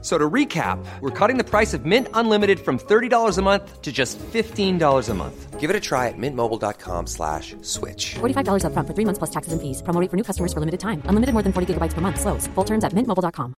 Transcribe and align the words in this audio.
So 0.00 0.16
to 0.16 0.30
recap, 0.30 0.78
we're 1.00 1.10
cutting 1.10 1.38
the 1.38 1.44
price 1.44 1.74
of 1.74 1.84
Mint 1.84 2.06
Unlimited 2.14 2.60
from 2.60 2.78
$30 2.78 3.36
a 3.36 3.42
month 3.42 3.82
to 3.82 3.90
just 3.90 4.16
$15 4.18 5.08
a 5.08 5.14
month. 5.14 5.58
Give 5.58 5.70
it 5.70 5.74
a 5.74 5.80
try 5.80 6.06
at 6.06 6.14
mintmobile.com 6.16 7.06
slash 7.08 7.56
switch. 7.62 8.14
$45 8.20 8.62
upfront 8.62 8.86
for 8.86 8.94
three 8.94 9.04
months 9.04 9.18
plus 9.18 9.30
taxes 9.30 9.52
and 9.52 9.60
fees. 9.60 9.82
Promo 9.82 10.00
rate 10.00 10.10
for 10.10 10.16
new 10.16 10.22
customers 10.22 10.52
for 10.52 10.60
limited 10.60 10.78
time. 10.78 11.02
Unlimited 11.10 11.32
more 11.34 11.42
than 11.42 11.52
40 11.52 11.74
gigabytes 11.74 11.94
per 11.94 12.00
month. 12.00 12.20
Slows. 12.20 12.46
Full 12.54 12.64
terms 12.64 12.84
at 12.84 12.92
mintmobile.com. 12.92 13.54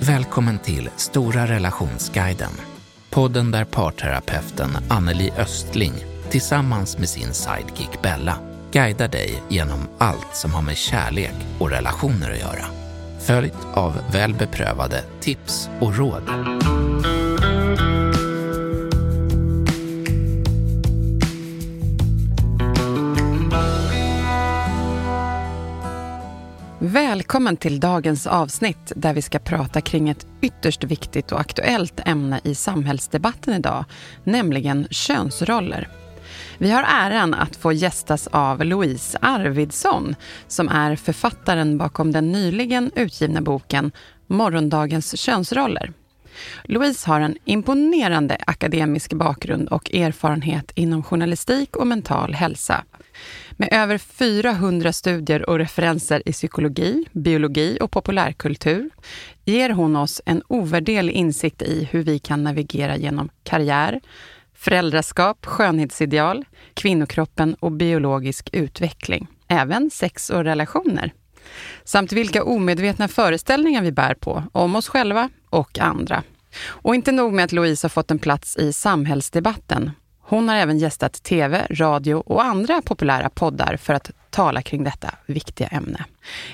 Välkommen 0.00 0.58
till 0.58 0.90
Stora 0.96 1.46
relationsguiden. 1.46 2.52
Podden 3.10 3.50
där 3.50 3.64
parterapeuten 3.64 4.70
Anneli 4.88 5.30
Östling 5.38 5.94
tillsammans 6.30 6.98
med 6.98 7.08
sin 7.08 7.34
sidekick 7.34 8.02
Bella 8.02 8.55
guidar 8.72 9.08
dig 9.08 9.42
genom 9.48 9.88
allt 9.98 10.36
som 10.36 10.54
har 10.54 10.62
med 10.62 10.76
kärlek 10.76 11.34
och 11.58 11.70
relationer 11.70 12.30
att 12.30 12.40
göra. 12.40 12.66
Följt 13.20 13.66
av 13.74 13.92
väl 14.12 14.34
beprövade 14.34 15.04
tips 15.20 15.68
och 15.80 15.96
råd. 15.96 16.22
Välkommen 26.78 27.56
till 27.56 27.80
dagens 27.80 28.26
avsnitt 28.26 28.92
där 28.96 29.14
vi 29.14 29.22
ska 29.22 29.38
prata 29.38 29.80
kring 29.80 30.08
ett 30.08 30.26
ytterst 30.40 30.84
viktigt 30.84 31.32
och 31.32 31.40
aktuellt 31.40 32.00
ämne 32.04 32.40
i 32.44 32.54
samhällsdebatten 32.54 33.54
idag, 33.54 33.84
nämligen 34.24 34.86
könsroller. 34.90 35.88
Vi 36.58 36.70
har 36.70 36.84
äran 36.88 37.34
att 37.34 37.56
få 37.56 37.72
gästas 37.72 38.26
av 38.26 38.64
Louise 38.64 39.18
Arvidsson 39.22 40.14
som 40.48 40.68
är 40.68 40.96
författaren 40.96 41.78
bakom 41.78 42.12
den 42.12 42.32
nyligen 42.32 42.90
utgivna 42.94 43.40
boken 43.40 43.92
Morgondagens 44.26 45.20
könsroller. 45.20 45.92
Louise 46.64 47.08
har 47.08 47.20
en 47.20 47.36
imponerande 47.44 48.36
akademisk 48.46 49.12
bakgrund 49.12 49.68
och 49.68 49.94
erfarenhet 49.94 50.72
inom 50.74 51.02
journalistik 51.02 51.76
och 51.76 51.86
mental 51.86 52.34
hälsa. 52.34 52.84
Med 53.50 53.68
över 53.72 53.98
400 53.98 54.92
studier 54.92 55.50
och 55.50 55.58
referenser 55.58 56.22
i 56.26 56.32
psykologi, 56.32 57.04
biologi 57.12 57.78
och 57.80 57.90
populärkultur 57.90 58.90
ger 59.44 59.70
hon 59.70 59.96
oss 59.96 60.22
en 60.24 60.42
ovärderlig 60.48 61.12
insikt 61.12 61.62
i 61.62 61.88
hur 61.90 62.02
vi 62.02 62.18
kan 62.18 62.44
navigera 62.44 62.96
genom 62.96 63.28
karriär, 63.42 64.00
föräldraskap, 64.66 65.46
skönhetsideal, 65.46 66.44
kvinnokroppen 66.74 67.54
och 67.54 67.72
biologisk 67.72 68.50
utveckling. 68.52 69.26
Även 69.48 69.90
sex 69.90 70.30
och 70.30 70.44
relationer. 70.44 71.12
Samt 71.84 72.12
vilka 72.12 72.44
omedvetna 72.44 73.08
föreställningar 73.08 73.82
vi 73.82 73.92
bär 73.92 74.14
på 74.14 74.44
om 74.52 74.76
oss 74.76 74.88
själva 74.88 75.30
och 75.50 75.78
andra. 75.78 76.22
Och 76.66 76.94
inte 76.94 77.12
nog 77.12 77.32
med 77.32 77.44
att 77.44 77.52
Louise 77.52 77.84
har 77.84 77.88
fått 77.88 78.10
en 78.10 78.18
plats 78.18 78.56
i 78.56 78.72
samhällsdebatten. 78.72 79.90
Hon 80.20 80.48
har 80.48 80.56
även 80.56 80.78
gästat 80.78 81.22
tv, 81.22 81.66
radio 81.70 82.14
och 82.14 82.44
andra 82.44 82.82
populära 82.82 83.30
poddar 83.30 83.76
för 83.76 83.94
att 83.94 84.10
tala 84.30 84.62
kring 84.62 84.84
detta 84.84 85.14
viktiga 85.26 85.66
ämne. 85.66 86.04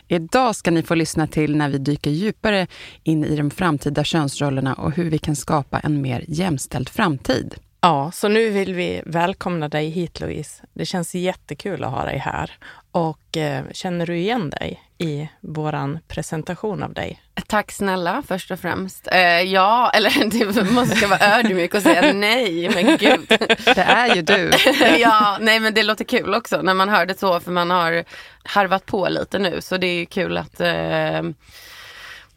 Idag 0.08 0.56
ska 0.56 0.70
ni 0.70 0.82
få 0.82 0.94
lyssna 0.94 1.26
till 1.26 1.56
när 1.56 1.68
vi 1.68 1.78
dyker 1.78 2.10
djupare 2.10 2.66
in 3.02 3.24
i 3.24 3.36
de 3.36 3.50
framtida 3.50 4.04
könsrollerna 4.04 4.74
och 4.74 4.92
hur 4.92 5.10
vi 5.10 5.18
kan 5.18 5.36
skapa 5.36 5.78
en 5.78 6.02
mer 6.02 6.24
jämställd 6.28 6.88
framtid. 6.88 7.54
Ja, 7.84 8.10
så 8.12 8.28
nu 8.28 8.50
vill 8.50 8.74
vi 8.74 9.02
välkomna 9.06 9.68
dig 9.68 9.88
hit 9.88 10.20
Louise. 10.20 10.62
Det 10.72 10.86
känns 10.86 11.14
jättekul 11.14 11.84
att 11.84 11.90
ha 11.90 12.04
dig 12.04 12.18
här. 12.18 12.50
Och 12.90 13.36
eh, 13.36 13.64
känner 13.72 14.06
du 14.06 14.16
igen 14.16 14.50
dig 14.50 14.82
i 14.98 15.28
våran 15.40 15.98
presentation 16.08 16.82
av 16.82 16.92
dig? 16.94 17.22
Tack 17.46 17.72
snälla 17.72 18.22
först 18.28 18.50
och 18.50 18.60
främst. 18.60 19.08
Eh, 19.12 19.40
ja, 19.40 19.90
eller 19.94 20.30
det 20.30 20.70
måste 20.70 20.98
jag 21.00 21.08
vara 21.08 21.38
ödmjuk 21.38 21.74
och 21.74 21.82
säga 21.82 22.12
nej, 22.14 22.70
men 22.74 22.96
gud. 22.96 23.26
Det 23.64 23.82
är 23.82 24.14
ju 24.14 24.22
du. 24.22 24.50
ja, 24.98 25.38
nej 25.40 25.60
men 25.60 25.74
det 25.74 25.82
låter 25.82 26.04
kul 26.04 26.34
också 26.34 26.62
när 26.62 26.74
man 26.74 26.88
hör 26.88 27.06
det 27.06 27.18
så, 27.18 27.40
för 27.40 27.50
man 27.50 27.70
har 27.70 28.04
harvat 28.42 28.86
på 28.86 29.08
lite 29.08 29.38
nu, 29.38 29.60
så 29.60 29.76
det 29.76 29.86
är 29.86 30.04
kul 30.04 30.38
att 30.38 30.60
eh, 30.60 31.22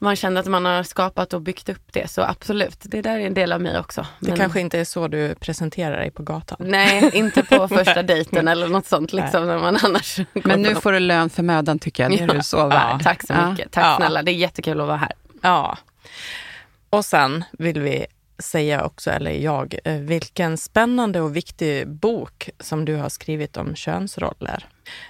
man 0.06 0.16
känner 0.16 0.42
att 0.42 0.48
man 0.48 0.66
har 0.66 0.84
skapat 0.84 1.34
och 1.34 1.42
byggt 1.42 1.70
upp 1.70 1.94
det. 1.94 2.12
Så 2.12 2.22
absolut, 2.22 2.78
det 2.82 3.02
där 3.02 3.20
är 3.20 3.28
en 3.28 3.34
del 3.34 3.54
av 3.54 3.62
mig 3.62 3.80
också. 3.80 4.06
Det 4.20 4.28
Men... 4.28 4.38
kanske 4.38 4.60
inte 4.60 4.80
är 4.80 4.86
så 4.86 5.08
du 5.08 5.36
presenterar 5.36 5.98
dig 5.98 6.12
på 6.12 6.24
gatan? 6.24 6.58
Nej, 6.60 7.10
inte 7.14 7.44
på 7.44 7.68
första 7.78 8.04
dejten 8.04 8.48
eller 8.48 8.68
något 8.68 8.86
sånt. 8.86 9.14
Liksom, 9.14 9.48
när 9.48 9.60
man 9.60 9.78
annars 9.84 10.20
Men 10.34 10.62
nu 10.62 10.76
får 10.76 10.92
du 10.92 11.00
lön 11.00 11.30
för 11.30 11.44
mödan 11.44 11.80
tycker 11.80 12.04
jag. 12.04 12.12
Det 12.12 12.24
är 12.24 12.28
du 12.28 12.44
så 12.44 12.68
värd. 12.68 12.92
Ja, 12.94 13.00
tack 13.04 13.28
så 13.28 13.34
mycket. 13.34 13.72
Tack 13.72 13.86
ja. 13.86 13.96
snälla. 13.98 14.24
Det 14.24 14.32
är 14.32 14.36
jättekul 14.36 14.82
att 14.82 14.88
vara 14.88 14.98
här. 14.98 15.12
Ja. 15.42 15.78
Och 16.90 17.06
sen 17.06 17.44
vill 17.52 17.82
vi 17.82 18.06
säga 18.38 18.85
också, 18.85 19.12
eller 19.12 19.31
jag, 19.31 19.75
eh, 19.84 19.96
vilken 19.96 20.57
spännande 20.57 21.22
och 21.22 21.35
viktig 21.35 21.88
bok 21.88 22.50
som 22.59 22.85
du 22.85 22.96
har 22.96 23.09
skrivit 23.09 23.57
om 23.57 23.75
könsroller. 23.75 24.68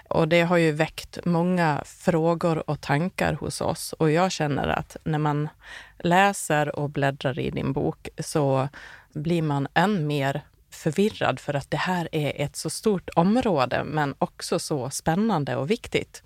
Och 0.10 0.28
det 0.28 0.42
har 0.42 0.58
ju 0.58 0.72
väckt 0.72 1.20
många 1.26 1.84
frågor 1.86 2.70
och 2.70 2.82
tankar 2.82 3.34
hos 3.34 3.62
oss 3.62 3.94
och 3.94 4.12
jag 4.12 4.32
känner 4.32 4.68
att 4.68 4.98
när 5.04 5.20
man 5.20 5.50
läser 6.00 6.80
och 6.80 6.90
bläddrar 6.90 7.40
i 7.40 7.50
din 7.50 7.74
bok 7.74 8.10
så 8.20 8.70
blir 9.14 9.42
man 9.42 9.68
än 9.74 10.08
mer 10.08 10.42
förvirrad 10.70 11.40
för 11.40 11.54
att 11.54 11.72
det 11.72 11.78
här 11.78 12.10
är 12.12 12.46
ett 12.46 12.56
så 12.56 12.70
stort 12.70 13.10
område 13.16 13.84
men 13.84 14.16
också 14.18 14.60
så 14.60 14.90
spännande 14.90 15.56
och 15.56 15.72
viktigt. 15.72 16.24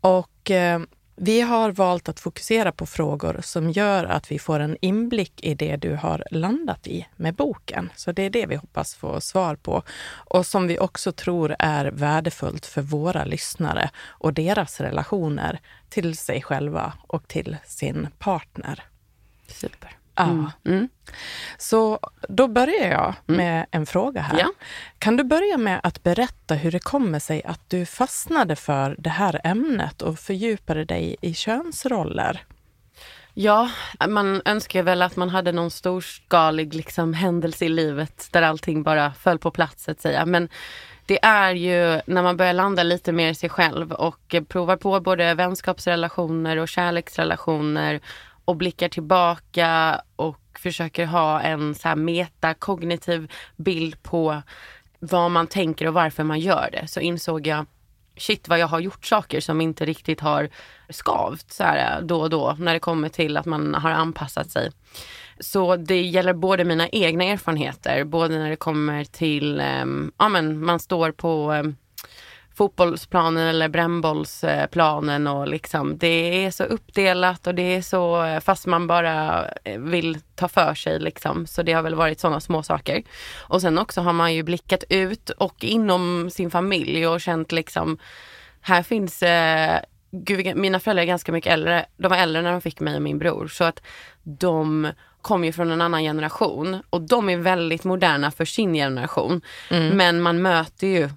Och 0.00 0.50
eh, 0.50 0.80
vi 1.16 1.40
har 1.40 1.70
valt 1.70 2.08
att 2.08 2.20
fokusera 2.20 2.72
på 2.72 2.86
frågor 2.86 3.40
som 3.42 3.70
gör 3.70 4.04
att 4.04 4.30
vi 4.30 4.38
får 4.38 4.60
en 4.60 4.76
inblick 4.80 5.44
i 5.44 5.54
det 5.54 5.76
du 5.76 5.94
har 5.94 6.24
landat 6.30 6.86
i 6.86 7.06
med 7.16 7.34
boken. 7.34 7.90
Så 7.96 8.12
det 8.12 8.22
är 8.22 8.30
det 8.30 8.46
vi 8.46 8.56
hoppas 8.56 8.94
få 8.94 9.20
svar 9.20 9.56
på 9.56 9.82
och 10.06 10.46
som 10.46 10.66
vi 10.66 10.78
också 10.78 11.12
tror 11.12 11.56
är 11.58 11.84
värdefullt 11.84 12.66
för 12.66 12.82
våra 12.82 13.24
lyssnare 13.24 13.90
och 13.98 14.32
deras 14.32 14.80
relationer 14.80 15.60
till 15.88 16.16
sig 16.16 16.42
själva 16.42 16.92
och 17.06 17.28
till 17.28 17.56
sin 17.64 18.08
partner. 18.18 18.84
Super. 19.48 20.03
Ja. 20.14 20.22
Mm. 20.22 20.50
Mm. 20.64 20.88
Så 21.58 21.98
då 22.28 22.48
börjar 22.48 22.90
jag 22.90 23.14
mm. 23.26 23.36
med 23.36 23.66
en 23.70 23.86
fråga 23.86 24.20
här. 24.20 24.38
Ja. 24.38 24.50
Kan 24.98 25.16
du 25.16 25.24
börja 25.24 25.58
med 25.58 25.80
att 25.82 26.02
berätta 26.02 26.54
hur 26.54 26.72
det 26.72 26.78
kommer 26.78 27.18
sig 27.18 27.42
att 27.44 27.70
du 27.70 27.86
fastnade 27.86 28.56
för 28.56 28.96
det 28.98 29.10
här 29.10 29.40
ämnet 29.44 30.02
och 30.02 30.18
fördjupade 30.18 30.84
dig 30.84 31.16
i 31.20 31.34
könsroller? 31.34 32.44
Ja, 33.34 33.70
man 34.08 34.42
önskar 34.44 34.82
väl 34.82 35.02
att 35.02 35.16
man 35.16 35.30
hade 35.30 35.52
någon 35.52 35.70
storskalig 35.70 36.74
liksom, 36.74 37.14
händelse 37.14 37.64
i 37.64 37.68
livet 37.68 38.28
där 38.30 38.42
allting 38.42 38.82
bara 38.82 39.12
föll 39.12 39.38
på 39.38 39.50
plats 39.50 39.84
så 39.84 39.90
att 39.90 40.00
säga. 40.00 40.26
Men 40.26 40.48
det 41.06 41.24
är 41.24 41.54
ju 41.54 42.00
när 42.06 42.22
man 42.22 42.36
börjar 42.36 42.52
landa 42.52 42.82
lite 42.82 43.12
mer 43.12 43.30
i 43.30 43.34
sig 43.34 43.48
själv 43.48 43.92
och 43.92 44.34
provar 44.48 44.76
på 44.76 45.00
både 45.00 45.34
vänskapsrelationer 45.34 46.56
och 46.56 46.68
kärleksrelationer 46.68 48.00
och 48.44 48.56
blickar 48.56 48.88
tillbaka 48.88 50.00
och 50.16 50.58
försöker 50.58 51.06
ha 51.06 51.40
en 51.40 51.74
så 51.74 51.88
här 51.88 51.96
metakognitiv 51.96 53.32
bild 53.56 54.02
på 54.02 54.42
vad 54.98 55.30
man 55.30 55.46
tänker 55.46 55.86
och 55.86 55.94
varför 55.94 56.24
man 56.24 56.40
gör 56.40 56.68
det. 56.72 56.88
Så 56.88 57.00
insåg 57.00 57.46
jag 57.46 57.66
shit 58.16 58.48
vad 58.48 58.58
jag 58.58 58.66
har 58.66 58.80
gjort 58.80 59.04
saker 59.04 59.40
som 59.40 59.60
inte 59.60 59.84
riktigt 59.84 60.20
har 60.20 60.48
skavt 60.88 61.52
så 61.52 61.64
här 61.64 61.98
eh, 61.98 62.06
då 62.06 62.20
och 62.20 62.30
då 62.30 62.56
när 62.58 62.72
det 62.72 62.80
kommer 62.80 63.08
till 63.08 63.36
att 63.36 63.46
man 63.46 63.74
har 63.74 63.90
anpassat 63.90 64.50
sig. 64.50 64.70
Så 65.40 65.76
det 65.76 66.02
gäller 66.02 66.32
både 66.32 66.64
mina 66.64 66.88
egna 66.88 67.24
erfarenheter, 67.24 68.04
både 68.04 68.38
när 68.38 68.50
det 68.50 68.56
kommer 68.56 69.04
till, 69.04 69.60
um, 69.82 70.12
ja 70.18 70.28
men 70.28 70.64
man 70.64 70.80
står 70.80 71.12
på 71.12 71.52
um, 71.52 71.76
fotbollsplanen 72.54 73.48
eller 73.48 73.68
brännbollsplanen 73.68 75.26
och 75.26 75.48
liksom 75.48 75.98
det 75.98 76.44
är 76.44 76.50
så 76.50 76.64
uppdelat 76.64 77.46
och 77.46 77.54
det 77.54 77.62
är 77.62 77.82
så 77.82 78.40
fast 78.44 78.66
man 78.66 78.86
bara 78.86 79.46
eh, 79.64 79.78
vill 79.78 80.20
ta 80.34 80.48
för 80.48 80.74
sig 80.74 80.98
liksom. 81.00 81.46
Så 81.46 81.62
det 81.62 81.72
har 81.72 81.82
väl 81.82 81.94
varit 81.94 82.20
sådana 82.20 82.40
små 82.40 82.62
saker. 82.62 83.02
Och 83.36 83.60
sen 83.60 83.78
också 83.78 84.00
har 84.00 84.12
man 84.12 84.34
ju 84.34 84.42
blickat 84.42 84.84
ut 84.88 85.30
och 85.30 85.64
inom 85.64 86.30
sin 86.30 86.50
familj 86.50 87.06
och 87.06 87.20
känt 87.20 87.52
liksom 87.52 87.98
här 88.60 88.82
finns 88.82 89.22
eh, 89.22 89.80
Gud, 90.10 90.56
mina 90.56 90.80
föräldrar 90.80 91.02
är 91.02 91.06
ganska 91.06 91.32
mycket 91.32 91.52
äldre. 91.52 91.86
De 91.96 92.08
var 92.08 92.16
äldre 92.16 92.42
när 92.42 92.52
de 92.52 92.60
fick 92.60 92.80
mig 92.80 92.96
och 92.96 93.02
min 93.02 93.18
bror 93.18 93.48
så 93.48 93.64
att 93.64 93.82
de 94.22 94.92
kom 95.22 95.44
ju 95.44 95.52
från 95.52 95.70
en 95.70 95.80
annan 95.80 96.02
generation 96.02 96.82
och 96.90 97.00
de 97.00 97.28
är 97.28 97.36
väldigt 97.36 97.84
moderna 97.84 98.30
för 98.30 98.44
sin 98.44 98.74
generation. 98.74 99.40
Mm. 99.70 99.96
Men 99.96 100.22
man 100.22 100.42
möter 100.42 100.86
ju 100.86 101.10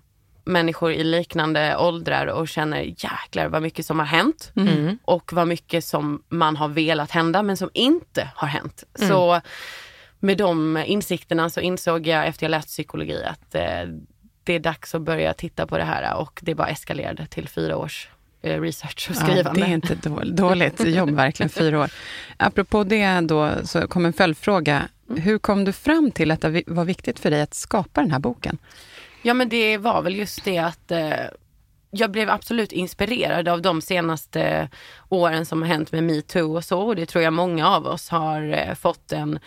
människor 0.47 0.91
i 0.91 1.03
liknande 1.03 1.77
åldrar 1.77 2.27
och 2.27 2.47
känner 2.47 2.79
jäklar 2.81 3.47
vad 3.47 3.61
mycket 3.61 3.85
som 3.85 3.99
har 3.99 4.05
hänt 4.05 4.51
Mm. 4.55 4.97
och 5.05 5.33
vad 5.33 5.47
mycket 5.47 5.83
som 5.85 6.23
man 6.29 6.55
har 6.55 6.67
velat 6.67 7.11
hända 7.11 7.43
men 7.43 7.57
som 7.57 7.69
inte 7.73 8.29
har 8.35 8.47
hänt. 8.47 8.83
Mm. 8.99 9.09
Så 9.09 9.41
med 10.19 10.37
de 10.37 10.77
insikterna 10.85 11.49
så 11.49 11.59
insåg 11.59 12.07
jag 12.07 12.27
efter 12.27 12.43
jag 12.43 12.51
läst 12.51 12.67
psykologi 12.67 13.23
att 13.23 13.55
eh, 13.55 13.63
det 14.43 14.53
är 14.53 14.59
dags 14.59 14.95
att 14.95 15.01
börja 15.01 15.33
titta 15.33 15.67
på 15.67 15.77
det 15.77 15.83
här 15.83 16.15
och 16.15 16.39
det 16.43 16.55
bara 16.55 16.67
eskalerade 16.67 17.25
till 17.27 17.47
fyra 17.49 17.77
års 17.77 18.09
eh, 18.41 18.61
research 18.61 19.07
och 19.09 19.15
Ja, 19.15 19.21
skrivande. 19.25 19.61
det 19.61 19.67
är 19.67 19.73
inte 19.73 19.95
då- 19.95 20.23
dåligt 20.25 20.85
jobb, 20.85 21.09
verkligen, 21.09 21.49
fyra 21.49 21.79
år. 21.79 21.89
Apropå 22.37 22.83
det 22.83 23.19
då, 23.21 23.51
så 23.63 23.87
kom 23.87 24.05
en 24.05 24.13
följdfråga. 24.13 24.87
Hur 25.17 25.37
kom 25.39 25.63
du 25.65 25.71
fram 25.71 26.11
till 26.11 26.31
att 26.31 26.41
det 26.41 26.63
var 26.67 26.85
viktigt 26.85 27.19
för 27.19 27.31
dig 27.31 27.41
att 27.41 27.53
skapa 27.53 28.01
den 28.01 28.11
här 28.11 28.19
boken? 28.19 28.57
Ja 29.21 29.33
men 29.33 29.49
det 29.49 29.77
var 29.77 30.01
väl 30.01 30.15
just 30.15 30.43
det 30.43 30.57
att 30.57 30.91
eh, 30.91 31.25
jag 31.91 32.11
blev 32.11 32.29
absolut 32.29 32.71
inspirerad 32.71 33.47
av 33.47 33.61
de 33.61 33.81
senaste 33.81 34.41
eh, 34.41 34.67
åren 35.09 35.45
som 35.45 35.61
har 35.61 35.69
hänt 35.69 35.91
med 35.91 36.03
metoo 36.03 36.55
och 36.55 36.63
så. 36.63 36.81
Och 36.81 36.95
det 36.95 37.05
tror 37.05 37.23
jag 37.23 37.33
många 37.33 37.69
av 37.69 37.87
oss 37.87 38.09
har 38.09 38.53
eh, 38.53 38.73
fått 38.73 39.11
en 39.11 39.39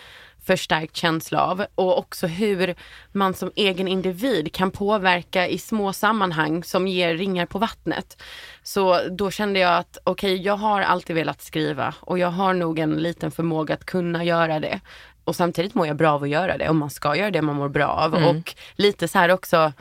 förstärkt 0.47 0.97
känsla 0.97 1.43
av. 1.43 1.65
Och 1.75 1.99
också 1.99 2.27
hur 2.27 2.75
man 3.13 3.35
som 3.35 3.53
egen 3.57 3.89
individ 3.89 4.55
kan 4.55 4.71
påverka 4.71 5.49
i 5.49 5.59
små 5.59 5.93
sammanhang 5.93 6.65
som 6.65 6.89
ger 6.89 7.17
ringar 7.17 7.47
på 7.47 7.59
vattnet. 7.59 8.23
Så 8.63 9.01
då 9.11 9.31
kände 9.31 9.59
jag 9.59 9.77
att 9.77 9.99
okej, 10.05 10.43
jag 10.43 10.57
har 10.57 10.81
alltid 10.81 11.17
velat 11.17 11.43
skriva 11.43 11.95
och 12.01 12.19
jag 12.19 12.31
har 12.31 12.55
nog 12.55 12.79
en 12.79 12.97
liten 12.97 13.31
förmåga 13.31 13.75
att 13.75 13.85
kunna 13.85 14.25
göra 14.25 14.61
det. 14.61 14.81
Och 15.25 15.37
samtidigt 15.37 15.75
mår 15.75 15.87
jag 15.87 15.97
bra 15.97 16.11
av 16.13 16.23
att 16.23 16.29
göra 16.29 16.59
det 16.59 16.69
och 16.69 16.75
man 16.75 16.91
ska 16.91 17.17
göra 17.17 17.31
det 17.31 17.43
man 17.43 17.57
mår 17.57 17.69
bra 17.69 17.87
av. 17.87 18.15
Och 18.15 18.55
lite 18.75 19.09
så 19.09 19.19
här 19.19 19.29
också 19.29 19.73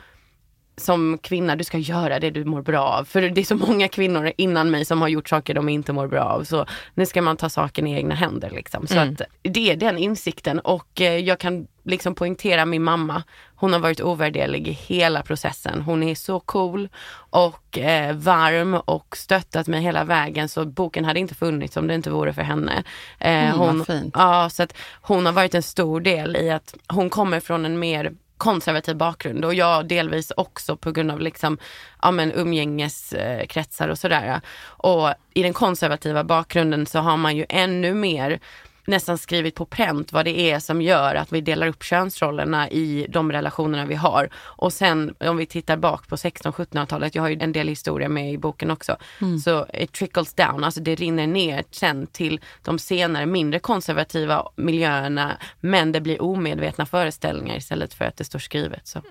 som 0.80 1.18
kvinna, 1.22 1.56
du 1.56 1.64
ska 1.64 1.78
göra 1.78 2.18
det 2.20 2.30
du 2.30 2.44
mår 2.44 2.62
bra 2.62 2.82
av. 2.82 3.04
För 3.04 3.22
det 3.22 3.40
är 3.40 3.44
så 3.44 3.54
många 3.56 3.88
kvinnor 3.88 4.32
innan 4.36 4.70
mig 4.70 4.84
som 4.84 5.00
har 5.00 5.08
gjort 5.08 5.28
saker 5.28 5.54
de 5.54 5.68
inte 5.68 5.92
mår 5.92 6.06
bra 6.08 6.24
av. 6.24 6.44
Så 6.44 6.66
nu 6.94 7.06
ska 7.06 7.22
man 7.22 7.36
ta 7.36 7.48
saken 7.48 7.86
i 7.86 7.94
egna 7.94 8.14
händer. 8.14 8.50
Liksom. 8.50 8.86
Så 8.86 8.98
att 8.98 9.20
det 9.42 9.70
är 9.70 9.76
den 9.76 9.98
insikten 9.98 10.58
och 10.58 11.00
eh, 11.00 11.16
jag 11.16 11.38
kan 11.38 11.66
liksom 11.84 12.14
poängtera 12.14 12.64
min 12.64 12.82
mamma. 12.82 13.22
Hon 13.54 13.72
har 13.72 13.80
varit 13.80 14.00
ovärderlig 14.00 14.68
i 14.68 14.72
hela 14.72 15.22
processen. 15.22 15.80
Hon 15.82 16.02
är 16.02 16.14
så 16.14 16.40
cool 16.40 16.88
och 17.30 17.78
eh, 17.78 18.16
varm 18.16 18.74
och 18.74 19.16
stöttat 19.16 19.66
mig 19.66 19.80
hela 19.82 20.04
vägen. 20.04 20.48
Så 20.48 20.64
boken 20.64 21.04
hade 21.04 21.20
inte 21.20 21.34
funnits 21.34 21.76
om 21.76 21.86
det 21.86 21.94
inte 21.94 22.10
vore 22.10 22.32
för 22.32 22.42
henne. 22.42 22.82
Eh, 23.18 23.40
Mm, 23.40 23.58
hon. 23.58 24.10
Ja, 24.14 24.50
så 24.50 24.62
att 24.62 24.76
hon 25.02 25.26
har 25.26 25.32
varit 25.32 25.54
en 25.54 25.62
stor 25.62 26.00
del 26.00 26.36
i 26.36 26.50
att 26.50 26.74
hon 26.88 27.10
kommer 27.10 27.40
från 27.40 27.64
en 27.64 27.78
mer 27.78 28.12
konservativ 28.40 28.96
bakgrund 28.96 29.44
och 29.44 29.54
jag 29.54 29.88
delvis 29.88 30.32
också 30.36 30.76
på 30.76 30.92
grund 30.92 31.10
av 31.10 31.20
liksom, 31.20 31.58
ja, 32.02 32.10
men 32.10 32.32
umgängeskretsar 32.32 33.88
och 33.88 33.98
sådär. 33.98 34.40
Och 34.62 35.14
i 35.34 35.42
den 35.42 35.52
konservativa 35.52 36.24
bakgrunden 36.24 36.86
så 36.86 36.98
har 36.98 37.16
man 37.16 37.36
ju 37.36 37.46
ännu 37.48 37.94
mer 37.94 38.40
nästan 38.86 39.18
skrivit 39.18 39.54
på 39.54 39.66
pränt 39.66 40.12
vad 40.12 40.24
det 40.24 40.40
är 40.50 40.58
som 40.58 40.82
gör 40.82 41.14
att 41.14 41.32
vi 41.32 41.40
delar 41.40 41.66
upp 41.66 41.82
könsrollerna 41.82 42.70
i 42.70 43.06
de 43.08 43.32
relationerna 43.32 43.86
vi 43.86 43.94
har. 43.94 44.28
Och 44.34 44.72
sen 44.72 45.14
om 45.20 45.36
vi 45.36 45.46
tittar 45.46 45.76
bak 45.76 46.08
på 46.08 46.16
16-1700-talet, 46.16 47.14
jag 47.14 47.22
har 47.22 47.28
ju 47.28 47.38
en 47.40 47.52
del 47.52 47.68
historia 47.68 48.08
med 48.08 48.32
i 48.32 48.38
boken 48.38 48.70
också, 48.70 48.96
så 49.44 49.66
it 49.74 49.92
trickles 49.92 50.34
down, 50.34 50.64
alltså 50.64 50.80
det 50.80 50.94
rinner 50.94 51.26
ner 51.26 51.64
sen 51.70 52.06
till 52.06 52.40
de 52.62 52.78
senare 52.78 53.26
mindre 53.26 53.60
konservativa 53.60 54.48
miljöerna 54.56 55.36
men 55.60 55.92
det 55.92 56.00
blir 56.00 56.22
omedvetna 56.22 56.86
föreställningar 56.86 57.56
istället 57.56 57.94
för 57.94 58.04
att 58.04 58.16
det 58.16 58.24
står 58.24 58.38
skrivet. 58.38 58.86
Så. 58.86 59.02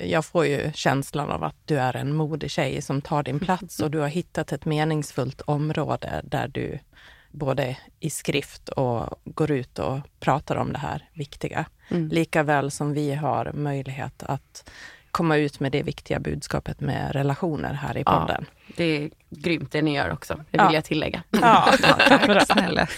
Jag 0.00 0.24
får 0.24 0.46
ju 0.46 0.70
känslan 0.74 1.30
av 1.30 1.44
att 1.44 1.56
du 1.64 1.78
är 1.78 1.96
en 1.96 2.16
modig 2.16 2.50
tjej 2.50 2.82
som 2.82 3.02
tar 3.02 3.22
din 3.22 3.40
plats 3.40 3.80
och 3.82 3.90
du 3.90 3.98
har 3.98 4.08
hittat 4.08 4.52
ett 4.52 4.64
meningsfullt 4.64 5.40
område 5.40 6.20
där 6.24 6.48
du 6.48 6.78
både 7.30 7.76
i 8.00 8.10
skrift 8.10 8.68
och 8.68 9.20
går 9.24 9.50
ut 9.50 9.78
och 9.78 9.98
pratar 10.20 10.56
om 10.56 10.72
det 10.72 10.78
här 10.78 11.08
viktiga. 11.12 11.64
Lika 11.88 12.42
väl 12.42 12.70
som 12.70 12.92
vi 12.94 13.14
har 13.14 13.52
möjlighet 13.52 14.22
att 14.22 14.70
komma 15.10 15.36
ut 15.36 15.60
med 15.60 15.72
det 15.72 15.82
viktiga 15.82 16.20
budskapet 16.20 16.80
med 16.80 17.12
relationer 17.12 17.72
här 17.74 17.96
i 17.96 18.02
Ja, 18.06 18.20
podden. 18.20 18.46
det 18.76 18.84
är 18.84 19.10
grymt 19.30 19.72
det 19.72 19.82
ni 19.82 19.94
gör 19.96 20.12
också, 20.12 20.34
det 20.34 20.42
vill 20.58 20.60
Ja. 20.60 20.74
jag 20.74 20.84
tillägga. 20.84 21.22
Ja, 21.30 21.72
bra. 22.26 22.40
Snälla. 22.40 22.88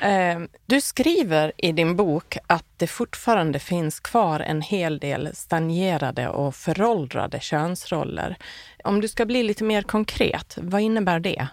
Eh, 0.00 0.40
Du 0.66 0.80
skriver 0.80 1.52
i 1.56 1.72
din 1.72 1.96
bok 1.96 2.36
att 2.46 2.64
det 2.76 2.86
fortfarande 2.86 3.58
finns 3.58 4.00
kvar 4.00 4.40
en 4.40 4.62
hel 4.62 4.98
del 4.98 5.30
stagnerade 5.36 6.28
och 6.28 6.54
föråldrade 6.54 7.40
könsroller. 7.40 8.36
Om 8.84 9.00
du 9.00 9.08
ska 9.08 9.26
bli 9.26 9.42
lite 9.42 9.64
mer 9.64 9.82
konkret, 9.82 10.58
vad 10.62 10.80
innebär 10.80 11.20
det? 11.20 11.48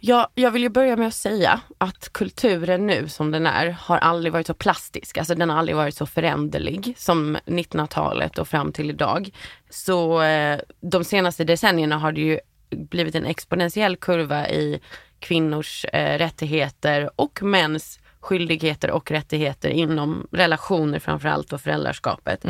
Ja, 0.00 0.28
jag 0.34 0.50
vill 0.50 0.62
ju 0.62 0.68
börja 0.68 0.96
med 0.96 1.06
att 1.06 1.14
säga 1.14 1.60
att 1.78 2.12
kulturen 2.12 2.86
nu 2.86 3.08
som 3.08 3.30
den 3.30 3.46
är 3.46 3.70
har 3.70 3.98
aldrig 3.98 4.32
varit 4.32 4.46
så 4.46 4.54
plastisk. 4.54 5.18
Alltså 5.18 5.34
den 5.34 5.50
har 5.50 5.58
aldrig 5.58 5.76
varit 5.76 5.94
så 5.94 6.06
föränderlig 6.06 6.94
som 6.96 7.36
1900-talet 7.46 8.38
och 8.38 8.48
fram 8.48 8.72
till 8.72 8.90
idag. 8.90 9.30
Så 9.70 10.22
eh, 10.22 10.60
de 10.80 11.04
senaste 11.04 11.44
decennierna 11.44 11.98
har 11.98 12.12
det 12.12 12.20
ju 12.20 12.40
blivit 12.70 13.14
en 13.14 13.24
exponentiell 13.24 13.96
kurva 13.96 14.48
i 14.48 14.80
kvinnors 15.18 15.84
eh, 15.92 16.18
rättigheter 16.18 17.10
och 17.16 17.42
mäns 17.42 18.00
skyldigheter 18.20 18.90
och 18.90 19.10
rättigheter 19.10 19.68
inom 19.68 20.26
relationer 20.32 20.98
framförallt 20.98 21.52
och 21.52 21.60
föräldraskapet. 21.60 22.44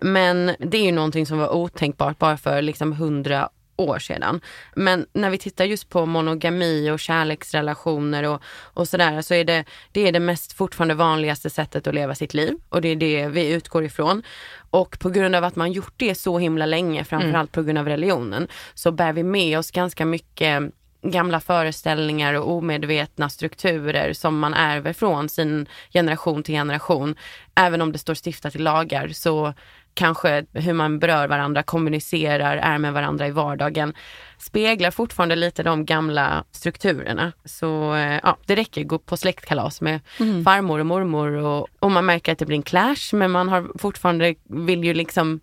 Men 0.00 0.54
det 0.58 0.78
är 0.78 0.84
ju 0.84 0.92
någonting 0.92 1.26
som 1.26 1.38
var 1.38 1.54
otänkbart 1.54 2.18
bara 2.18 2.36
för 2.36 2.62
liksom 2.62 2.92
hundra 2.92 3.48
år 3.82 3.98
sedan. 3.98 4.40
Men 4.74 5.06
när 5.12 5.30
vi 5.30 5.38
tittar 5.38 5.64
just 5.64 5.88
på 5.88 6.06
monogami 6.06 6.90
och 6.90 7.00
kärleksrelationer 7.00 8.22
och, 8.22 8.42
och 8.74 8.88
sådär 8.88 9.22
så 9.22 9.34
är 9.34 9.44
det, 9.44 9.64
det 9.92 10.08
är 10.08 10.12
det 10.12 10.20
mest 10.20 10.52
fortfarande 10.52 10.94
vanligaste 10.94 11.50
sättet 11.50 11.86
att 11.86 11.94
leva 11.94 12.14
sitt 12.14 12.34
liv 12.34 12.54
och 12.68 12.80
det 12.80 12.88
är 12.88 12.96
det 12.96 13.28
vi 13.28 13.52
utgår 13.52 13.84
ifrån. 13.84 14.22
Och 14.70 14.98
på 14.98 15.10
grund 15.10 15.36
av 15.36 15.44
att 15.44 15.56
man 15.56 15.72
gjort 15.72 15.94
det 15.96 16.14
så 16.14 16.38
himla 16.38 16.66
länge, 16.66 17.04
framförallt 17.04 17.52
på 17.52 17.62
grund 17.62 17.78
av 17.78 17.88
religionen, 17.88 18.48
så 18.74 18.92
bär 18.92 19.12
vi 19.12 19.22
med 19.22 19.58
oss 19.58 19.70
ganska 19.70 20.06
mycket 20.06 20.72
gamla 21.02 21.40
föreställningar 21.40 22.34
och 22.34 22.50
omedvetna 22.50 23.28
strukturer 23.28 24.12
som 24.12 24.38
man 24.38 24.54
ärver 24.54 24.92
från 24.92 25.28
sin 25.28 25.66
generation 25.92 26.42
till 26.42 26.54
generation. 26.54 27.14
Även 27.54 27.82
om 27.82 27.92
det 27.92 27.98
står 27.98 28.14
stiftat 28.14 28.54
i 28.54 28.58
lagar 28.58 29.08
så 29.08 29.54
kanske 29.94 30.44
hur 30.52 30.72
man 30.72 30.98
berör 30.98 31.28
varandra, 31.28 31.62
kommunicerar, 31.62 32.56
är 32.56 32.78
med 32.78 32.92
varandra 32.92 33.26
i 33.26 33.30
vardagen 33.30 33.94
speglar 34.38 34.90
fortfarande 34.90 35.36
lite 35.36 35.62
de 35.62 35.84
gamla 35.84 36.44
strukturerna. 36.52 37.32
Så 37.44 37.94
eh, 37.94 38.20
ja, 38.22 38.38
det 38.46 38.56
räcker 38.56 38.80
att 38.80 38.86
gå 38.86 38.98
på 38.98 39.16
släktkalas 39.16 39.80
med 39.80 40.00
farmor 40.44 40.78
och 40.78 40.86
mormor 40.86 41.32
och, 41.32 41.68
och 41.78 41.90
man 41.90 42.06
märker 42.06 42.32
att 42.32 42.38
det 42.38 42.46
blir 42.46 42.56
en 42.56 42.62
clash 42.62 43.12
men 43.12 43.30
man 43.30 43.48
har 43.48 43.78
fortfarande 43.78 44.34
vill 44.44 44.84
ju 44.84 44.94
liksom 44.94 45.40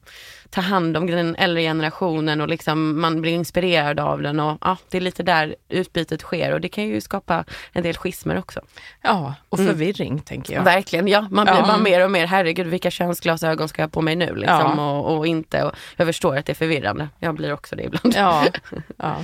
ta 0.49 0.61
hand 0.61 0.97
om 0.97 1.07
den 1.07 1.35
äldre 1.35 1.61
generationen 1.61 2.41
och 2.41 2.47
liksom 2.47 3.01
man 3.01 3.21
blir 3.21 3.31
inspirerad 3.31 3.99
av 3.99 4.21
den 4.21 4.39
och 4.39 4.57
ja, 4.61 4.77
det 4.89 4.97
är 4.97 5.01
lite 5.01 5.23
där 5.23 5.55
utbytet 5.69 6.21
sker 6.21 6.53
och 6.53 6.61
det 6.61 6.69
kan 6.69 6.83
ju 6.87 7.01
skapa 7.01 7.43
en 7.73 7.83
del 7.83 7.97
schismer 7.97 8.37
också. 8.37 8.61
Ja, 9.01 9.35
och 9.49 9.57
förvirring 9.59 10.19
tänker 10.19 10.53
jag. 10.53 10.63
Verkligen, 10.63 11.07
ja. 11.07 11.27
Man 11.31 11.45
blir 11.45 11.55
Ja. 11.55 11.65
bara 11.67 11.77
mer 11.77 12.03
och 12.05 12.11
mer, 12.11 12.27
herregud 12.27 12.67
vilka 12.67 12.91
könsglasögon 12.91 13.69
ska 13.69 13.81
jag 13.81 13.87
ha 13.87 13.91
på 13.91 14.01
mig 14.01 14.15
nu 14.15 14.35
liksom 14.35 14.73
Ja. 14.77 14.91
och, 14.99 15.17
och 15.17 15.27
inte. 15.27 15.63
Och 15.63 15.71
jag 15.97 16.07
förstår 16.07 16.37
att 16.37 16.45
det 16.45 16.51
är 16.51 16.55
förvirrande. 16.55 17.09
Jag 17.19 17.35
blir 17.35 17.53
också 17.53 17.75
det 17.75 17.83
ibland. 17.83 18.15
Ja, 18.17 18.45
ja. 18.97 19.15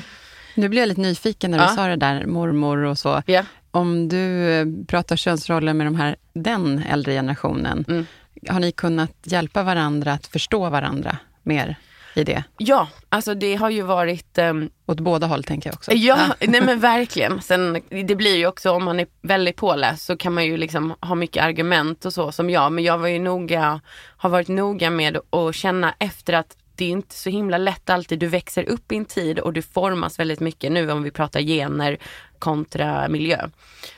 Nu 0.55 0.69
blir 0.69 0.79
jag 0.81 0.89
lite 0.89 1.01
nyfiken 1.01 1.51
när 1.51 1.57
du 1.57 1.63
Ja. 1.63 1.67
sa 1.69 1.87
det 1.87 1.95
där, 1.95 2.25
mormor 2.25 2.77
och 2.77 2.97
så. 2.97 3.21
Ja. 3.25 3.43
Om 3.71 4.09
du 4.09 4.51
eh, 4.51 4.65
pratar 4.87 5.15
könsroller 5.15 5.73
med 5.73 5.87
de 5.87 5.95
här, 5.95 6.15
den 6.33 6.83
äldre 6.89 7.13
generationen, 7.13 7.85
Mm. 7.87 8.05
Har 8.49 8.59
ni 8.59 8.71
kunnat 8.71 9.13
hjälpa 9.23 9.63
varandra 9.63 10.13
att 10.13 10.27
förstå 10.27 10.69
varandra 10.69 11.17
mer 11.43 11.75
i 12.15 12.23
det? 12.23 12.43
ja, 12.57 12.87
alltså 13.09 13.33
det 13.33 13.55
har 13.55 13.69
ju 13.69 13.81
varit 13.81 14.37
ehm, 14.37 14.69
Åt 14.85 14.99
båda 14.99 15.27
håll 15.27 15.43
tänker 15.43 15.69
jag 15.69 15.75
också. 15.75 15.91
Ja, 15.93 16.17
nej 16.39 16.61
men 16.61 16.79
verkligen. 16.79 17.41
Sen 17.41 17.81
det 17.89 18.15
blir 18.15 18.35
ju 18.35 18.47
också 18.47 18.71
om 18.71 18.83
man 18.83 18.99
är 18.99 19.07
väldigt 19.21 19.55
påläst 19.55 20.05
så 20.05 20.17
kan 20.17 20.33
man 20.33 20.45
ju 20.45 20.57
liksom 20.57 20.95
ha 21.01 21.15
mycket 21.15 21.43
argument 21.43 22.05
och 22.05 22.13
så 22.13 22.31
som 22.31 22.49
jag. 22.49 22.71
Men 22.71 22.83
jag 22.83 22.97
var 22.97 23.07
ju 23.07 23.19
noga, 23.19 23.81
har 24.17 24.29
varit 24.29 24.47
noga 24.47 24.89
med 24.89 25.17
att 25.29 25.55
känna 25.55 25.95
efter 25.99 26.33
att 26.33 26.57
det 26.75 26.85
är 26.85 26.89
inte 26.89 27.15
så 27.15 27.29
himla 27.29 27.57
lätt 27.57 27.89
alltid. 27.89 28.19
Du 28.19 28.27
växer 28.27 28.63
upp 28.69 28.91
i 28.91 28.95
en 28.95 29.05
tid 29.05 29.39
och 29.39 29.53
du 29.53 29.61
formas 29.61 30.19
väldigt 30.19 30.39
mycket 30.39 30.71
nu 30.71 30.91
om 30.91 31.03
vi 31.03 31.11
pratar 31.11 31.41
gener 31.41 31.97
kontra 32.39 33.07
miljö. 33.07 33.49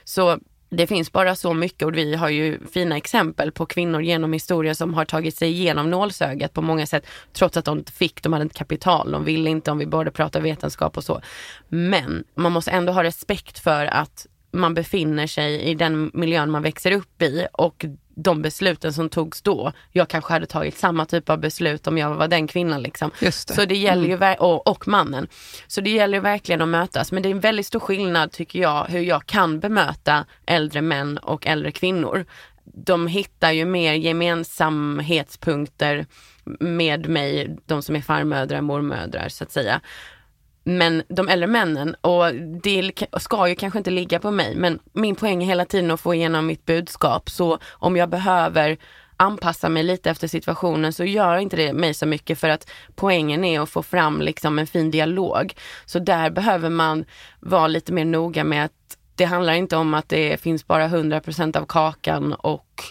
Så 0.04 0.39
det 0.69 0.88
finns 0.88 1.12
bara 1.12 1.36
så 1.36 1.53
mycket 1.53 1.86
och 1.86 1.97
vi 1.97 2.15
har 2.15 2.29
ju 2.29 2.59
fina 2.74 2.97
exempel 2.97 3.51
på 3.51 3.65
kvinnor 3.65 4.01
genom 4.01 4.33
historien 4.33 4.75
som 4.75 4.93
har 4.93 5.05
tagit 5.05 5.38
sig 5.38 5.50
igenom 5.50 5.89
nålsögat 5.89 6.53
på 6.53 6.62
många 6.62 6.86
sätt 6.86 7.07
trots 7.33 7.57
att 7.57 7.65
de 7.65 7.77
inte 7.77 7.91
fick, 7.91 8.24
de 8.24 8.33
hade 8.33 8.43
inte 8.43 8.57
kapital, 8.57 9.12
de 9.12 9.25
ville 9.25 9.50
inte 9.50 9.71
om 9.71 9.77
vi 9.77 9.86
började 9.86 10.12
pratar 10.12 10.41
vetenskap 10.41 10.97
och 10.97 11.03
så. 11.03 11.21
Men 11.69 12.24
man 12.36 12.51
måste 12.51 12.71
ändå 12.71 12.93
ha 12.93 13.03
respekt 13.03 13.59
för 13.59 13.86
att 13.86 14.27
man 14.51 14.74
befinner 14.74 15.27
sig 15.27 15.62
i 15.62 15.75
den 15.75 16.12
miljön 16.13 16.51
man 16.51 16.63
växer 16.63 16.91
upp 16.91 17.21
i 17.21 17.47
och 17.53 17.86
de 18.17 18.41
besluten 18.41 18.93
som 18.93 19.09
togs 19.09 19.41
då, 19.41 19.71
jag 19.91 20.07
kanske 20.07 20.33
hade 20.33 20.45
tagit 20.45 20.77
samma 20.77 21.05
typ 21.05 21.29
av 21.29 21.39
beslut 21.39 21.88
om 21.88 21.97
jag 21.97 22.15
var 22.15 22.27
den 22.27 22.47
kvinnan. 22.47 22.81
Liksom. 22.81 23.12
Det. 23.19 23.31
Så 23.31 23.65
det 23.65 23.75
gäller 23.75 24.07
ju, 24.07 24.17
ver- 24.17 24.41
och, 24.41 24.67
och 24.67 24.88
mannen. 24.88 25.27
Så 25.67 25.81
det 25.81 25.89
gäller 25.89 26.17
ju 26.17 26.21
verkligen 26.21 26.62
att 26.62 26.67
mötas. 26.67 27.12
Men 27.12 27.24
det 27.24 27.29
är 27.29 27.31
en 27.31 27.39
väldigt 27.39 27.65
stor 27.65 27.79
skillnad 27.79 28.31
tycker 28.31 28.59
jag 28.59 28.86
hur 28.86 29.01
jag 29.01 29.25
kan 29.25 29.59
bemöta 29.59 30.25
äldre 30.45 30.81
män 30.81 31.17
och 31.17 31.47
äldre 31.47 31.71
kvinnor. 31.71 32.25
De 32.63 33.07
hittar 33.07 33.51
ju 33.51 33.65
mer 33.65 33.93
gemensamhetspunkter 33.93 36.05
med 36.59 37.09
mig, 37.09 37.57
de 37.65 37.81
som 37.81 37.95
är 37.95 38.01
farmödrar, 38.01 38.62
mormödrar 38.62 39.29
så 39.29 39.43
att 39.43 39.51
säga. 39.51 39.81
Men 40.69 41.03
de 41.07 41.29
äldre 41.29 41.47
männen, 41.47 41.95
och 42.01 42.36
det 42.36 42.91
ska 43.19 43.47
ju 43.47 43.55
kanske 43.55 43.77
inte 43.77 43.91
ligga 43.91 44.19
på 44.19 44.31
mig, 44.31 44.55
men 44.55 44.79
min 44.93 45.15
poäng 45.15 45.43
är 45.43 45.47
hela 45.47 45.65
tiden 45.65 45.91
att 45.91 46.00
få 46.00 46.13
igenom 46.13 46.45
mitt 46.45 46.65
budskap. 46.65 47.29
Så 47.29 47.57
om 47.71 47.97
jag 47.97 48.09
behöver 48.09 48.77
anpassa 49.17 49.69
mig 49.69 49.83
lite 49.83 50.09
efter 50.09 50.27
situationen 50.27 50.93
så 50.93 51.03
gör 51.03 51.38
inte 51.38 51.55
det 51.55 51.74
mig 51.74 51.93
så 51.93 52.05
mycket 52.05 52.39
för 52.39 52.50
att 52.50 52.69
poängen 52.95 53.43
är 53.43 53.59
att 53.59 53.69
få 53.69 53.83
fram 53.83 54.21
liksom 54.21 54.59
en 54.59 54.67
fin 54.67 54.91
dialog. 54.91 55.53
Så 55.86 56.00
där 56.00 56.29
behöver 56.29 56.69
man 56.69 57.05
vara 57.39 57.67
lite 57.67 57.93
mer 57.93 58.05
noga 58.05 58.43
med 58.43 58.65
att 58.65 58.97
det 59.15 59.25
handlar 59.25 59.53
inte 59.53 59.77
om 59.77 59.93
att 59.93 60.09
det 60.09 60.41
finns 60.41 60.67
bara 60.67 60.88
100% 60.88 61.57
av 61.57 61.65
kakan 61.65 62.33
och 62.33 62.83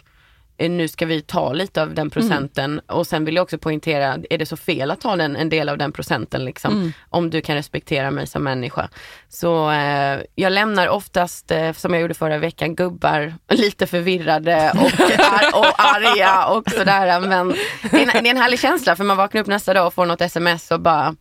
nu 0.59 0.89
ska 0.89 1.07
vi 1.07 1.23
ta 1.23 1.53
lite 1.53 1.83
av 1.83 1.95
den 1.95 2.11
procenten 2.11 2.81
och 2.87 3.07
sen 3.07 3.25
vill 3.25 3.35
jag 3.37 3.43
också 3.43 3.59
poängtera, 3.59 4.19
är 4.31 4.39
det 4.39 4.47
så 4.47 4.57
fel 4.57 4.91
att 4.91 5.01
ta 5.01 5.17
den, 5.17 5.37
en 5.37 5.49
del 5.49 5.69
av 5.69 5.79
den 5.79 5.93
procenten 5.93 6.45
liksom? 6.45 6.73
Om 7.11 7.31
du 7.31 7.41
kan 7.41 7.57
respektera 7.57 8.11
mig 8.11 8.27
som 8.27 8.43
människa. 8.45 8.89
Så 9.29 9.71
eh, 9.71 10.21
jag 10.35 10.53
lämnar 10.53 10.89
oftast, 10.89 11.51
eh, 11.51 11.73
som 11.73 11.93
jag 11.93 12.03
gjorde 12.03 12.15
förra 12.15 12.39
veckan, 12.39 12.75
gubbar 12.75 13.35
lite 13.49 13.87
förvirrade 13.87 14.73
och, 14.75 15.01
ar- 15.11 15.59
och 15.59 15.75
arga 15.81 16.47
och 16.47 16.71
sådär. 16.71 17.21
Men 17.21 17.55
det 17.91 17.97
är, 18.03 18.17
en, 18.17 18.23
det 18.25 18.29
är 18.29 18.35
en 18.35 18.37
härlig 18.37 18.61
känsla 18.61 18.97
för 18.97 19.05
man 19.05 19.17
vaknar 19.17 19.41
upp 19.41 19.47
nästa 19.47 19.75
dag 19.75 19.87
och 19.87 19.95
får 19.95 20.07
något 20.07 20.21
sms 20.21 20.71
och 20.71 20.81
bara 20.81 21.15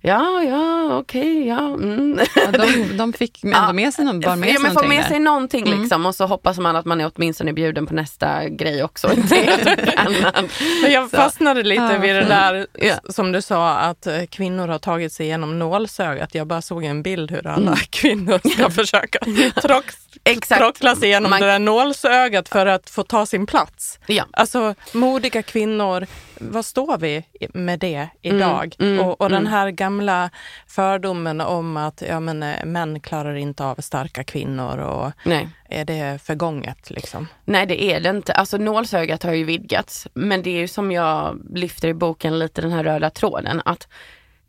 Ja, 0.00 0.42
ja, 0.42 0.96
okej, 0.98 1.46
ja. 1.48 1.58
Mm. 1.58 2.20
Ja, 2.34 2.50
de, 2.52 2.96
de 2.96 3.12
fick 3.12 3.44
ändå 3.44 3.72
med 3.72 3.94
sig, 3.94 4.04
någon, 4.04 4.20
bar 4.20 4.36
med 4.36 4.48
ja, 4.48 4.52
sig 4.54 4.62
men 4.62 4.72
får 4.72 4.80
någonting 4.82 4.88
med. 4.88 4.98
Mm. 4.98 5.08
sig 5.08 5.18
någonting 5.20 5.64
liksom 5.80 6.06
och 6.06 6.14
så 6.14 6.26
hoppas 6.26 6.58
man 6.58 6.76
att 6.76 6.84
man 6.86 7.00
är 7.00 7.10
åtminstone 7.14 7.52
bjuden 7.52 7.86
på 7.86 7.94
nästa 7.94 8.48
grej 8.48 8.82
också. 8.84 9.08
Men 10.82 10.92
jag 10.92 11.10
fastnade 11.10 11.62
lite 11.62 11.82
Ja. 11.82 11.98
vid 11.98 12.14
det 12.14 12.24
där 12.24 12.66
Ja. 12.78 12.94
som 13.08 13.32
du 13.32 13.42
sa 13.42 13.70
att 13.78 14.06
eh, 14.06 14.22
kvinnor 14.30 14.68
har 14.68 14.78
tagit 14.78 15.12
sig 15.12 15.26
igenom 15.26 15.58
nålsögat. 15.58 16.34
Jag 16.34 16.46
bara 16.46 16.62
såg 16.62 16.84
en 16.84 17.02
bild 17.02 17.30
hur 17.30 17.46
alla 17.46 17.76
kvinnor 17.90 18.40
ska 18.52 18.70
försöka 18.70 19.18
trox, 19.62 19.94
Exakt. 20.30 20.60
trockla 20.60 20.96
sig 20.96 21.08
igenom 21.08 21.30
Man- 21.30 21.40
det 21.40 21.46
där 21.46 21.58
nålsögat 21.58 22.48
för 22.48 22.66
att 22.66 22.90
få 22.90 23.02
ta 23.02 23.26
sin 23.26 23.46
plats. 23.46 23.98
Ja. 24.06 24.24
Alltså 24.32 24.74
modiga 24.92 25.42
kvinnor, 25.42 26.06
vad 26.40 26.64
står 26.66 26.98
vi 26.98 27.24
med 27.54 27.78
det 27.78 28.08
idag? 28.22 28.76
mm, 28.78 29.00
och 29.00 29.20
och 29.20 29.30
den 29.30 29.46
här 29.46 29.70
gamla 29.70 30.30
fördomen 30.66 31.40
om 31.40 31.76
att 31.76 32.02
ja, 32.08 32.20
men, 32.20 32.42
eh, 32.42 32.64
män 32.64 33.00
klarar 33.00 33.34
inte 33.34 33.64
av 33.64 33.74
starka 33.74 34.24
kvinnor 34.24 34.78
och 34.78 35.12
Nej. 35.22 35.48
är 35.70 35.84
det 35.84 36.22
förgånget 36.22 36.90
liksom? 36.90 37.26
Nej 37.44 37.66
det 37.66 37.82
är 37.82 38.00
det 38.00 38.10
inte. 38.10 38.32
Alltså 38.32 38.56
nålsögat 38.56 39.22
har 39.22 39.32
ju 39.32 39.44
vidgats. 39.44 40.06
Men 40.14 40.42
det 40.42 40.50
är 40.50 40.60
ju 40.60 40.68
som 40.68 40.92
jag 40.92 41.38
lyfter 41.54 41.88
i 41.88 41.94
boken 41.94 42.38
lite 42.38 42.60
den 42.60 42.72
här 42.72 42.84
röda 42.84 43.10
tråden. 43.10 43.62
Att 43.64 43.88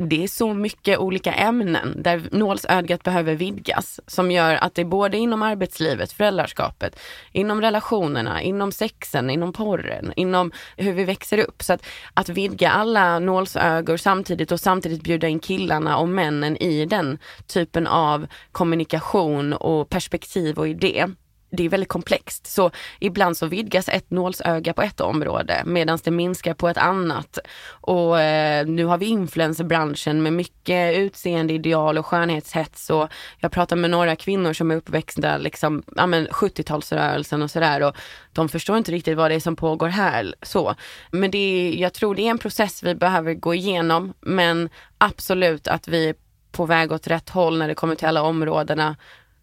det 0.01 0.23
är 0.23 0.27
så 0.27 0.53
mycket 0.53 0.99
olika 0.99 1.33
ämnen 1.33 2.01
där 2.01 2.21
nålsögat 2.31 3.03
behöver 3.03 3.35
vidgas. 3.35 3.99
Som 4.07 4.31
gör 4.31 4.55
att 4.55 4.75
det 4.75 4.81
är 4.81 4.85
både 4.85 5.17
inom 5.17 5.41
arbetslivet, 5.41 6.11
föräldraskapet, 6.11 6.99
inom 7.31 7.61
relationerna, 7.61 8.41
inom 8.41 8.71
sexen, 8.71 9.29
inom 9.29 9.53
porren, 9.53 10.13
inom 10.15 10.51
hur 10.77 10.93
vi 10.93 11.03
växer 11.03 11.37
upp. 11.37 11.63
Så 11.63 11.73
att, 11.73 11.85
att 12.13 12.29
vidga 12.29 12.69
alla 12.71 13.19
nålsögor 13.19 13.97
samtidigt 13.97 14.51
och 14.51 14.59
samtidigt 14.59 15.03
bjuda 15.03 15.27
in 15.27 15.39
killarna 15.39 15.97
och 15.97 16.09
männen 16.09 16.57
i 16.57 16.85
den 16.85 17.17
typen 17.47 17.87
av 17.87 18.27
kommunikation 18.51 19.53
och 19.53 19.89
perspektiv 19.89 20.57
och 20.57 20.67
idé 20.67 21.07
det 21.51 21.65
är 21.65 21.69
väldigt 21.69 21.89
komplext. 21.89 22.47
Så 22.47 22.71
ibland 22.99 23.37
så 23.37 23.45
vidgas 23.45 23.89
ett 23.89 24.11
nålsöga 24.11 24.73
på 24.73 24.81
ett 24.81 25.01
område 25.01 25.63
medan 25.65 25.99
det 26.03 26.11
minskar 26.11 26.53
på 26.53 26.69
ett 26.69 26.77
annat. 26.77 27.39
Och 27.69 28.21
eh, 28.21 28.65
nu 28.65 28.85
har 28.85 28.97
vi 28.97 29.05
influencerbranschen 29.05 30.23
med 30.23 30.33
mycket 30.33 30.97
utseendeideal 30.97 31.97
och 31.97 32.05
skönhetshets 32.05 32.89
och 32.89 33.09
jag 33.37 33.51
pratar 33.51 33.75
med 33.75 33.89
några 33.89 34.15
kvinnor 34.15 34.53
som 34.53 34.71
är 34.71 34.75
uppväxta 34.75 35.37
liksom, 35.37 35.83
ja 35.95 36.07
men 36.07 36.27
70-talsrörelsen 36.27 37.43
och 37.43 37.51
sådär 37.51 37.83
och 37.83 37.95
de 38.33 38.49
förstår 38.49 38.77
inte 38.77 38.91
riktigt 38.91 39.17
vad 39.17 39.31
det 39.31 39.35
är 39.35 39.39
som 39.39 39.55
pågår 39.55 39.87
här. 39.87 40.35
Så. 40.41 40.75
Men 41.11 41.31
det 41.31 41.37
är, 41.37 41.81
jag 41.81 41.93
tror 41.93 42.15
det 42.15 42.21
är 42.21 42.31
en 42.31 42.37
process 42.37 42.83
vi 42.83 42.95
behöver 42.95 43.33
gå 43.33 43.53
igenom 43.53 44.13
men 44.21 44.69
absolut 44.97 45.67
att 45.67 45.87
vi 45.87 46.09
är 46.09 46.15
på 46.51 46.65
väg 46.65 46.91
åt 46.91 47.07
rätt 47.07 47.29
håll 47.29 47.57
när 47.57 47.67
det 47.67 47.75
kommer 47.75 47.95
till 47.95 48.07
alla 48.07 48.21
områdena. 48.21 48.95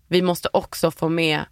Vi 0.09 0.23
måste 0.23 0.49
också 0.53 0.91
få 0.91 1.09
med 1.09 1.45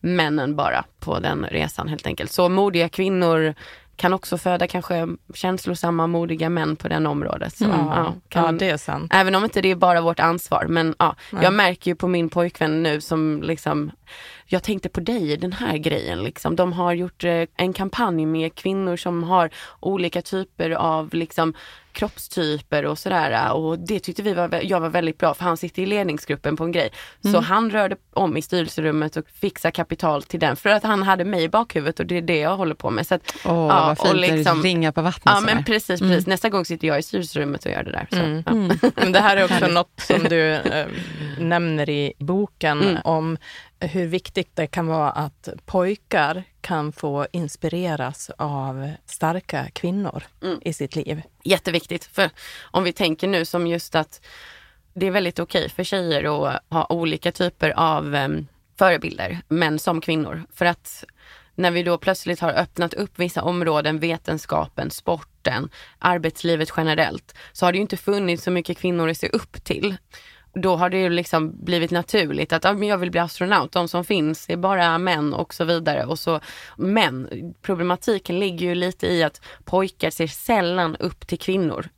männen 0.00 0.56
bara 0.56 0.84
på 1.00 1.18
den 1.18 1.46
resan 1.50 1.88
helt 1.88 2.06
enkelt. 2.06 2.30
Så 2.30 2.48
modiga 2.48 2.88
kvinnor 2.88 3.54
kan 3.98 4.12
också 4.12 4.38
föda 4.38 4.66
kanske 4.66 5.08
känslosamma, 5.34 6.06
modiga 6.06 6.48
män 6.48 6.76
på 6.76 6.88
den 6.88 7.06
området. 7.06 7.56
Så, 7.56 7.64
ja, 7.64 8.14
kan, 8.28 8.44
ja, 8.44 8.52
det 8.52 8.70
är 8.70 8.76
sant. 8.76 9.12
Även 9.14 9.34
om 9.34 9.44
inte 9.44 9.60
det 9.60 9.70
är 9.70 9.76
bara 9.76 10.00
vårt 10.00 10.20
ansvar. 10.20 10.66
Men 10.68 10.94
ja, 10.98 11.16
Nej. 11.32 11.44
jag 11.44 11.52
märker 11.52 11.90
ju 11.90 11.94
på 11.94 12.08
min 12.08 12.28
pojkvän 12.28 12.82
nu 12.82 13.00
som 13.00 13.42
liksom, 13.42 13.90
jag 14.46 14.62
tänkte 14.62 14.88
på 14.88 15.00
dig 15.00 15.32
i 15.32 15.36
den 15.36 15.52
här 15.52 15.76
grejen. 15.76 16.22
Liksom. 16.22 16.56
De 16.56 16.72
har 16.72 16.92
gjort 16.92 17.24
eh, 17.24 17.44
en 17.56 17.72
kampanj 17.72 18.26
med 18.26 18.54
kvinnor 18.54 18.96
som 18.96 19.22
har 19.22 19.50
olika 19.80 20.22
typer 20.22 20.70
av 20.70 21.14
liksom, 21.14 21.54
kroppstyper 21.98 22.84
och 22.86 22.98
sådär. 22.98 23.52
Och 23.52 23.78
det 23.78 24.00
tyckte 24.00 24.22
vi 24.22 24.34
var, 24.34 24.60
jag 24.62 24.80
var 24.80 24.88
väldigt 24.88 25.18
bra 25.18 25.34
för 25.34 25.44
han 25.44 25.56
sitter 25.56 25.82
i 25.82 25.86
ledningsgruppen 25.86 26.56
på 26.56 26.64
en 26.64 26.72
grej. 26.72 26.90
Så 27.32 27.40
han 27.40 27.70
rörde 27.70 27.96
om 28.14 28.36
i 28.36 28.42
styrelserummet 28.42 29.16
och 29.16 29.24
fixade 29.40 29.72
kapital 29.72 30.22
till 30.22 30.40
den 30.40 30.56
för 30.56 30.70
att 30.70 30.82
han 30.82 31.02
hade 31.02 31.24
mig 31.24 31.42
i 31.42 31.48
bakhuvudet 31.48 32.00
och 32.00 32.06
det 32.06 32.16
är 32.16 32.22
det 32.22 32.38
jag 32.38 32.56
håller 32.56 32.74
på 32.74 32.90
med. 32.90 33.06
Så 33.06 33.14
att, 33.14 33.34
Åh, 33.44 33.52
ja, 33.52 33.66
vad 33.86 33.98
fint, 33.98 34.08
och 34.10 34.14
det 34.20 34.36
liksom- 34.36 34.62
ringar 34.62 34.92
på 34.92 35.02
vattnet 35.02 35.34
Ja 35.34 35.40
men 35.40 35.64
precis, 35.64 36.00
precis. 36.00 36.26
Nästa 36.26 36.48
gång 36.48 36.64
sitter 36.64 36.88
jag 36.88 36.98
i 36.98 37.02
styrelserummet 37.02 37.64
och 37.66 37.72
gör 37.72 37.82
det 37.82 37.92
där. 37.92 38.06
Så, 38.10 38.16
Mm. 38.16 38.42
ja. 38.82 38.90
Men 38.96 39.12
det 39.12 39.20
här 39.20 39.36
är 39.36 39.44
också 39.44 39.66
något 39.66 40.00
som 40.00 40.22
du 40.24 40.52
eh, 40.52 40.86
nämner 41.38 41.88
i 41.90 42.12
boken 42.18 42.80
Mm. 42.82 42.98
om 43.04 43.36
hur 43.80 44.06
viktigt 44.06 44.56
det 44.56 44.66
kan 44.66 44.86
vara 44.86 45.10
att 45.10 45.48
pojkar 45.66 46.44
kan 46.60 46.92
få 46.92 47.26
inspireras 47.32 48.30
av 48.38 48.90
starka 49.06 49.70
kvinnor 49.72 50.22
Mm. 50.42 50.60
i 50.64 50.72
sitt 50.72 50.96
liv. 50.96 51.22
Jätteviktigt. 51.44 52.04
För 52.04 52.30
om 52.70 52.84
vi 52.84 52.92
tänker 52.92 53.28
nu 53.28 53.44
som 53.44 53.66
just 53.66 53.94
att 53.94 54.20
det 54.94 55.06
är 55.06 55.10
väldigt 55.10 55.38
okej 55.38 55.68
för 55.68 55.84
tjejer 55.84 56.46
att 56.48 56.62
ha 56.70 56.86
olika 56.88 57.32
typer 57.32 57.70
av 57.70 58.14
em, 58.14 58.46
förebilder, 58.78 59.38
män 59.48 59.78
som 59.78 60.00
kvinnor. 60.00 60.42
För 60.54 60.64
att 60.64 61.04
när 61.54 61.70
vi 61.70 61.82
då 61.82 61.98
plötsligt 61.98 62.40
har 62.40 62.52
öppnat 62.52 62.94
upp 62.94 63.18
vissa 63.18 63.42
områden, 63.42 63.98
vetenskapen, 63.98 64.90
sporten, 64.90 65.68
arbetslivet 65.98 66.72
generellt, 66.76 67.34
så 67.52 67.66
har 67.66 67.72
det 67.72 67.76
ju 67.76 67.82
inte 67.82 67.96
funnits 67.96 68.44
så 68.44 68.50
mycket 68.50 68.78
kvinnor 68.78 69.08
att 69.08 69.16
se 69.16 69.28
upp 69.28 69.64
till. 69.64 69.96
Då 70.54 70.76
har 70.76 70.90
det 70.90 70.98
ju 70.98 71.10
liksom 71.10 71.64
blivit 71.64 71.90
naturligt 71.90 72.52
att 72.52 72.62
men 72.62 72.88
jag 72.88 72.98
vill 72.98 73.10
bli 73.10 73.20
astronaut, 73.20 73.72
de 73.72 73.88
som 73.88 74.04
finns 74.04 74.50
är 74.50 74.56
bara 74.56 74.98
män 74.98 75.34
och 75.34 75.54
så 75.54 75.64
vidare. 75.64 76.04
Och 76.04 76.18
så, 76.18 76.40
men 76.76 77.28
problematiken 77.62 78.38
ligger 78.38 78.66
ju 78.66 78.74
lite 78.74 79.06
i 79.06 79.22
att 79.22 79.40
pojkar 79.64 80.10
ser 80.10 80.26
sällan 80.26 80.96
upp 80.96 81.26
till 81.26 81.38
kvinnor. 81.38 81.88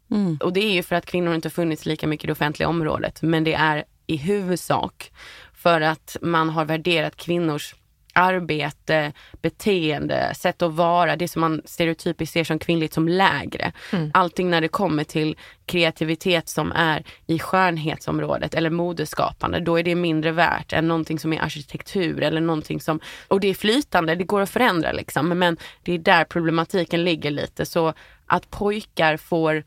Och 0.40 0.52
det 0.52 0.61
är 0.61 0.73
ju 0.73 0.83
för 0.83 0.97
att 0.97 1.07
kvinnor 1.07 1.35
inte 1.35 1.50
funnits 1.50 1.87
lika 1.87 2.07
mycket 2.07 2.25
i 2.25 2.26
det 2.26 2.33
offentliga 2.33 2.69
området. 2.69 3.23
Men 3.23 3.45
det 3.45 3.54
är 3.54 3.85
i 4.07 4.16
huvudsak 4.16 5.12
för 5.54 5.80
att 5.80 6.16
man 6.21 6.50
har 6.50 6.64
värderat 6.64 7.16
kvinnors 7.16 7.75
arbete, 8.14 9.12
beteende, 9.43 10.35
sätt 10.35 10.62
att 10.62 10.73
vara, 10.73 11.17
det 11.17 11.29
som 11.29 11.40
man 11.40 11.62
stereotypiskt 11.64 12.33
ser 12.33 12.45
som 12.45 12.59
kvinnligt 12.59 12.95
som 12.95 13.09
lägre. 13.09 13.73
Allting 14.14 14.50
när 14.50 14.61
det 14.61 14.69
kommer 14.69 15.05
till 15.05 15.37
kreativitet 15.67 16.49
som 16.49 16.73
är 16.73 17.05
i 17.26 17.38
skönhetsområdet 17.38 18.55
eller 18.55 18.71
modeskapande, 18.71 19.61
då 19.61 19.79
är 19.79 19.83
det 19.83 19.95
mindre 19.95 20.33
värt 20.33 20.73
än 20.73 20.88
någonting 20.88 21.19
som 21.19 21.33
är 21.33 21.40
arkitektur 21.40 22.23
eller 22.23 22.40
någonting 22.40 22.81
som, 22.81 23.00
och 23.29 23.40
det 23.40 23.49
är 23.49 23.55
flytande, 23.55 24.14
det 24.14 24.25
går 24.25 24.40
att 24.40 24.50
förändra 24.50 24.93
liksom, 24.93 25.29
men 25.29 25.57
det 25.83 25.93
är 25.93 25.99
där 25.99 26.25
problematiken 26.25 27.05
ligger 27.05 27.31
lite. 27.31 27.67
Så 27.67 27.95
att 28.26 28.50
pojkar 28.50 29.17
får, 29.17 29.64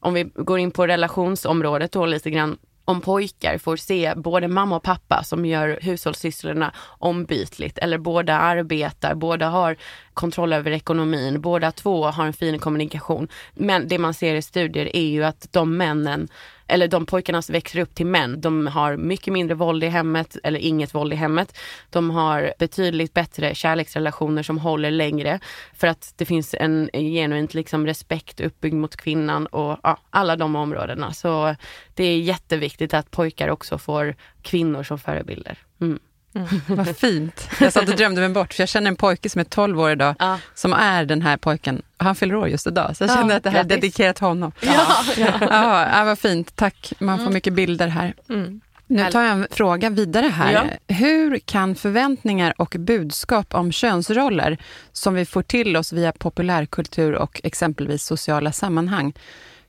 om 0.00 0.14
vi 0.14 0.24
går 0.34 0.58
in 0.58 0.70
på 0.70 0.86
relationsområdet 0.86 1.92
då 1.92 2.06
lite 2.06 2.30
grann, 2.30 2.58
om 2.90 3.00
pojkar 3.00 3.58
får 3.58 3.76
se 3.76 4.14
både 4.16 4.48
mamma 4.48 4.76
och 4.76 4.82
pappa 4.82 5.22
som 5.24 5.46
gör 5.46 5.78
hushållssysslorna 5.82 6.74
ombytligt 6.88 7.78
eller 7.78 7.98
båda 7.98 8.38
arbetar, 8.38 9.14
båda 9.14 9.48
har 9.48 9.76
kontroll 10.14 10.52
över 10.52 10.70
ekonomin, 10.70 11.40
båda 11.40 11.72
två 11.72 12.04
har 12.04 12.26
en 12.26 12.32
fin 12.32 12.58
kommunikation. 12.58 13.28
Men 13.54 13.88
det 13.88 13.98
man 13.98 14.14
ser 14.14 14.34
i 14.34 14.42
studier 14.42 14.96
är 14.96 15.06
ju 15.06 15.24
att 15.24 15.48
de 15.50 15.76
männen 15.76 16.28
eller 16.70 16.88
de 16.88 17.06
pojkarna 17.06 17.42
som 17.42 17.52
växer 17.52 17.80
upp 17.80 17.94
till 17.94 18.06
män, 18.06 18.40
de 18.40 18.66
har 18.66 18.96
mycket 18.96 19.32
mindre 19.32 19.54
våld 19.54 19.84
i 19.84 19.88
hemmet 19.88 20.36
eller 20.42 20.60
inget 20.60 20.94
våld 20.94 21.12
i 21.12 21.16
hemmet. 21.16 21.58
De 21.90 22.10
har 22.10 22.54
betydligt 22.58 23.14
bättre 23.14 23.54
kärleksrelationer 23.54 24.42
som 24.42 24.58
håller 24.58 24.90
längre 24.90 25.40
för 25.74 25.86
att 25.86 26.14
det 26.16 26.24
finns 26.24 26.54
en 26.58 26.90
genuint 26.92 27.54
liksom 27.54 27.86
respekt 27.86 28.40
uppbyggd 28.40 28.74
mot 28.74 28.96
kvinnan 28.96 29.46
och 29.46 29.78
ja, 29.82 29.98
alla 30.10 30.36
de 30.36 30.56
områdena. 30.56 31.12
Så 31.12 31.56
det 31.94 32.04
är 32.04 32.18
jätteviktigt 32.18 32.94
att 32.94 33.10
pojkar 33.10 33.48
också 33.48 33.78
får 33.78 34.14
kvinnor 34.42 34.82
som 34.82 34.98
förebilder. 34.98 35.58
Mm. 35.80 35.98
Mm. 36.34 36.48
Vad 36.66 36.96
fint. 36.96 37.48
Jag 37.60 37.72
satt 37.72 37.88
och 37.88 37.96
drömde 37.96 38.20
mig 38.20 38.30
bort, 38.30 38.54
för 38.54 38.62
jag 38.62 38.68
känner 38.68 38.88
en 38.88 38.96
pojke 38.96 39.30
som 39.30 39.40
är 39.40 39.44
12 39.44 39.80
år 39.80 39.90
idag, 39.90 40.14
ja. 40.18 40.38
som 40.54 40.72
är 40.72 41.04
den 41.04 41.22
här 41.22 41.36
pojken. 41.36 41.82
Han 42.00 42.14
fyller 42.14 42.34
år 42.34 42.48
just 42.48 42.66
idag, 42.66 42.96
så 42.96 43.04
jag 43.04 43.10
känner 43.10 43.30
ja, 43.30 43.36
att 43.36 43.42
det 43.42 43.50
här 43.50 43.60
är 43.60 43.64
dedikerat 43.64 44.18
honom. 44.18 44.52
Ja, 44.60 44.86
ja. 45.16 45.32
ja, 45.40 45.88
ja 45.92 46.04
vad 46.04 46.18
fint. 46.18 46.56
Tack. 46.56 46.92
Man 46.98 47.18
får 47.18 47.22
mm. 47.22 47.34
mycket 47.34 47.52
bilder 47.52 47.88
här. 47.88 48.14
Mm. 48.28 48.60
Nu 48.86 49.10
tar 49.10 49.22
jag 49.22 49.32
en 49.32 49.46
fråga 49.50 49.90
vidare 49.90 50.26
här. 50.26 50.52
Ja. 50.52 50.94
Hur 50.94 51.38
kan 51.38 51.74
förväntningar 51.74 52.54
och 52.56 52.76
budskap 52.78 53.54
om 53.54 53.72
könsroller 53.72 54.58
som 54.92 55.14
vi 55.14 55.26
får 55.26 55.42
till 55.42 55.76
oss 55.76 55.92
via 55.92 56.12
populärkultur 56.12 57.14
och 57.14 57.40
exempelvis 57.44 58.04
sociala 58.04 58.52
sammanhang, 58.52 59.12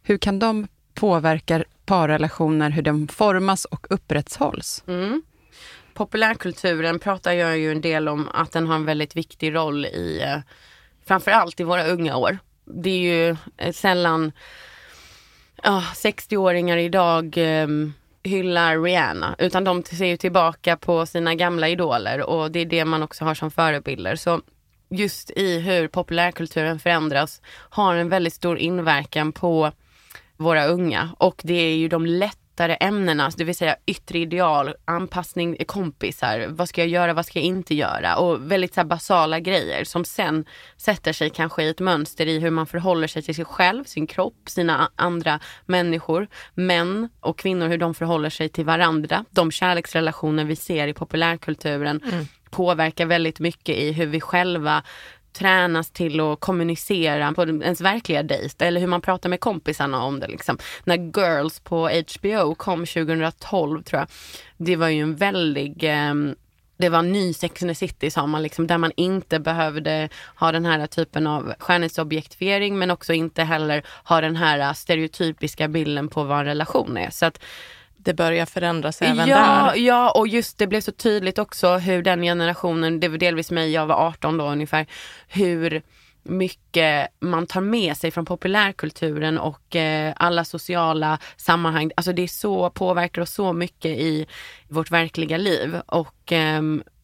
hur 0.03 0.17
kan 0.17 0.39
de 0.39 0.67
påverka 0.93 1.63
parrelationer, 1.85 2.69
hur 2.69 2.81
de 2.81 3.07
formas 3.07 3.65
och 3.65 3.87
upprätthålls? 3.89 4.83
Mm 4.87 5.21
populärkulturen 5.93 6.99
pratar 6.99 7.31
jag 7.31 7.57
ju 7.57 7.71
en 7.71 7.81
del 7.81 8.07
om 8.07 8.29
att 8.33 8.51
den 8.51 8.67
har 8.67 8.75
en 8.75 8.85
väldigt 8.85 9.15
viktig 9.15 9.55
roll 9.55 9.85
i 9.85 10.21
eh, 10.21 10.37
framförallt 11.11 11.59
i 11.59 11.63
våra 11.63 11.87
unga 11.87 12.17
år. 12.17 12.37
Det 12.65 12.89
är 12.89 12.99
ju 12.99 13.37
eh, 13.57 13.71
sällan 13.73 14.31
oh, 15.63 15.93
60-åringar 15.93 16.77
idag 16.77 17.37
um, 17.37 17.93
hyllar 18.23 18.81
Rihanna 18.81 19.35
utan 19.39 19.63
de 19.63 19.83
ser 19.83 20.05
ju 20.05 20.17
tillbaka 20.17 20.77
på 20.77 21.05
sina 21.05 21.35
gamla 21.35 21.69
idoler 21.69 22.21
och 22.21 22.51
det 22.51 22.59
är 22.59 22.65
det 22.65 22.85
man 22.85 23.03
också 23.03 23.25
har 23.25 23.33
som 23.33 23.51
förebilder. 23.51 24.15
Så 24.15 24.41
just 24.89 25.31
i 25.31 25.59
hur 25.59 25.87
populärkulturen 25.87 26.79
förändras 26.79 27.41
har 27.69 27.95
en 27.95 28.09
väldigt 28.09 28.33
stor 28.33 28.57
inverkan 28.57 29.31
på 29.31 29.71
våra 30.37 30.65
unga 30.65 31.09
och 31.17 31.41
det 31.43 31.53
är 31.53 31.75
ju 31.75 31.87
de 31.87 32.05
lätt 32.05 32.40
lättare 32.51 32.77
ämnena, 32.79 33.31
det 33.37 33.43
vill 33.43 33.55
säga 33.55 33.75
yttre 33.85 34.19
ideal, 34.19 34.73
anpassning, 34.85 35.57
kompisar, 35.67 36.47
vad 36.49 36.69
ska 36.69 36.81
jag 36.81 36.87
göra, 36.87 37.13
vad 37.13 37.25
ska 37.25 37.39
jag 37.39 37.45
inte 37.45 37.75
göra 37.75 38.15
och 38.17 38.51
väldigt 38.51 38.73
så 38.73 38.83
basala 38.83 39.39
grejer 39.39 39.83
som 39.83 40.05
sen 40.05 40.45
sätter 40.77 41.13
sig 41.13 41.29
kanske 41.29 41.63
i 41.63 41.69
ett 41.69 41.79
mönster 41.79 42.27
i 42.27 42.39
hur 42.39 42.51
man 42.51 42.67
förhåller 42.67 43.07
sig 43.07 43.21
till 43.21 43.35
sig 43.35 43.45
själv, 43.45 43.83
sin 43.83 44.07
kropp, 44.07 44.49
sina 44.49 44.91
andra 44.95 45.39
människor, 45.65 46.27
män 46.53 47.09
och 47.19 47.37
kvinnor, 47.37 47.67
hur 47.67 47.77
de 47.77 47.93
förhåller 47.93 48.29
sig 48.29 48.49
till 48.49 48.65
varandra. 48.65 49.25
De 49.31 49.51
kärleksrelationer 49.51 50.45
vi 50.45 50.55
ser 50.55 50.87
i 50.87 50.93
populärkulturen 50.93 52.01
mm. 52.03 52.25
påverkar 52.49 53.05
väldigt 53.05 53.39
mycket 53.39 53.75
i 53.75 53.91
hur 53.91 54.07
vi 54.07 54.21
själva 54.21 54.83
tränas 55.33 55.91
till 55.91 56.19
att 56.19 56.39
kommunicera 56.39 57.33
på 57.33 57.43
ens 57.43 57.81
verkliga 57.81 58.23
dejt 58.23 58.65
eller 58.65 58.79
hur 58.79 58.87
man 58.87 59.01
pratar 59.01 59.29
med 59.29 59.39
kompisarna 59.39 60.03
om 60.03 60.19
det. 60.19 60.27
Liksom. 60.27 60.57
När 60.83 60.97
Girls 60.97 61.59
på 61.59 61.89
HBO 61.89 62.55
kom 62.55 62.85
2012 62.85 63.83
tror 63.83 63.99
jag, 63.99 64.07
det 64.57 64.75
var 64.75 64.87
ju 64.87 65.01
en 65.01 65.15
väldig 65.15 65.83
eh, 65.83 66.13
det 66.81 66.89
var 66.89 67.01
ny 67.01 67.33
Sex 67.33 67.63
and 67.63 67.71
the 67.71 67.75
City 67.75 68.11
sa 68.11 68.27
man, 68.27 68.43
liksom, 68.43 68.67
där 68.67 68.77
man 68.77 68.91
inte 68.95 69.39
behövde 69.39 70.09
ha 70.35 70.51
den 70.51 70.65
här 70.65 70.87
typen 70.87 71.27
av 71.27 71.53
skönhetsobjektifiering 71.59 72.79
men 72.79 72.91
också 72.91 73.13
inte 73.13 73.43
heller 73.43 73.83
ha 74.03 74.21
den 74.21 74.35
här 74.35 74.73
stereotypiska 74.73 75.67
bilden 75.67 76.07
på 76.07 76.23
vad 76.23 76.39
en 76.39 76.45
relation 76.45 76.97
är. 76.97 77.09
Så 77.09 77.25
att 77.25 77.39
det 78.03 78.13
börjar 78.13 78.45
förändras 78.45 79.01
även 79.01 79.27
ja, 79.27 79.37
där. 79.37 79.75
Ja, 79.75 80.11
och 80.11 80.27
just 80.27 80.57
det 80.57 80.67
blev 80.67 80.81
så 80.81 80.91
tydligt 80.91 81.39
också 81.39 81.77
hur 81.77 82.01
den 82.03 82.21
generationen, 82.21 82.99
det 82.99 83.07
var 83.07 83.17
delvis 83.17 83.51
mig, 83.51 83.71
jag 83.71 83.85
var 83.85 83.95
18 83.95 84.37
då 84.37 84.45
ungefär, 84.45 84.85
hur 85.27 85.81
mycket 86.23 87.07
man 87.19 87.47
tar 87.47 87.61
med 87.61 87.97
sig 87.97 88.11
från 88.11 88.25
populärkulturen 88.25 89.37
och 89.37 89.75
eh, 89.75 90.13
alla 90.17 90.45
sociala 90.45 91.19
sammanhang. 91.37 91.91
Alltså 91.95 92.13
det 92.13 92.21
är 92.21 92.27
så, 92.27 92.69
påverkar 92.69 93.21
oss 93.21 93.33
så 93.33 93.53
mycket 93.53 93.91
i 93.91 94.25
vårt 94.67 94.91
verkliga 94.91 95.37
liv 95.37 95.79
och 95.85 96.31
eh, 96.31 96.61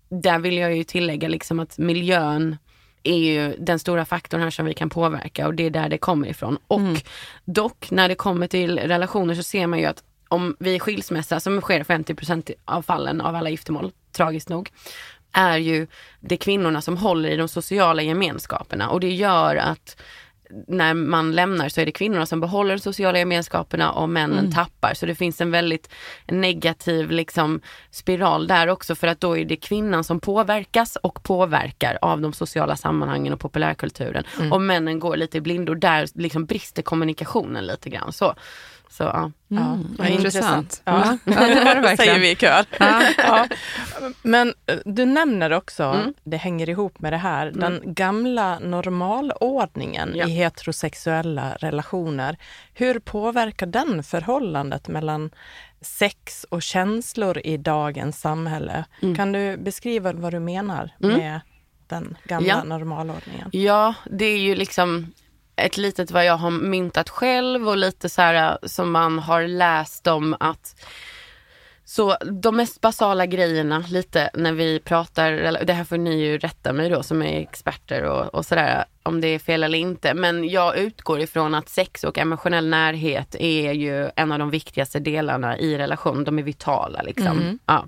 där 0.10 0.40
vill 0.40 0.58
jag 0.58 0.78
ju 0.78 0.84
tillägga 0.84 1.28
liksom 1.28 1.60
att 1.60 1.78
miljön 1.78 2.58
är 3.04 3.18
ju 3.18 3.56
den 3.60 3.80
stora 3.80 4.06
faktorn 4.06 4.42
här 4.42 4.50
som 4.50 4.66
vi 4.66 4.74
kan 4.74 4.90
påverka 4.90 5.48
och 5.48 5.54
det 5.54 5.64
är 5.64 5.70
där 5.70 5.90
det 5.90 5.98
kommer 5.98 6.28
ifrån. 6.28 6.58
Och 6.68 6.80
mm. 6.80 6.98
dock 7.46 7.92
när 7.92 8.10
det 8.10 8.16
kommer 8.16 8.48
till 8.48 8.80
relationer 8.80 9.36
så 9.36 9.44
ser 9.44 9.68
man 9.68 9.80
ju 9.80 9.86
att 9.86 10.04
om 10.28 10.56
vid 10.60 10.82
skilsmässa, 10.82 11.40
som 11.40 11.62
sker 11.62 11.84
50 11.84 12.16
av 12.66 12.82
fallen 12.82 13.22
av 13.22 13.36
alla 13.36 13.50
giftermål, 13.50 13.92
tragiskt 14.12 14.50
nog, 14.50 14.72
är 15.32 15.58
ju 15.58 15.88
det 16.20 16.38
kvinnorna 16.38 16.82
som 16.82 16.98
håller 16.98 17.30
i 17.30 17.36
de 17.36 17.48
sociala 17.48 18.02
gemenskaperna 18.02 18.90
och 18.90 19.00
det 19.00 19.12
gör 19.12 19.56
att 19.56 20.02
när 20.68 20.94
man 20.94 21.32
lämnar 21.32 21.70
så 21.70 21.82
är 21.82 21.86
det 21.86 21.92
kvinnorna 21.92 22.26
som 22.26 22.40
behåller 22.40 22.76
de 22.76 22.80
sociala 22.80 23.20
gemenskaperna 23.20 23.92
och 23.92 24.10
männen 24.10 24.40
mm. 24.40 24.52
tappar. 24.52 24.94
Så 24.94 25.06
det 25.06 25.16
finns 25.16 25.42
en 25.42 25.52
väldigt 25.52 25.90
negativ 26.28 27.12
liksom, 27.12 27.62
spiral 27.92 28.48
där 28.48 28.68
också 28.68 28.96
för 28.96 29.08
att 29.08 29.22
då 29.22 29.38
är 29.38 29.46
det 29.46 29.56
kvinnan 29.56 30.04
som 30.04 30.20
påverkas 30.20 30.96
och 30.96 31.24
påverkar 31.24 31.98
av 32.02 32.22
de 32.22 32.34
sociala 32.34 32.76
sammanhangen 32.76 33.34
och 33.34 33.40
populärkulturen. 33.40 34.24
Mm. 34.40 34.54
Och 34.54 34.62
männen 34.62 35.00
går 35.00 35.18
lite 35.18 35.38
i 35.38 35.42
blindo. 35.42 35.74
Där 35.74 36.08
liksom 36.14 36.46
brister 36.46 36.82
kommunikationen 36.82 37.66
lite 37.66 37.90
grann. 37.90 38.14
Så. 38.14 38.36
Så 38.90 39.04
ja, 39.04 39.32
mm, 39.52 39.96
ja 39.98 40.08
intressant. 40.08 40.82
Ja. 40.86 41.18
Ja, 41.26 41.48
det 41.48 41.66
var 41.66 41.76
det 41.76 41.82
verkligen. 41.82 41.98
säger 41.98 42.20
vi 42.20 42.32
i 42.32 42.36
kör. 42.36 42.66
Ja. 42.80 43.02
ja. 43.18 43.48
Men 44.22 44.54
eh, 44.66 44.78
du 44.86 45.06
nämner 45.06 45.54
också, 45.54 45.84
mm. 45.84 46.14
det 46.24 46.38
hänger 46.38 46.70
ihop 46.70 47.00
med 47.00 47.14
det 47.14 47.18
här, 47.18 47.48
mm. 47.48 47.60
den 47.60 47.94
gamla 47.94 48.60
normalordningen 48.60 50.16
i 50.16 50.30
heterosexuella 50.30 51.56
relationer. 51.56 52.38
Hur 52.74 53.00
påverkar 53.00 53.66
den 53.66 54.04
förhållandet 54.04 54.88
mellan 54.88 55.30
sex 55.82 56.46
och 56.50 56.62
känslor 56.62 57.38
i 57.44 57.58
dagens 57.58 58.20
samhälle? 58.22 58.86
Mm. 59.02 59.16
Kan 59.16 59.32
du 59.32 59.58
beskriva 59.58 60.14
vad 60.14 60.34
du 60.34 60.40
menar 60.40 60.92
mm. 61.04 61.18
med 61.18 61.40
den 61.88 62.18
gamla 62.24 62.64
normalordningen? 62.64 63.50
Ja, 63.52 63.94
det 64.12 64.26
är 64.26 64.38
ju 64.38 64.56
liksom 64.56 65.14
ett 65.58 65.78
litet 65.78 66.12
vad 66.12 66.26
jag 66.26 66.38
har 66.38 66.52
myntat 66.52 67.10
själv 67.10 67.70
och 67.70 67.78
lite 67.78 68.10
så 68.10 68.22
här 68.22 68.58
som 68.64 68.92
man 68.92 69.20
har 69.20 69.48
läst 69.48 70.08
om 70.08 70.36
att 70.40 70.76
så 71.86 72.18
de 72.42 72.56
mest 72.56 72.82
basala 72.82 73.26
grejerna 73.26 73.84
lite 73.90 74.30
när 74.34 74.54
vi 74.54 74.80
pratar, 74.80 75.64
det 75.66 75.74
här 75.74 75.84
får 75.84 75.98
ni 75.98 76.20
ju 76.26 76.38
rätta 76.38 76.74
mig 76.74 76.90
då 76.90 77.04
som 77.04 77.22
är 77.22 77.42
experter 77.42 78.04
och, 78.04 78.36
och 78.36 78.46
sådär 78.46 78.86
om 79.04 79.22
det 79.22 79.28
är 79.28 79.40
fel 79.40 79.64
eller 79.64 79.78
inte. 79.78 80.14
Men 80.14 80.50
jag 80.50 80.78
utgår 80.78 81.20
ifrån 81.20 81.56
att 81.56 81.70
sex 81.70 82.04
och 82.04 82.18
emotionell 82.18 82.68
närhet 82.68 83.36
är 83.40 83.72
ju 83.72 84.10
en 84.16 84.32
av 84.32 84.40
de 84.40 84.50
viktigaste 84.50 85.00
delarna 85.00 85.58
i 85.58 85.78
relation. 85.78 86.24
De 86.24 86.40
är 86.40 86.44
vitala 86.44 87.02
liksom. 87.02 87.28
Mm. 87.28 87.60
Ja. 87.66 87.88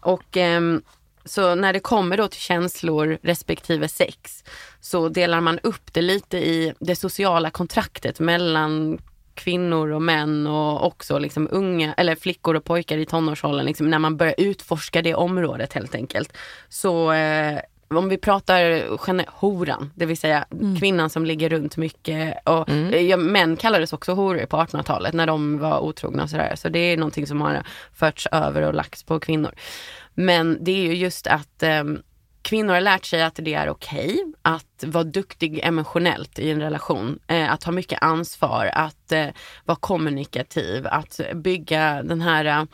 Och 0.00 0.36
um, 0.36 0.82
så 1.28 1.54
när 1.54 1.72
det 1.72 1.80
kommer 1.80 2.16
då 2.16 2.28
till 2.28 2.40
känslor 2.40 3.18
respektive 3.22 3.88
sex 3.88 4.44
så 4.80 5.08
delar 5.08 5.40
man 5.40 5.58
upp 5.58 5.92
det 5.92 6.02
lite 6.02 6.38
i 6.38 6.74
det 6.78 6.96
sociala 6.96 7.50
kontraktet 7.50 8.20
mellan 8.20 8.98
kvinnor 9.34 9.90
och 9.90 10.02
män 10.02 10.46
och 10.46 10.86
också 10.86 11.18
liksom 11.18 11.48
unga, 11.50 11.94
eller 11.96 12.14
flickor 12.14 12.54
och 12.54 12.64
pojkar 12.64 12.98
i 12.98 13.06
tonårsåldern, 13.06 13.66
liksom, 13.66 13.90
när 13.90 13.98
man 13.98 14.16
börjar 14.16 14.34
utforska 14.38 15.02
det 15.02 15.14
området 15.14 15.72
helt 15.72 15.94
enkelt. 15.94 16.36
Så 16.68 17.12
eh, 17.12 17.58
om 17.90 18.08
vi 18.08 18.18
pratar 18.18 19.26
horan, 19.40 19.90
det 19.94 20.06
vill 20.06 20.16
säga 20.16 20.44
mm. 20.52 20.76
kvinnan 20.76 21.10
som 21.10 21.24
ligger 21.24 21.48
runt 21.48 21.76
mycket. 21.76 22.34
Och, 22.44 22.68
mm. 22.68 23.08
ja, 23.08 23.16
män 23.16 23.56
kallades 23.56 23.92
också 23.92 24.12
horor 24.12 24.46
på 24.46 24.56
1800-talet 24.56 25.14
när 25.14 25.26
de 25.26 25.58
var 25.58 25.78
otrogna 25.78 26.22
och 26.22 26.30
sådär. 26.30 26.54
Så 26.56 26.68
det 26.68 26.78
är 26.78 26.96
någonting 26.96 27.26
som 27.26 27.40
har 27.40 27.62
förts 27.94 28.28
över 28.32 28.62
och 28.62 28.74
lagts 28.74 29.02
på 29.02 29.20
kvinnor. 29.20 29.54
Men 30.20 30.64
det 30.64 30.72
är 30.72 30.82
ju 30.82 30.94
just 30.94 31.26
att 31.26 31.62
eh, 31.62 31.84
kvinnor 32.42 32.74
har 32.74 32.80
lärt 32.80 33.04
sig 33.04 33.22
att 33.22 33.34
det 33.42 33.54
är 33.54 33.68
okej 33.68 34.06
okay 34.06 34.32
att 34.42 34.84
vara 34.86 35.04
duktig 35.04 35.60
emotionellt 35.62 36.38
i 36.38 36.50
en 36.50 36.60
relation. 36.60 37.18
Eh, 37.26 37.52
att 37.52 37.64
ha 37.64 37.72
mycket 37.72 38.02
ansvar, 38.02 38.70
att 38.72 39.12
eh, 39.12 39.26
vara 39.64 39.78
kommunikativ, 39.80 40.86
att 40.86 41.20
bygga 41.34 42.02
den 42.02 42.20
här 42.20 42.44
eh, 42.44 42.64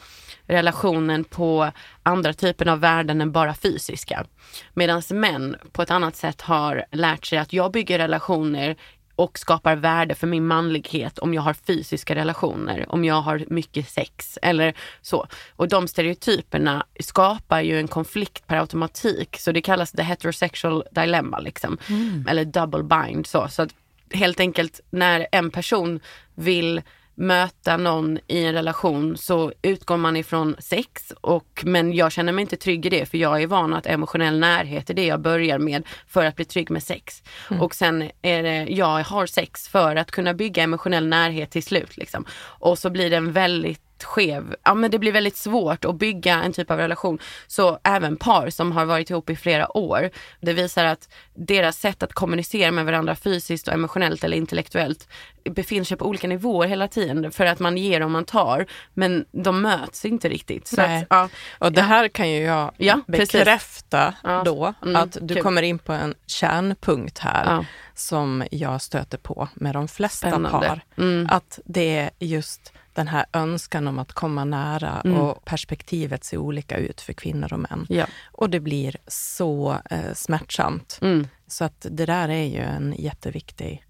relationen 0.47 1.25
på 1.25 1.71
andra 2.03 2.33
typer 2.33 2.69
av 2.69 2.81
värden 2.81 3.21
än 3.21 3.33
bara 3.33 3.55
fysiska. 3.55 4.27
Medan 4.75 5.03
män 5.11 5.57
på 5.73 5.83
ett 5.83 5.91
annat 5.91 6.17
sätt 6.17 6.41
har 6.41 6.85
lärt 6.93 7.27
sig 7.27 7.39
att 7.39 7.53
jag 7.53 7.73
bygger 7.73 7.99
relationer 7.99 8.77
och 9.17 9.39
skapar 9.39 9.77
värde 9.77 10.15
för 10.15 10.27
min 10.27 10.47
manlighet 10.47 11.19
om 11.19 11.35
jag 11.35 11.43
har 11.43 11.55
fysiska 11.55 12.15
relationer, 12.15 12.87
om 12.89 13.05
jag 13.05 13.21
har 13.21 13.45
mycket 13.49 13.89
sex 13.89 14.39
eller 14.43 14.75
så. 15.03 15.27
Och 15.57 15.69
de 15.69 15.89
stereotyperna 15.89 16.87
skapar 17.01 17.61
ju 17.61 17.79
en 17.79 17.89
konflikt 17.89 18.47
per 18.47 18.57
automatik. 18.57 19.37
Så 19.39 19.53
det 19.53 19.61
kallas 19.61 19.93
the 19.93 20.03
heterosexual 20.03 20.85
dilemma 20.91 21.39
liksom. 21.39 21.79
Mm. 21.89 22.27
Eller 22.29 22.45
double 22.45 22.83
bind 22.83 23.27
så. 23.27 23.49
så 23.49 23.63
att 23.63 23.75
helt 24.11 24.41
enkelt 24.41 24.81
när 24.91 25.27
en 25.33 25.51
person 25.51 26.01
vill 26.35 26.83
möta 27.15 27.77
någon 27.77 28.19
i 28.27 28.45
en 28.45 28.53
relation 28.53 29.17
så 29.17 29.53
utgår 29.63 29.97
man 29.97 30.17
ifrån 30.17 30.57
sex 30.59 31.13
och 31.21 31.63
men 31.65 31.93
jag 31.93 32.13
känner 32.13 32.33
mig 32.33 32.43
inte 32.43 32.57
trygg 32.57 32.87
i 32.87 32.89
det 32.89 33.07
för 33.07 33.19
jag 33.19 33.43
är 33.43 33.47
van 33.47 33.75
att 33.75 33.87
emotionell 33.87 34.39
närhet 34.39 34.91
är 34.91 34.95
det 34.95 35.07
jag 35.07 35.21
börjar 35.21 35.59
med 35.59 35.87
för 36.09 36.25
att 36.25 36.37
bli 36.37 36.45
trygg 36.45 36.71
med 36.71 36.83
sex. 36.83 37.23
Mm. 37.51 37.63
Och 37.63 37.75
sen 37.75 38.11
är 38.23 38.43
det, 38.43 38.67
jag 38.69 39.03
har 39.03 39.27
sex 39.27 39.69
för 39.69 39.97
att 39.97 40.11
kunna 40.11 40.35
bygga 40.35 40.63
emotionell 40.63 41.07
närhet 41.07 41.51
till 41.51 41.63
slut 41.63 41.97
liksom. 41.97 42.25
Och 42.43 42.79
så 42.79 42.91
blir 42.91 43.11
det 43.11 43.17
en 43.17 43.33
väldigt 43.33 43.94
skev, 44.05 44.57
ja 44.65 44.75
men 44.75 44.91
det 44.91 44.99
blir 44.99 45.13
väldigt 45.13 45.37
svårt 45.37 45.85
att 45.85 45.97
bygga 45.97 46.43
en 46.43 46.53
typ 46.53 46.71
av 46.71 46.79
relation. 46.79 47.19
Så 47.47 47.79
även 47.85 48.17
par 48.17 48.51
som 48.51 48.73
har 48.73 48.85
varit 48.85 49.11
ihop 49.11 49.31
i 49.31 49.37
flera 49.37 49.77
år, 49.77 50.11
det 50.41 50.53
visar 50.53 50.85
att 50.85 51.09
deras 51.35 51.79
sätt 51.79 52.03
att 52.03 52.13
kommunicera 52.13 52.71
med 52.71 52.85
varandra 52.85 53.17
fysiskt 53.17 53.69
och 53.69 53.75
emotionellt 53.75 54.25
eller 54.25 54.37
intellektuellt 54.37 55.09
befinner 55.51 55.85
sig 55.85 55.97
på 55.97 56.07
olika 56.07 56.29
nivåer 56.29 56.69
hela 56.69 56.89
tiden 56.89 57.31
för 57.31 57.47
att 57.47 57.59
man 57.59 57.77
ger 57.77 58.01
och 58.01 58.11
man 58.11 58.25
tar. 58.25 58.67
Men 58.95 59.25
de 59.33 59.63
möts 59.63 60.05
inte 60.05 60.29
riktigt. 60.29 60.67
Så 60.67 60.81
att, 60.81 61.05
ja, 61.11 61.29
och 61.59 61.73
det 61.73 61.83
här 61.83 62.09
kan 62.09 62.31
ju 62.31 62.43
jag 62.43 62.73
ja, 62.77 63.01
bekräfta 63.07 64.15
då, 64.45 64.75
mm, 64.83 64.97
att 64.97 65.17
du 65.21 65.35
kul. 65.35 65.43
kommer 65.43 65.63
in 65.63 65.79
på 65.79 65.93
en 65.93 66.15
kärnpunkt 66.27 67.19
här 67.19 67.67
som 67.95 68.45
jag 68.51 68.83
stöter 68.83 69.19
på 69.19 69.49
med 69.55 69.75
de 69.75 69.89
flesta 69.89 70.29
Spännande. 70.29 70.69
par. 70.69 70.85
Mm. 70.97 71.29
Att 71.31 71.59
det 71.65 71.99
är 71.99 72.11
just 72.19 72.73
den 72.95 73.09
här 73.09 73.27
önskan 73.33 73.89
om 73.89 73.99
att 73.99 74.13
komma 74.13 74.45
nära 74.45 75.01
mm. 75.05 75.21
och 75.21 75.45
perspektivet 75.45 76.25
ser 76.25 76.37
olika 76.37 76.77
ut 76.77 77.01
för 77.01 77.13
kvinnor 77.13 77.53
och 77.53 77.59
män. 77.59 77.87
Ja. 77.89 78.07
Och 78.33 78.51
det 78.51 78.61
blir 78.61 78.97
så 79.07 79.77
eh, 79.91 80.15
smärtsamt. 80.15 80.99
Mm. 81.03 81.29
Så 81.47 81.65
att 81.65 81.87
det 81.91 82.07
där 82.07 82.29
är 82.29 82.45
ju 82.45 82.61
en 82.61 82.95
jätteviktig 82.99 83.85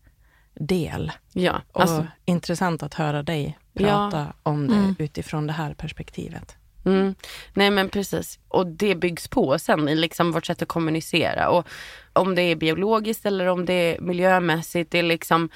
del. 0.54 1.12
Ja, 1.32 1.62
alltså. 1.72 1.98
och 1.98 2.04
intressant 2.24 2.82
att 2.82 2.94
höra 2.94 3.22
dig 3.22 3.58
prata 3.74 4.18
ja. 4.18 4.32
om 4.42 4.68
det 4.68 4.74
mm. 4.74 4.96
utifrån 4.98 5.46
det 5.46 5.52
här 5.52 5.74
perspektivet. 5.74 6.56
Mm. 6.84 7.14
Nej 7.54 7.70
men 7.70 7.88
precis. 7.88 8.38
Och 8.48 8.66
det 8.66 8.94
byggs 8.94 9.28
på 9.28 9.58
sen 9.58 9.88
i 9.88 9.94
liksom 9.94 10.32
vårt 10.32 10.46
sätt 10.46 10.62
att 10.62 10.68
kommunicera. 10.68 11.48
Och 11.48 11.68
om 12.12 12.34
det 12.34 12.42
är 12.42 12.56
biologiskt 12.56 13.26
eller 13.26 13.46
om 13.46 13.64
det 13.64 13.72
är 13.72 14.00
miljömässigt, 14.00 14.90
det 14.90 15.02
liksom, 15.02 15.48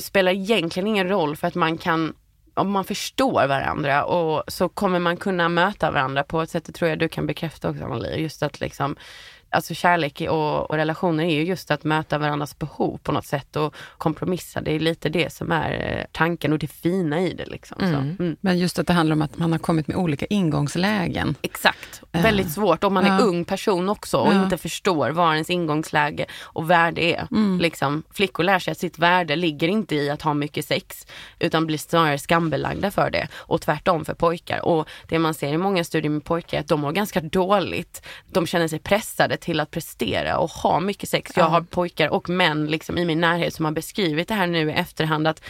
spelar 0.00 0.32
egentligen 0.32 0.86
ingen 0.86 1.08
roll 1.08 1.36
för 1.36 1.48
att 1.48 1.54
man 1.54 1.78
kan 1.78 2.14
om 2.54 2.70
man 2.70 2.84
förstår 2.84 3.46
varandra 3.46 4.04
och 4.04 4.44
så 4.48 4.68
kommer 4.68 4.98
man 4.98 5.16
kunna 5.16 5.48
möta 5.48 5.90
varandra 5.90 6.22
på 6.22 6.42
ett 6.42 6.50
sätt, 6.50 6.64
det 6.64 6.72
tror 6.72 6.88
jag 6.88 6.98
du 6.98 7.08
kan 7.08 7.26
bekräfta 7.26 7.70
också 7.70 7.84
Anneli, 7.84 8.22
just 8.22 8.42
att 8.42 8.60
liksom 8.60 8.96
alltså 9.54 9.74
kärlek 9.74 10.20
och, 10.20 10.70
och, 10.70 10.76
relationer 10.76 11.24
är 11.24 11.34
ju 11.34 11.44
just 11.44 11.70
att 11.70 11.84
möta 11.84 12.18
varandras 12.18 12.58
behov 12.58 12.98
på 13.02 13.12
något 13.12 13.26
sätt 13.26 13.56
och 13.56 13.74
kompromissa. 13.98 14.60
Det 14.60 14.72
är 14.72 14.80
lite 14.80 15.08
det 15.08 15.32
som 15.32 15.52
är 15.52 15.98
eh, 15.98 16.04
tanken 16.12 16.52
och 16.52 16.58
det 16.58 16.66
fina 16.66 17.20
i 17.20 17.34
det. 17.34 17.46
Liksom. 17.46 17.78
Mm. 17.80 18.16
Mm. 18.18 18.36
Men 18.40 18.58
just 18.58 18.78
att 18.78 18.86
det 18.86 18.92
handlar 18.92 19.16
om 19.16 19.22
att 19.22 19.38
man 19.38 19.52
har 19.52 19.58
kommit 19.58 19.88
med 19.88 19.96
olika 19.96 20.26
ingångslägen. 20.26 21.34
Exakt, 21.42 22.02
uh. 22.16 22.22
väldigt 22.22 22.52
svårt 22.52 22.84
om 22.84 22.94
man 22.94 23.04
är 23.04 23.20
uh. 23.20 23.28
ung 23.28 23.44
person 23.44 23.88
också 23.88 24.18
och 24.18 24.32
uh. 24.32 24.42
inte 24.42 24.56
förstår 24.56 25.10
vad 25.10 25.32
ens 25.32 25.50
ingångsläge 25.50 26.26
och 26.42 26.70
värde 26.70 27.02
är. 27.02 27.28
Mm. 27.30 27.58
Liksom, 27.58 28.02
flickor 28.10 28.44
lär 28.44 28.58
sig 28.58 28.72
att 28.72 28.78
sitt 28.78 28.98
värde 28.98 29.36
ligger 29.36 29.68
inte 29.68 29.94
i 29.94 30.10
att 30.10 30.22
ha 30.22 30.34
mycket 30.34 30.64
sex 30.64 31.06
utan 31.38 31.66
blir 31.66 31.78
snarare 31.78 32.18
skambelagda 32.18 32.90
för 32.90 33.10
det 33.10 33.28
och 33.34 33.60
tvärtom 33.60 34.04
för 34.04 34.14
pojkar. 34.14 34.64
Och 34.64 34.88
det 35.08 35.18
man 35.18 35.34
ser 35.34 35.52
i 35.52 35.58
många 35.58 35.84
studier 35.84 36.10
med 36.10 36.24
pojkar 36.24 36.58
är 36.58 36.60
att 36.60 36.68
de 36.68 36.80
mår 36.80 36.92
ganska 36.92 37.20
dåligt. 37.20 38.02
De 38.32 38.46
känner 38.46 38.68
sig 38.68 38.78
pressade 38.78 39.36
till 39.44 39.60
att 39.60 39.70
prestera 39.70 40.38
och 40.38 40.50
ha 40.50 40.80
mycket 40.80 41.08
sex. 41.08 41.32
Jag 41.36 41.44
har 41.44 41.60
pojkar 41.60 42.08
och 42.08 42.28
män 42.28 42.66
liksom 42.66 42.98
i 42.98 43.04
min 43.04 43.20
närhet 43.20 43.54
som 43.54 43.64
har 43.64 43.72
beskrivit 43.72 44.28
det 44.28 44.34
här 44.34 44.46
nu 44.46 44.70
i 44.70 44.72
efterhand 44.72 45.26
att 45.26 45.42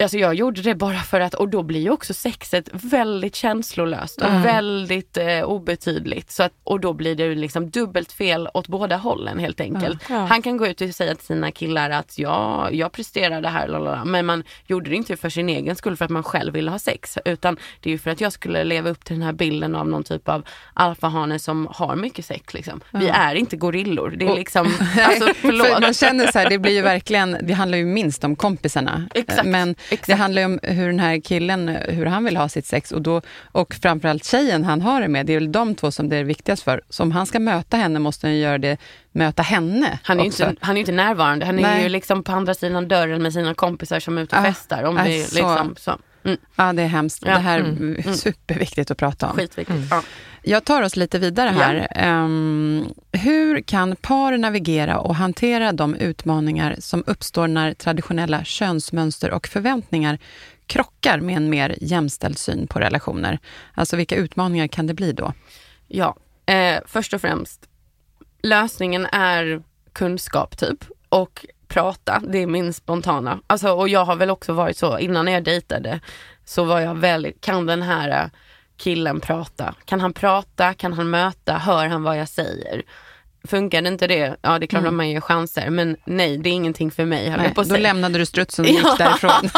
Alltså 0.00 0.18
jag 0.18 0.34
gjorde 0.34 0.62
det 0.62 0.74
bara 0.74 0.98
för 0.98 1.20
att, 1.20 1.34
och 1.34 1.48
då 1.48 1.62
blir 1.62 1.80
ju 1.80 1.90
också 1.90 2.14
sexet 2.14 2.68
väldigt 2.72 3.34
känslolöst 3.34 4.20
och 4.20 4.28
mm. 4.28 4.42
väldigt 4.42 5.16
eh, 5.16 5.42
obetydligt. 5.42 6.30
Så 6.30 6.42
att, 6.42 6.52
och 6.64 6.80
då 6.80 6.92
blir 6.92 7.14
det 7.14 7.34
liksom 7.34 7.70
dubbelt 7.70 8.12
fel 8.12 8.48
åt 8.54 8.68
båda 8.68 8.96
hållen 8.96 9.38
helt 9.38 9.60
enkelt. 9.60 10.08
Mm. 10.08 10.20
Ja. 10.20 10.26
Han 10.26 10.42
kan 10.42 10.56
gå 10.56 10.66
ut 10.66 10.80
och 10.80 10.94
säga 10.94 11.14
till 11.14 11.26
sina 11.26 11.52
killar 11.52 11.90
att 11.90 12.18
ja, 12.18 12.68
jag 12.70 12.92
presterar 12.92 13.42
det 13.42 13.48
här, 13.48 13.68
lalala. 13.68 14.04
men 14.04 14.26
man 14.26 14.44
gjorde 14.66 14.90
det 14.90 14.96
inte 14.96 15.16
för 15.16 15.28
sin 15.28 15.48
egen 15.48 15.76
skull 15.76 15.96
för 15.96 16.04
att 16.04 16.10
man 16.10 16.22
själv 16.22 16.52
ville 16.52 16.70
ha 16.70 16.78
sex. 16.78 17.18
Utan 17.24 17.56
det 17.80 17.90
är 17.90 17.92
ju 17.92 17.98
för 17.98 18.10
att 18.10 18.20
jag 18.20 18.32
skulle 18.32 18.64
leva 18.64 18.90
upp 18.90 19.04
till 19.04 19.16
den 19.16 19.22
här 19.22 19.32
bilden 19.32 19.74
av 19.74 19.88
någon 19.88 20.04
typ 20.04 20.28
av 20.28 20.46
alfahane 20.74 21.38
som 21.38 21.68
har 21.70 21.96
mycket 21.96 22.24
sex. 22.24 22.54
Liksom. 22.54 22.80
Mm. 22.92 23.06
Vi 23.06 23.12
är 23.12 23.34
inte 23.34 23.56
gorillor. 23.56 24.14
Det 24.16 24.26
är 24.26 24.34
liksom, 24.34 24.66
alltså, 25.00 25.34
för 25.34 25.80
man 25.80 25.94
känner 25.94 26.32
så 26.32 26.38
här, 26.38 26.48
det 26.48 26.58
blir 26.58 26.72
ju 26.72 26.82
verkligen, 26.82 27.36
det 27.42 27.52
handlar 27.52 27.78
ju 27.78 27.84
minst 27.84 28.24
om 28.24 28.36
kompisarna. 28.36 29.08
Exakt. 29.14 29.46
Men 29.46 29.74
Exakt. 29.90 30.06
Det 30.06 30.14
handlar 30.14 30.42
ju 30.42 30.46
om 30.46 30.60
hur 30.62 30.86
den 30.86 31.00
här 31.00 31.20
killen, 31.20 31.68
hur 31.68 32.06
han 32.06 32.24
vill 32.24 32.36
ha 32.36 32.48
sitt 32.48 32.66
sex 32.66 32.92
och, 32.92 33.02
då, 33.02 33.22
och 33.52 33.74
framförallt 33.74 34.24
tjejen 34.24 34.64
han 34.64 34.80
har 34.80 35.00
det 35.00 35.08
med. 35.08 35.26
Det 35.26 35.32
är 35.32 35.38
väl 35.40 35.52
de 35.52 35.74
två 35.74 35.90
som 35.90 36.08
det 36.08 36.16
är 36.16 36.24
viktigast 36.24 36.62
för. 36.62 36.82
Så 36.88 37.02
om 37.02 37.12
han 37.12 37.26
ska 37.26 37.40
möta 37.40 37.76
henne 37.76 37.98
måste 37.98 38.26
han 38.26 38.38
göra 38.38 38.58
det, 38.58 38.76
möta 39.12 39.42
henne 39.42 39.98
Han 40.02 40.18
är 40.18 40.22
ju 40.22 40.26
inte, 40.26 40.54
han 40.60 40.76
är 40.76 40.80
inte 40.80 40.92
närvarande. 40.92 41.46
Han 41.46 41.58
är 41.58 41.62
Nej. 41.62 41.82
ju 41.82 41.88
liksom 41.88 42.22
på 42.22 42.32
andra 42.32 42.54
sidan 42.54 42.88
dörren 42.88 43.22
med 43.22 43.32
sina 43.32 43.54
kompisar 43.54 44.00
som 44.00 44.18
är 44.18 44.22
ute 44.22 44.36
och 44.36 44.42
ah, 44.42 44.44
festar. 44.44 44.84
Om 44.84 44.94
det 44.94 45.00
är 45.02 45.34
liksom, 45.34 45.74
så. 45.78 45.98
Mm. 46.24 46.38
Ja, 46.56 46.72
det 46.72 46.82
är 46.82 46.86
hemskt. 46.86 47.22
Ja. 47.26 47.32
Det 47.34 47.38
här 47.38 47.58
är 47.58 47.64
mm. 47.64 47.96
mm. 47.96 48.14
superviktigt 48.14 48.90
att 48.90 48.98
prata 48.98 49.30
om. 49.30 49.36
Skitviktigt. 49.36 49.70
Mm. 49.70 49.88
Ja. 49.90 50.02
Jag 50.42 50.64
tar 50.64 50.82
oss 50.82 50.96
lite 50.96 51.18
vidare 51.18 51.48
här. 51.48 51.88
Ja. 51.94 52.24
Um, 52.24 52.94
hur 53.12 53.60
kan 53.60 53.96
par 53.96 54.36
navigera 54.36 54.98
och 54.98 55.16
hantera 55.16 55.72
de 55.72 55.94
utmaningar 55.94 56.76
som 56.78 57.04
uppstår 57.06 57.48
när 57.48 57.74
traditionella 57.74 58.44
könsmönster 58.44 59.30
och 59.30 59.46
förväntningar 59.46 60.18
krockar 60.66 61.20
med 61.20 61.36
en 61.36 61.50
mer 61.50 61.76
jämställd 61.80 62.38
syn 62.38 62.66
på 62.66 62.78
relationer? 62.78 63.38
Alltså 63.74 63.96
vilka 63.96 64.16
utmaningar 64.16 64.66
kan 64.66 64.86
det 64.86 64.94
bli 64.94 65.12
då? 65.12 65.32
Ja, 65.88 66.16
eh, 66.46 66.80
först 66.86 67.14
och 67.14 67.20
främst, 67.20 67.68
lösningen 68.42 69.06
är 69.06 69.62
kunskap 69.92 70.58
typ. 70.58 70.84
Och 71.08 71.46
prata, 71.70 72.22
det 72.28 72.38
är 72.38 72.46
min 72.46 72.72
spontana. 72.72 73.40
Alltså, 73.46 73.70
och 73.70 73.88
jag 73.88 74.04
har 74.04 74.16
väl 74.16 74.30
också 74.30 74.52
varit 74.52 74.76
så, 74.76 74.98
innan 74.98 75.26
jag 75.26 75.44
dejtade 75.44 76.00
så 76.44 76.64
var 76.64 76.80
jag 76.80 76.94
väldigt, 76.94 77.40
kan 77.40 77.66
den 77.66 77.82
här 77.82 78.08
äh, 78.08 78.30
killen 78.76 79.20
prata? 79.20 79.74
Kan 79.84 80.00
han 80.00 80.12
prata? 80.12 80.74
Kan 80.74 80.92
han 80.92 81.10
möta? 81.10 81.58
Hör 81.58 81.86
han 81.86 82.02
vad 82.02 82.18
jag 82.18 82.28
säger? 82.28 82.82
Funkar 83.48 83.82
det 83.82 83.88
inte 83.88 84.06
det, 84.06 84.36
ja 84.42 84.58
det 84.58 84.64
är 84.64 84.66
klart 84.66 84.80
mm. 84.80 84.94
att 84.94 84.96
man 84.96 85.08
ger 85.10 85.20
chanser 85.20 85.70
men 85.70 85.96
nej 86.04 86.38
det 86.38 86.50
är 86.50 86.52
ingenting 86.52 86.90
för 86.90 87.04
mig. 87.04 87.34
Nej, 87.36 87.54
på 87.54 87.62
då 87.62 87.68
sig. 87.68 87.80
lämnade 87.80 88.18
du 88.18 88.26
strutsen 88.26 88.64
och 88.64 88.70
gick 88.70 88.84
ja, 88.84 88.96
därifrån. 88.98 89.50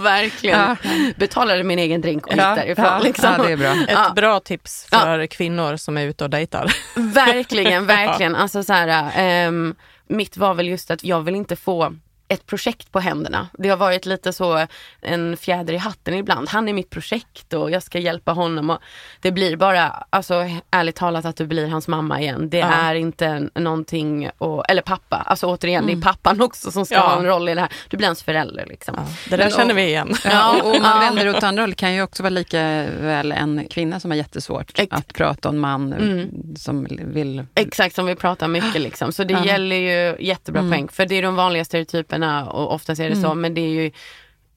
verkligen. 0.02 0.60
Ja. 0.60 0.76
Betalade 1.16 1.64
min 1.64 1.78
egen 1.78 2.00
drink 2.00 2.26
och 2.26 2.32
gick 2.32 2.42
ja, 2.42 2.54
därifrån. 2.54 2.84
Ja, 2.84 3.00
liksom. 3.04 3.34
ja, 3.38 3.44
det 3.46 3.52
är 3.52 3.56
bra. 3.56 3.74
Ett 4.08 4.14
bra 4.14 4.40
tips 4.40 4.86
för 4.90 5.26
kvinnor 5.26 5.76
som 5.76 5.96
är 5.96 6.06
ute 6.06 6.24
och 6.24 6.30
dejtar. 6.30 6.72
Verkligen, 6.94 7.86
verkligen. 7.86 8.36
Alltså 8.36 8.62
så 8.62 8.72
här, 8.72 9.48
um, 9.48 9.74
mitt 10.06 10.36
var 10.36 10.54
väl 10.54 10.68
just 10.68 10.90
att 10.90 11.04
jag 11.04 11.22
vill 11.22 11.34
inte 11.34 11.56
få 11.56 11.96
ett 12.28 12.46
projekt 12.46 12.92
på 12.92 13.00
händerna. 13.00 13.48
Det 13.58 13.68
har 13.68 13.76
varit 13.76 14.06
lite 14.06 14.32
så 14.32 14.66
en 15.00 15.36
fjäder 15.36 15.74
i 15.74 15.76
hatten 15.76 16.14
ibland. 16.14 16.48
Han 16.48 16.68
är 16.68 16.72
mitt 16.72 16.90
projekt 16.90 17.52
och 17.52 17.70
jag 17.70 17.82
ska 17.82 17.98
hjälpa 17.98 18.32
honom. 18.32 18.70
Och 18.70 18.78
det 19.20 19.32
blir 19.32 19.56
bara, 19.56 20.06
alltså 20.10 20.46
ärligt 20.70 20.96
talat 20.96 21.24
att 21.24 21.36
du 21.36 21.46
blir 21.46 21.68
hans 21.68 21.88
mamma 21.88 22.20
igen. 22.20 22.50
Det 22.50 22.58
ja. 22.58 22.66
är 22.66 22.94
inte 22.94 23.48
någonting, 23.54 24.30
och, 24.38 24.70
eller 24.70 24.82
pappa. 24.82 25.16
Alltså 25.16 25.46
återigen, 25.46 25.78
mm. 25.78 25.86
det 25.86 25.92
är 25.92 25.94
mm. 25.94 26.02
pappan 26.02 26.40
också 26.40 26.70
som 26.70 26.86
ska 26.86 26.94
ja. 26.94 27.00
ha 27.00 27.18
en 27.18 27.26
roll 27.26 27.48
i 27.48 27.54
det 27.54 27.60
här. 27.60 27.72
Du 27.88 27.96
blir 27.96 28.06
hans 28.06 28.22
förälder 28.22 28.66
liksom. 28.66 28.94
Ja. 28.98 29.06
Det 29.30 29.36
där 29.36 29.44
Men, 29.44 29.52
känner 29.52 29.74
vi 29.74 29.82
igen. 29.82 30.14
Ja, 30.24 30.62
och, 30.62 30.74
och 30.74 30.82
man 30.82 31.00
vänder 31.00 31.28
åt 31.28 31.42
andra 31.42 31.62
håll 31.62 31.74
kan 31.74 31.94
ju 31.94 32.02
också 32.02 32.22
vara 32.22 32.30
lika 32.30 32.86
väl 33.00 33.32
en 33.32 33.66
kvinna 33.70 34.00
som 34.00 34.10
har 34.10 34.18
jättesvårt 34.18 34.78
Ex 34.78 34.92
att 34.92 35.12
prata 35.12 35.48
om 35.48 35.54
en 35.54 35.60
man 35.60 35.92
mm. 35.92 36.30
som 36.56 36.86
vill... 36.90 37.46
Exakt, 37.54 37.94
som 37.94 38.06
vill 38.06 38.16
prata 38.16 38.48
mycket 38.48 38.80
liksom. 38.80 39.12
Så 39.12 39.24
det 39.24 39.40
gäller 39.44 39.76
ju 39.76 40.16
jättebra 40.26 40.60
mm. 40.60 40.72
poäng. 40.72 40.88
För 40.88 41.06
det 41.06 41.14
är 41.14 41.22
de 41.22 41.36
vanliga 41.36 41.64
stereotyperna 41.64 42.23
kvinnorna 42.24 42.50
och 42.50 42.74
oftast 42.74 43.00
är 43.00 43.04
det 43.04 43.16
mm. 43.16 43.22
så, 43.22 43.34
men 43.34 43.54
det 43.54 43.60
är 43.60 43.82
ju 43.82 43.90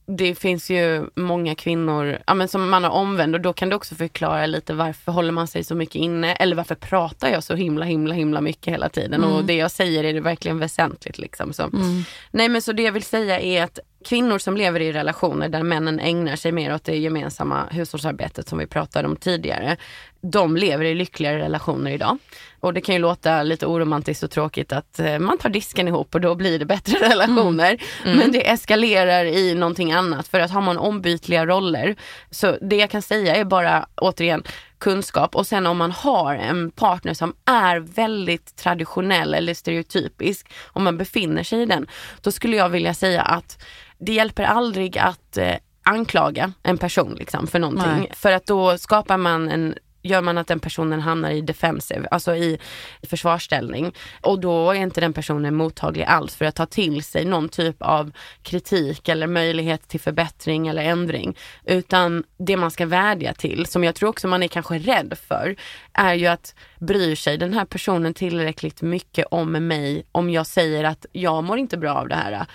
det 0.09 0.35
finns 0.35 0.69
ju 0.69 1.09
många 1.15 1.55
kvinnor 1.55 2.17
ja, 2.27 2.33
men 2.33 2.47
som 2.47 2.69
man 2.69 2.83
har 2.83 2.91
omvänd 2.91 3.35
och 3.35 3.41
då 3.41 3.53
kan 3.53 3.69
det 3.69 3.75
också 3.75 3.95
förklara 3.95 4.45
lite 4.45 4.73
varför 4.73 5.11
håller 5.11 5.31
man 5.31 5.47
sig 5.47 5.63
så 5.63 5.75
mycket 5.75 5.95
inne 5.95 6.33
eller 6.33 6.55
varför 6.55 6.75
pratar 6.75 7.29
jag 7.29 7.43
så 7.43 7.55
himla 7.55 7.85
himla 7.85 8.13
himla 8.13 8.41
mycket 8.41 8.73
hela 8.73 8.89
tiden 8.89 9.23
mm. 9.23 9.35
och 9.35 9.43
det 9.43 9.53
jag 9.53 9.71
säger 9.71 10.03
är 10.03 10.13
det 10.13 10.21
verkligen 10.21 10.59
väsentligt. 10.59 11.17
Liksom. 11.17 11.53
Så. 11.53 11.63
Mm. 11.63 12.03
Nej 12.31 12.49
men 12.49 12.61
så 12.61 12.73
det 12.73 12.83
jag 12.83 12.91
vill 12.91 13.03
säga 13.03 13.39
är 13.39 13.63
att 13.63 13.79
kvinnor 14.05 14.39
som 14.39 14.57
lever 14.57 14.79
i 14.79 14.91
relationer 14.91 15.49
där 15.49 15.63
männen 15.63 15.99
ägnar 15.99 16.35
sig 16.35 16.51
mer 16.51 16.73
åt 16.73 16.83
det 16.83 16.97
gemensamma 16.97 17.67
hushållsarbetet 17.71 18.47
som 18.47 18.57
vi 18.57 18.67
pratade 18.67 19.07
om 19.07 19.15
tidigare. 19.15 19.77
De 20.21 20.57
lever 20.57 20.85
i 20.85 20.95
lyckligare 20.95 21.39
relationer 21.39 21.91
idag. 21.91 22.17
Och 22.59 22.73
det 22.73 22.81
kan 22.81 22.95
ju 22.95 23.01
låta 23.01 23.43
lite 23.43 23.65
oromantiskt 23.65 24.23
och 24.23 24.31
tråkigt 24.31 24.73
att 24.73 24.99
eh, 24.99 25.19
man 25.19 25.37
tar 25.37 25.49
disken 25.49 25.87
ihop 25.87 26.15
och 26.15 26.21
då 26.21 26.35
blir 26.35 26.59
det 26.59 26.65
bättre 26.65 26.97
relationer. 27.09 27.69
Mm. 27.69 27.83
Mm. 28.03 28.17
Men 28.17 28.31
det 28.31 28.49
eskalerar 28.49 29.25
i 29.25 29.55
någonting 29.55 29.91
annat 29.91 30.27
för 30.27 30.39
att 30.39 30.51
har 30.51 30.61
man 30.61 30.77
ombytliga 30.77 31.45
roller. 31.45 31.95
Så 32.31 32.57
det 32.61 32.75
jag 32.75 32.89
kan 32.89 33.01
säga 33.01 33.35
är 33.35 33.45
bara 33.45 33.87
återigen 33.95 34.43
kunskap 34.77 35.35
och 35.35 35.47
sen 35.47 35.67
om 35.67 35.77
man 35.77 35.91
har 35.91 36.35
en 36.35 36.71
partner 36.71 37.13
som 37.13 37.33
är 37.45 37.79
väldigt 37.79 38.55
traditionell 38.55 39.33
eller 39.33 39.53
stereotypisk, 39.53 40.51
om 40.65 40.83
man 40.83 40.97
befinner 40.97 41.43
sig 41.43 41.61
i 41.61 41.65
den, 41.65 41.87
då 42.21 42.31
skulle 42.31 42.57
jag 42.57 42.69
vilja 42.69 42.93
säga 42.93 43.21
att 43.21 43.63
det 43.97 44.13
hjälper 44.13 44.43
aldrig 44.43 44.97
att 44.97 45.37
eh, 45.37 45.55
anklaga 45.83 46.53
en 46.63 46.77
person 46.77 47.15
liksom 47.19 47.47
för 47.47 47.59
någonting. 47.59 47.97
Nej. 47.97 48.11
För 48.13 48.31
att 48.31 48.45
då 48.45 48.77
skapar 48.77 49.17
man 49.17 49.49
en 49.49 49.75
gör 50.07 50.21
man 50.21 50.37
att 50.37 50.47
den 50.47 50.59
personen 50.59 51.01
hamnar 51.01 51.31
i 51.31 51.41
defensive, 51.41 52.07
alltså 52.11 52.35
i 52.35 52.59
försvarsställning. 53.03 53.93
Och 54.21 54.39
då 54.39 54.71
är 54.71 54.75
inte 54.75 55.01
den 55.01 55.13
personen 55.13 55.55
mottaglig 55.55 56.03
alls 56.03 56.35
för 56.35 56.45
att 56.45 56.55
ta 56.55 56.65
till 56.65 57.03
sig 57.03 57.25
någon 57.25 57.49
typ 57.49 57.81
av 57.81 58.11
kritik 58.43 59.09
eller 59.09 59.27
möjlighet 59.27 59.87
till 59.87 59.99
förbättring 59.99 60.67
eller 60.67 60.83
ändring. 60.83 61.37
Utan 61.65 62.23
det 62.37 62.57
man 62.57 62.71
ska 62.71 62.85
vädja 62.85 63.33
till, 63.33 63.65
som 63.65 63.83
jag 63.83 63.95
tror 63.95 64.09
också 64.09 64.27
man 64.27 64.43
är 64.43 64.47
kanske 64.47 64.77
rädd 64.77 65.17
för, 65.27 65.55
är 65.93 66.13
ju 66.13 66.27
att 66.27 66.55
bryr 66.79 67.15
sig 67.15 67.37
den 67.37 67.53
här 67.53 67.65
personen 67.65 68.13
tillräckligt 68.13 68.81
mycket 68.81 69.25
om 69.31 69.51
mig 69.51 70.05
om 70.11 70.29
jag 70.29 70.47
säger 70.47 70.83
att 70.83 71.05
jag 71.11 71.43
mår 71.43 71.57
inte 71.57 71.77
bra 71.77 71.93
av 71.93 72.07
det 72.07 72.15
här 72.15 72.45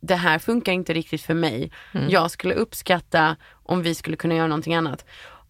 det 0.00 0.14
här 0.14 0.38
funkar 0.38 0.72
inte 0.72 0.92
riktigt 0.92 1.22
för 1.22 1.34
mig. 1.34 1.70
Jag 2.08 2.30
skulle 2.30 2.54
uppskatta 2.54 3.36
om 3.50 3.82
vi 3.82 3.94
skulle 3.94 4.16
kunna 4.16 4.34
göra 4.34 4.46
någonting 4.46 4.74
annat. 4.74 5.04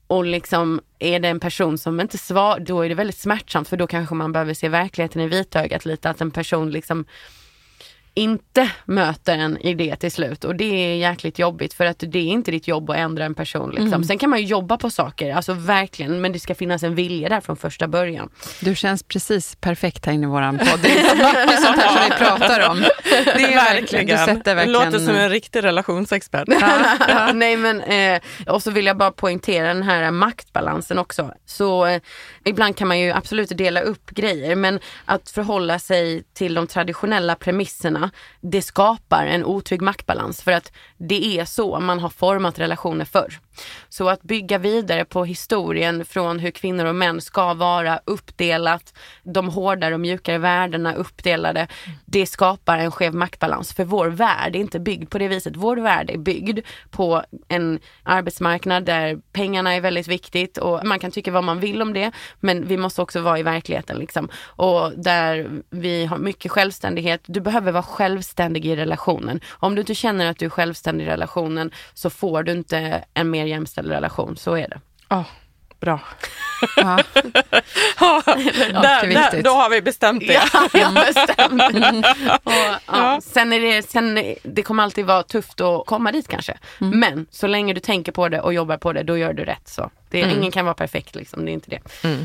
Och 0.06 0.24
liksom 0.24 0.80
är 0.98 1.20
det 1.20 1.28
en 1.28 1.40
person 1.40 1.78
som 1.78 2.00
inte 2.00 2.18
svarar, 2.18 2.60
då 2.60 2.80
är 2.82 2.88
det 2.88 2.94
väldigt 2.94 3.18
smärtsamt 3.18 3.68
för 3.68 3.76
då 3.76 3.86
kanske 3.86 4.14
man 4.14 4.32
behöver 4.32 4.54
se 4.54 4.68
verkligheten 4.68 5.22
i 5.22 5.26
vitögat 5.28 5.84
lite. 5.84 6.10
Att 6.10 6.20
en 6.20 6.30
person 6.30 6.70
liksom 6.70 7.04
inte 8.18 8.70
möter 8.84 9.38
en 9.38 9.58
i 9.58 9.74
det 9.74 9.96
till 9.96 10.12
slut 10.12 10.44
och 10.44 10.56
det 10.56 10.64
är 10.64 10.96
jäkligt 10.96 11.38
jobbigt 11.38 11.74
för 11.74 11.86
att 11.86 11.98
det 11.98 12.18
är 12.18 12.22
inte 12.22 12.50
ditt 12.50 12.68
jobb 12.68 12.90
att 12.90 12.96
ändra 12.96 13.24
en 13.24 13.34
person. 13.34 13.70
Liksom. 13.70 14.04
Sen 14.04 14.18
kan 14.18 14.30
man 14.30 14.38
ju 14.38 14.44
jobba 14.44 14.76
på 14.76 14.90
saker, 14.90 15.34
alltså 15.34 15.52
verkligen, 15.52 16.20
men 16.20 16.32
det 16.32 16.38
ska 16.38 16.54
finnas 16.54 16.82
en 16.82 16.94
vilja 16.94 17.28
där 17.28 17.40
från 17.40 17.56
första 17.56 17.88
början. 17.88 18.28
Du 18.60 18.74
känns 18.74 19.02
precis 19.02 19.56
perfekt 19.56 20.06
här 20.06 20.12
inne 20.12 20.26
i 20.26 20.30
våran 20.30 20.58
podd. 20.58 20.80
Det 20.82 20.88
är 20.98 21.08
så 21.08 21.16
mycket 21.16 21.62
sånt 21.62 21.78
här 21.78 21.88
som 21.88 22.02
vi 22.04 22.24
pratar 22.24 22.70
om. 22.70 22.84
Det 23.24 23.44
är 23.44 23.74
verkligen, 23.74 24.06
du 24.06 24.16
sätter 24.16 24.34
Det 24.44 24.54
verkligen... 24.54 24.72
låter 24.72 24.98
som 24.98 25.16
en 25.16 25.30
riktig 25.30 25.64
relationsexpert. 25.64 26.48
Ja, 26.60 27.30
nej 27.34 27.56
men, 27.56 27.80
eh, 27.80 28.20
och 28.46 28.62
så 28.62 28.70
vill 28.70 28.86
jag 28.86 28.96
bara 28.96 29.10
poängtera 29.10 29.68
den 29.68 29.82
här 29.82 30.10
maktbalansen 30.10 30.98
också. 30.98 31.32
Så 31.46 31.86
eh, 31.86 32.00
ibland 32.46 32.76
kan 32.76 32.88
man 32.88 33.00
ju 33.00 33.10
absolut 33.10 33.48
dela 33.48 33.80
upp 33.80 34.10
grejer 34.10 34.56
men 34.56 34.80
att 35.04 35.30
förhålla 35.30 35.78
sig 35.78 36.24
till 36.32 36.54
de 36.54 36.66
traditionella 36.66 37.34
premisserna 37.34 38.10
det 38.40 38.62
skapar 38.62 39.26
en 39.26 39.44
otrygg 39.44 39.82
maktbalans 39.82 40.42
för 40.42 40.52
att 40.52 40.72
det 40.98 41.38
är 41.38 41.44
så 41.44 41.80
man 41.80 41.98
har 41.98 42.08
format 42.08 42.58
relationer 42.58 43.04
förr. 43.04 43.40
Så 43.88 44.08
att 44.08 44.22
bygga 44.22 44.58
vidare 44.58 45.04
på 45.04 45.24
historien 45.24 46.04
från 46.04 46.38
hur 46.38 46.50
kvinnor 46.50 46.84
och 46.84 46.94
män 46.94 47.20
ska 47.20 47.54
vara 47.54 48.00
uppdelat, 48.04 48.94
de 49.22 49.48
hårdare 49.48 49.94
och 49.94 50.00
mjukare 50.00 50.38
värdena 50.38 50.94
uppdelade, 50.94 51.68
det 52.04 52.26
skapar 52.26 52.78
en 52.78 52.90
skev 52.90 53.14
maktbalans. 53.14 53.74
För 53.74 53.84
vår 53.84 54.06
värld 54.06 54.56
är 54.56 54.60
inte 54.60 54.80
byggd 54.80 55.10
på 55.10 55.18
det 55.18 55.28
viset. 55.28 55.56
Vår 55.56 55.76
värld 55.76 56.10
är 56.10 56.18
byggd 56.18 56.60
på 56.90 57.22
en 57.48 57.80
arbetsmarknad 58.02 58.84
där 58.84 59.18
pengarna 59.32 59.74
är 59.74 59.80
väldigt 59.80 60.08
viktigt 60.08 60.58
och 60.58 60.84
man 60.84 60.98
kan 60.98 61.10
tycka 61.10 61.30
vad 61.30 61.44
man 61.44 61.60
vill 61.60 61.82
om 61.82 61.92
det, 61.92 62.12
men 62.40 62.66
vi 62.66 62.76
måste 62.76 63.02
också 63.02 63.20
vara 63.20 63.38
i 63.38 63.42
verkligheten 63.42 63.98
liksom. 63.98 64.28
Och 64.44 64.92
där 64.96 65.50
vi 65.70 66.04
har 66.06 66.18
mycket 66.18 66.52
självständighet. 66.52 67.20
Du 67.26 67.40
behöver 67.40 67.72
vara 67.72 67.82
självständig 67.82 68.66
i 68.66 68.76
relationen. 68.76 69.40
Om 69.50 69.74
du 69.74 69.80
inte 69.80 69.94
känner 69.94 70.26
att 70.30 70.38
du 70.38 70.44
är 70.46 70.50
självständig 70.50 71.04
i 71.04 71.08
relationen 71.08 71.70
så 71.94 72.10
får 72.10 72.42
du 72.42 72.52
inte 72.52 73.04
en 73.14 73.30
mer 73.30 73.45
jämställd 73.46 73.90
relation. 73.90 74.36
Så 74.36 74.54
är 74.56 74.68
det. 74.68 74.80
Oh, 75.14 75.24
bra. 75.80 76.00
Ja. 76.76 76.98
Ja, 78.00 78.22
där, 78.26 79.06
där, 79.06 79.42
då 79.42 79.50
har 79.50 79.70
vi 79.70 79.82
bestämt 79.82 80.22
det. 80.26 80.32
Ja, 80.52 80.68
jag 80.78 80.94
bestämde. 80.94 82.14
Och, 82.42 82.52
ja. 82.86 83.20
Sen 83.22 83.52
är 83.52 83.60
det, 83.60 83.82
sen, 83.88 84.34
det 84.42 84.62
kommer 84.62 84.82
alltid 84.82 85.06
vara 85.06 85.22
tufft 85.22 85.60
att 85.60 85.86
komma 85.86 86.12
dit 86.12 86.28
kanske. 86.28 86.58
Men 86.78 87.26
så 87.30 87.46
länge 87.46 87.74
du 87.74 87.80
tänker 87.80 88.12
på 88.12 88.28
det 88.28 88.40
och 88.40 88.54
jobbar 88.54 88.76
på 88.76 88.92
det, 88.92 89.02
då 89.02 89.18
gör 89.18 89.32
du 89.32 89.44
rätt. 89.44 89.68
Så. 89.68 89.90
Det, 90.10 90.18
Ingen 90.20 90.50
kan 90.50 90.64
vara 90.64 90.74
perfekt, 90.74 91.14
liksom. 91.14 91.44
det 91.44 91.50
är 91.50 91.52
inte 91.52 91.70
det. 91.70 91.80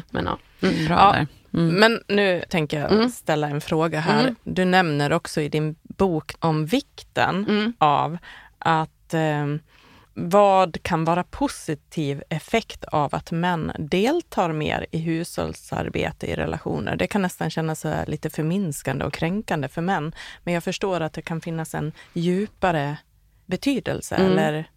Men, 0.09 0.25
ja. 0.25 0.37
Mm. 0.67 0.85
Bra 0.87 0.95
Ja. 0.97 1.11
där. 1.11 1.27
Men 1.61 2.01
nu 2.07 2.43
tänker 2.49 2.79
jag 2.79 3.11
ställa 3.11 3.47
en 3.47 3.61
fråga 3.61 3.99
här. 3.99 4.35
Du 4.43 4.65
nämner 4.65 5.13
också 5.13 5.41
i 5.41 5.49
din 5.49 5.75
bok 5.83 6.31
om 6.39 6.65
vikten 6.65 7.73
av 7.77 8.17
att 8.59 9.13
eh, 9.13 9.45
vad 10.13 10.83
kan 10.83 11.05
vara 11.05 11.23
positiv 11.23 12.23
effekt 12.29 12.85
av 12.85 13.15
att 13.15 13.31
män 13.31 13.71
deltar 13.79 14.51
mer 14.51 14.85
i 14.91 14.97
hushållsarbete 14.97 16.27
i 16.27 16.35
relationer? 16.35 16.95
Det 16.95 17.07
kan 17.07 17.21
nästan 17.21 17.49
kännas 17.49 17.85
lite 18.07 18.29
förminskande 18.29 19.05
och 19.05 19.13
kränkande 19.13 19.67
för 19.67 19.81
män. 19.81 20.15
Men 20.43 20.53
jag 20.53 20.63
förstår 20.63 21.01
att 21.01 21.13
det 21.13 21.21
kan 21.21 21.41
finnas 21.41 21.75
en 21.75 21.91
djupare 22.13 22.97
betydelse 23.45 24.15
eller 24.15 24.69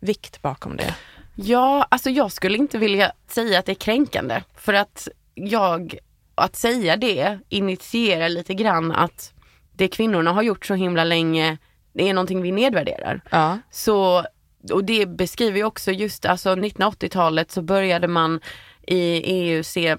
vikt 0.00 0.42
bakom 0.42 0.76
det. 0.76 0.94
Ja, 1.34 1.86
alltså 1.88 2.10
jag 2.10 2.32
skulle 2.32 2.58
inte 2.58 2.78
vilja 2.78 3.12
säga 3.28 3.58
att 3.58 3.66
det 3.66 3.72
är 3.72 3.74
kränkande. 3.74 4.42
För 4.56 4.74
att 4.74 5.08
jag, 5.34 5.98
att 6.34 6.56
säga 6.56 6.96
det 6.96 7.38
initierar 7.48 8.28
lite 8.28 8.54
grann 8.54 8.92
att 8.92 9.32
det 9.72 9.88
kvinnorna 9.88 10.32
har 10.32 10.42
gjort 10.42 10.66
så 10.66 10.74
himla 10.74 11.04
länge, 11.04 11.58
det 11.92 12.08
är 12.08 12.14
någonting 12.14 12.42
vi 12.42 12.52
nedvärderar. 12.52 13.20
Ja. 13.30 13.58
Så, 13.70 14.24
och 14.70 14.84
det 14.84 15.06
beskriver 15.06 15.58
ju 15.58 15.64
också 15.64 15.90
just, 15.90 16.24
alltså 16.24 16.54
1980-talet 16.54 17.50
så 17.50 17.62
började 17.62 18.08
man 18.08 18.40
i 18.86 18.98
EU 19.16 19.62
se 19.62 19.96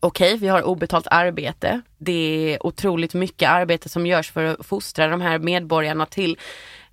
Okej, 0.00 0.36
vi 0.36 0.48
har 0.48 0.62
obetalt 0.62 1.06
arbete. 1.10 1.80
Det 1.98 2.52
är 2.54 2.66
otroligt 2.66 3.14
mycket 3.14 3.48
arbete 3.48 3.88
som 3.88 4.06
görs 4.06 4.30
för 4.30 4.44
att 4.44 4.66
fostra 4.66 5.08
de 5.08 5.20
här 5.20 5.38
medborgarna 5.38 6.06
till 6.06 6.38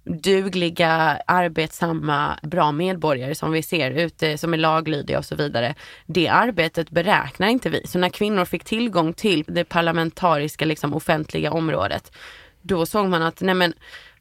dugliga, 0.05 1.19
arbetsamma, 1.27 2.39
bra 2.43 2.71
medborgare 2.71 3.35
som 3.35 3.51
vi 3.51 3.63
ser 3.63 3.91
ute, 3.91 4.37
som 4.37 4.53
är 4.53 4.57
laglydiga 4.57 5.17
och 5.17 5.25
så 5.25 5.35
vidare. 5.35 5.75
Det 6.05 6.27
arbetet 6.27 6.89
beräknar 6.89 7.47
inte 7.47 7.69
vi. 7.69 7.87
Så 7.87 7.99
när 7.99 8.09
kvinnor 8.09 8.45
fick 8.45 8.63
tillgång 8.63 9.13
till 9.13 9.43
det 9.47 9.63
parlamentariska, 9.63 10.65
liksom 10.65 10.93
offentliga 10.93 11.51
området, 11.51 12.11
då 12.61 12.85
såg 12.85 13.07
man 13.07 13.23
att 13.23 13.41
nej 13.41 13.55
men 13.55 13.73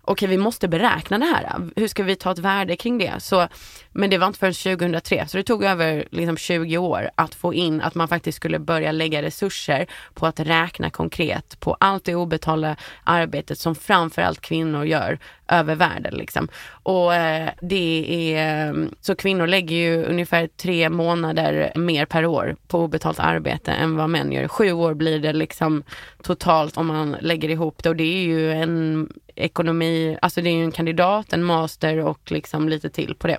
okej 0.05 0.29
vi 0.29 0.39
måste 0.39 0.69
beräkna 0.69 1.19
det 1.19 1.25
här. 1.25 1.71
Hur 1.77 1.89
ska 1.89 2.03
vi 2.03 2.17
ta 2.17 2.33
ett 2.33 2.39
värde 2.39 2.77
kring 2.77 2.99
det? 2.99 3.13
Så, 3.19 3.49
men 3.93 4.11
det 4.11 4.19
var 4.19 4.27
inte 4.27 4.39
förrän 4.39 4.77
2003, 4.77 5.27
så 5.29 5.37
det 5.37 5.43
tog 5.43 5.65
över 5.65 6.05
liksom 6.11 6.37
20 6.37 6.79
år 6.79 7.11
att 7.15 7.35
få 7.35 7.55
in 7.55 7.81
att 7.81 7.95
man 7.95 8.09
faktiskt 8.09 8.37
skulle 8.37 8.59
börja 8.59 8.93
lägga 8.93 9.23
resurser 9.23 9.87
på 10.15 10.27
att 10.27 10.41
räkna 10.41 10.91
konkret 10.91 11.61
på 11.61 11.77
allt 11.81 12.05
det 12.05 12.15
obetalda 12.15 12.77
arbetet 13.05 13.59
som 13.59 13.75
framförallt 13.75 14.41
kvinnor 14.41 14.85
gör 14.85 15.19
över 15.53 15.75
världen. 15.75 16.15
Liksom. 16.15 16.49
Och 16.83 17.15
eh, 17.15 17.51
det 17.61 18.35
är, 18.35 18.69
eh, 18.69 18.75
så 19.01 19.15
kvinnor 19.15 19.47
lägger 19.47 19.77
ju 19.77 20.05
ungefär 20.05 20.47
tre 20.47 20.89
månader 20.89 21.73
mer 21.77 22.07
per 22.07 22.27
år 22.27 22.57
på 22.69 22.79
obetalt 22.79 23.21
arbete 23.21 23.73
än 23.73 23.97
vad 23.97 24.11
män 24.11 24.33
gör. 24.33 24.49
Sju 24.49 24.73
år 24.73 24.95
blir 24.95 25.19
det 25.19 25.33
liksom 25.33 25.83
totalt 26.23 26.77
om 26.77 26.87
man 26.87 27.17
lägger 27.21 27.49
ihop 27.49 27.83
det 27.83 27.89
och 27.89 27.97
det 27.97 28.05
är 28.19 28.23
ju 28.23 28.53
en 28.53 29.09
ekonomi, 29.35 30.19
alltså 30.23 30.41
det 30.41 30.51
är 30.51 30.55
ju 30.55 30.65
en 30.65 30.73
kandidat, 30.73 31.33
en 31.33 31.45
master 31.45 31.99
och 31.99 32.31
liksom 32.31 32.69
lite 32.69 32.91
till 32.91 33.15
på 33.15 33.27
det. 33.27 33.39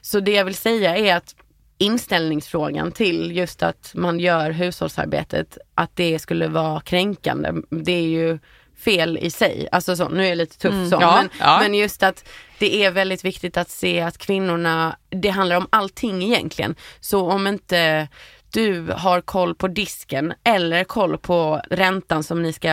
Så 0.00 0.20
det 0.20 0.32
jag 0.32 0.44
vill 0.44 0.54
säga 0.54 0.96
är 0.96 1.16
att 1.16 1.34
inställningsfrågan 1.78 2.92
till 2.92 3.36
just 3.36 3.62
att 3.62 3.92
man 3.94 4.20
gör 4.20 4.50
hushållsarbetet, 4.50 5.58
att 5.74 5.96
det 5.96 6.18
skulle 6.18 6.48
vara 6.48 6.80
kränkande, 6.80 7.52
det 7.70 7.92
är 7.92 8.08
ju 8.08 8.38
fel 8.84 9.18
i 9.18 9.30
sig. 9.30 9.68
Alltså 9.72 9.96
så, 9.96 10.08
nu 10.08 10.24
är 10.24 10.28
jag 10.28 10.38
lite 10.38 10.58
tuff 10.58 10.90
så, 10.90 10.98
Ja, 11.00 11.16
men, 11.16 11.30
ja. 11.40 11.58
men 11.62 11.74
just 11.74 12.02
att 12.02 12.28
det 12.58 12.84
är 12.84 12.90
väldigt 12.90 13.24
viktigt 13.24 13.56
att 13.56 13.70
se 13.70 14.00
att 14.00 14.18
kvinnorna, 14.18 14.96
det 15.10 15.28
handlar 15.28 15.56
om 15.56 15.66
allting 15.70 16.22
egentligen. 16.22 16.74
Så 17.00 17.30
om 17.30 17.46
inte 17.46 18.08
du 18.52 18.92
har 18.96 19.20
koll 19.20 19.54
på 19.54 19.68
disken 19.68 20.34
eller 20.44 20.84
koll 20.84 21.18
på 21.18 21.60
räntan 21.70 22.22
som 22.22 22.42
ni 22.42 22.52
ska, 22.52 22.72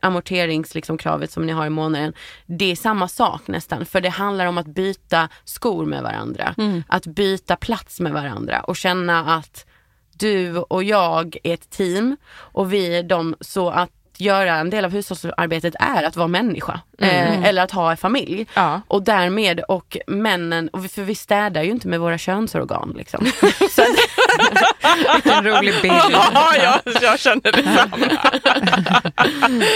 amorteringskravet 0.00 0.74
liksom, 0.74 0.98
kravet 0.98 1.30
som 1.30 1.46
ni 1.46 1.52
har 1.52 1.66
i 1.66 1.70
månaden. 1.70 2.12
Det 2.46 2.72
är 2.72 2.76
samma 2.76 3.08
sak 3.08 3.42
nästan, 3.46 3.86
för 3.86 4.00
det 4.00 4.08
handlar 4.08 4.46
om 4.46 4.58
att 4.58 4.66
byta 4.66 5.28
skor 5.44 5.86
med 5.86 6.02
varandra. 6.02 6.54
Att 6.88 7.06
byta 7.06 7.56
plats 7.56 8.00
med 8.00 8.12
varandra 8.12 8.60
och 8.60 8.76
känna 8.76 9.34
att 9.34 9.66
du 10.12 10.58
och 10.58 10.84
jag 10.84 11.36
är 11.42 11.54
ett 11.54 11.70
team 11.70 12.16
och 12.34 12.72
vi 12.72 12.96
är 12.96 13.02
de 13.02 13.36
så 13.40 13.70
att 13.70 13.90
göra 14.20 14.54
en 14.56 14.70
del 14.70 14.84
av 14.84 14.90
hushållsarbetet 14.90 15.74
är 15.80 16.02
att 16.02 16.16
vara 16.16 16.28
människa. 16.28 16.80
Eh, 16.98 17.44
eller 17.44 17.62
att 17.62 17.70
ha 17.70 17.90
en 17.90 17.96
familj. 17.96 18.46
Ja. 18.54 18.80
Och 18.88 19.02
därmed, 19.02 19.60
och 19.68 19.96
männen, 20.06 20.68
och 20.68 20.84
vi- 20.84 20.88
för 20.88 21.02
vi 21.02 21.14
städar 21.14 21.62
ju 21.62 21.70
inte 21.70 21.88
med 21.88 22.00
våra 22.00 22.18
könsorgan. 22.18 22.94
Liksom. 22.98 23.26
Så 23.70 23.82
att, 23.82 25.26
En 25.26 25.44
rolig 25.44 25.74
bild. 25.82 25.94
Ja, 26.10 26.52
jag, 26.62 27.02
jag 27.02 27.18
känner 27.20 27.52
detsamma. 27.52 27.96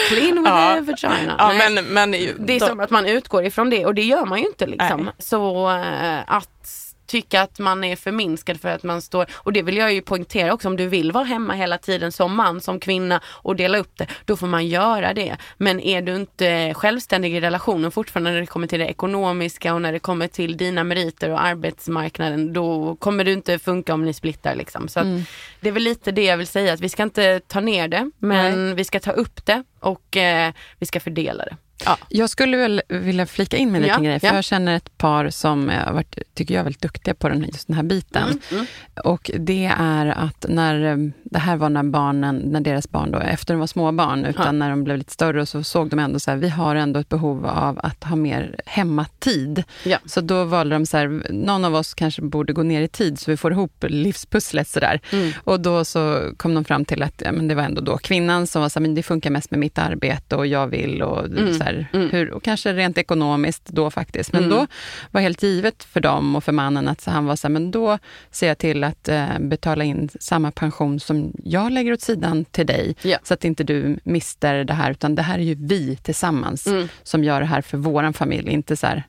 clean 0.09 0.35
with 0.43 0.51
Ja. 0.53 0.75
the 0.75 0.81
vagina. 0.81 1.35
Ja, 1.39 1.53
men, 1.53 1.85
men, 1.85 2.11
Det 2.11 2.57
är 2.57 2.61
då- 2.61 2.67
som 2.67 2.81
att 2.81 2.91
man 2.91 3.07
utgår 3.07 3.45
ifrån 3.45 3.71
det 3.71 3.87
och 3.87 3.95
det 3.95 4.03
gör 4.03 4.25
man 4.25 4.39
ju 4.39 4.47
inte 4.47 4.67
liksom. 4.67 5.03
Nej. 5.05 5.15
Så 5.19 5.71
eh, 5.71 6.19
att 6.27 6.90
tycka 7.11 7.43
att 7.43 7.59
man 7.59 7.85
är 7.85 7.97
förminskad 7.97 8.61
för 8.61 8.69
att 8.69 8.83
man 8.83 9.03
står, 9.03 9.27
och 9.33 9.53
det 9.53 9.63
vill 9.63 9.77
jag 9.77 9.93
ju 9.93 10.03
poängtera 10.03 10.53
också, 10.53 10.69
om 10.69 10.77
du 10.77 10.87
vill 10.87 11.13
vara 11.13 11.25
hemma 11.25 11.55
hela 11.55 11.79
tiden 11.79 12.13
som 12.13 12.37
man, 12.37 12.61
som 12.61 12.81
kvinna 12.81 13.21
och 13.27 13.57
dela 13.57 13.79
upp 13.79 13.99
det, 13.99 14.07
då 14.25 14.37
får 14.37 14.47
man 14.47 14.67
göra 14.67 15.15
det. 15.15 15.37
Men 15.57 15.81
är 15.81 16.03
du 16.03 16.17
inte 16.17 16.75
självständig 16.75 17.35
i 17.35 17.41
relationen 17.41 17.91
fortfarande 17.91 18.31
när 18.31 18.41
det 18.41 18.47
kommer 18.47 18.67
till 18.67 18.79
det 18.79 18.87
ekonomiska 18.87 19.75
och 19.75 19.83
när 19.83 19.93
det 19.93 19.99
kommer 19.99 20.29
till 20.29 20.57
dina 20.57 20.85
meriter 20.85 21.31
och 21.31 21.45
arbetsmarknaden, 21.45 22.53
då 22.53 22.97
kommer 22.97 23.25
det 23.25 23.33
inte 23.33 23.59
funka 23.59 23.95
om 23.95 24.05
ni 24.05 24.13
splittar 24.13 24.55
liksom. 24.55 24.89
Så 24.89 25.01
mm. 25.01 25.23
det 25.61 25.69
är 25.69 25.73
väl 25.73 25.83
lite 25.83 26.13
det 26.13 26.25
jag 26.25 26.37
vill 26.37 26.47
säga, 26.47 26.73
att 26.73 26.81
vi 26.81 26.89
ska 26.89 27.03
inte 27.03 27.41
ta 27.41 27.61
ner 27.61 27.89
det, 27.89 28.11
men 28.19 28.67
Nej. 28.67 28.75
vi 28.75 28.85
ska 28.85 29.01
ta 29.01 29.11
upp 29.11 29.47
det 29.47 29.63
och 29.81 30.17
eh, 30.17 30.53
vi 30.79 30.87
ska 30.87 31.01
fördela 31.01 31.45
det. 31.45 31.57
Ja. 31.85 31.99
Jag 32.09 32.31
skulle 32.31 32.57
väl 32.57 32.83
vilja 32.89 33.27
flika 33.27 33.57
in 33.57 33.73
med 33.73 33.79
en 33.79 33.83
liten 33.83 34.05
ja, 34.05 34.11
grej, 34.11 34.21
för 34.21 34.27
ja. 34.27 34.35
jag 34.35 34.45
känner 34.45 34.77
ett 34.77 34.99
par 34.99 35.31
som 35.31 35.69
har 35.69 35.93
varit, 35.93 36.19
tycker 36.35 36.55
jag, 36.55 36.61
är 36.61 36.65
väldigt 36.65 36.83
duktiga 36.83 37.15
på 37.15 37.29
den, 37.29 37.43
just 37.43 37.67
den 37.67 37.77
här 37.77 37.83
biten. 37.83 38.23
Mm, 38.23 38.39
mm. 38.51 38.67
Och 39.05 39.31
det 39.39 39.73
är 39.79 40.07
att 40.07 40.47
när, 40.49 40.97
det 41.25 41.39
här 41.39 41.57
var 41.57 41.71
när 41.71 41.83
barnen, 41.83 42.37
när 42.37 42.61
deras 42.61 42.91
barn 42.91 43.11
då, 43.11 43.19
efter 43.19 43.55
de 43.55 43.61
var 43.61 43.67
småbarn, 43.67 44.25
utan 44.25 44.47
ja. 44.47 44.53
när 44.53 44.71
de 44.71 44.85
blev 44.85 44.99
lite 44.99 45.13
större, 45.13 45.47
så 45.47 45.63
såg 45.63 45.91
de 45.91 45.99
ändå 45.99 46.19
så 46.19 46.31
här, 46.31 46.39
vi 46.39 46.49
har 46.49 46.77
ändå 46.77 47.01
ett 47.01 47.09
behov 47.09 47.47
av 47.47 47.81
att 47.83 48.05
ha 48.05 48.17
mer 48.17 48.57
hemmatid. 48.67 49.65
Så 50.05 50.21
då 50.21 50.45
valde 50.45 50.75
de 50.75 50.87
så 50.87 50.97
här, 50.97 51.23
någon 51.31 51.65
av 51.65 51.75
oss 51.75 51.95
kanske 51.95 52.23
borde 52.23 52.53
gå 52.53 52.63
ner 52.63 52.83
i 52.83 52.89
tid, 52.89 53.19
så 53.19 53.31
vi 53.31 53.37
får 53.37 53.53
ihop 53.53 53.85
livspusslet 53.89 54.69
sådär. 54.69 55.01
Mm. 55.13 55.33
Och 55.45 55.61
då 55.61 55.85
så 55.85 56.33
kom 56.37 56.55
de 56.55 56.65
fram 56.65 56.85
till 56.85 57.03
att, 57.03 57.23
ja, 57.25 57.33
men 57.33 57.49
det 57.49 57.55
var 57.55 57.63
ändå 57.63 57.81
då 57.81 57.99
kvinnan 57.99 58.47
som 58.47 58.63
var 58.63 58.69
så 58.69 58.79
här, 58.79 58.83
men 58.83 58.95
det 58.95 59.03
funkar 59.03 59.31
mest 59.31 59.51
med 59.51 59.61
mitt 59.61 59.79
arbete 59.79 60.37
och 60.37 60.47
jag 60.47 60.67
vill 60.67 61.03
och 61.03 61.25
mm. 61.25 61.55
så 61.55 61.65
här, 61.65 61.70
här, 61.71 61.87
mm. 61.93 62.11
hur, 62.11 62.31
och 62.31 62.43
kanske 62.43 62.73
rent 62.73 62.99
ekonomiskt 62.99 63.67
då 63.67 63.91
faktiskt. 63.91 64.33
Men 64.33 64.45
mm. 64.45 64.57
då 64.57 64.67
var 65.11 65.21
helt 65.21 65.43
givet 65.43 65.85
för 65.85 66.01
dem 66.01 66.37
och 66.37 66.45
för 66.45 66.53
mannen 66.53 66.89
att 66.89 67.05
han 67.05 67.27
var 67.27 67.37
så 67.37 67.49
här, 67.49 67.53
men 67.53 67.71
då 67.71 67.99
ser 68.31 68.49
jag 68.49 68.59
till 68.59 68.85
att 68.85 69.09
eh, 69.09 69.39
betala 69.39 69.85
in 69.85 70.09
samma 70.21 70.51
pension 70.51 71.01
som 71.01 71.33
jag 71.45 71.73
lägger 71.73 71.93
åt 71.93 72.01
sidan 72.01 72.45
till 72.45 72.67
dig, 72.67 72.97
ja. 73.03 73.19
så 73.23 73.35
att 73.35 73.45
inte 73.45 73.65
du 73.65 73.99
mister 74.05 74.65
det 74.65 74.75
här, 74.75 74.91
utan 74.91 75.15
det 75.15 75.23
här 75.23 75.39
är 75.39 75.43
ju 75.43 75.55
vi 75.55 75.97
tillsammans 75.97 76.67
mm. 76.67 76.89
som 77.03 77.25
gör 77.25 77.41
det 77.41 77.47
här 77.47 77.63
för 77.63 77.79
våran 77.79 78.13
familj, 78.13 78.51
inte 78.51 78.77
så 78.77 78.87
här, 78.87 79.05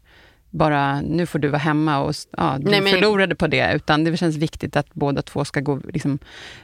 bara 0.52 1.02
nu 1.02 1.26
får 1.26 1.40
du 1.40 1.48
vara 1.48 1.60
hemma 1.60 2.00
och 2.00 2.16
ja, 2.38 2.56
du 2.60 2.72
Nej, 2.72 2.82
men... 2.82 2.94
förlorade 2.94 3.36
på 3.36 3.48
det. 3.48 3.74
Utan 3.74 4.04
det 4.04 4.18
känns 4.18 4.36
viktigt 4.36 4.76
att 4.76 4.94
båda 4.94 5.22
två 5.22 5.46
ska 5.46 5.60
gå 5.60 5.80
liksom, 5.94 6.20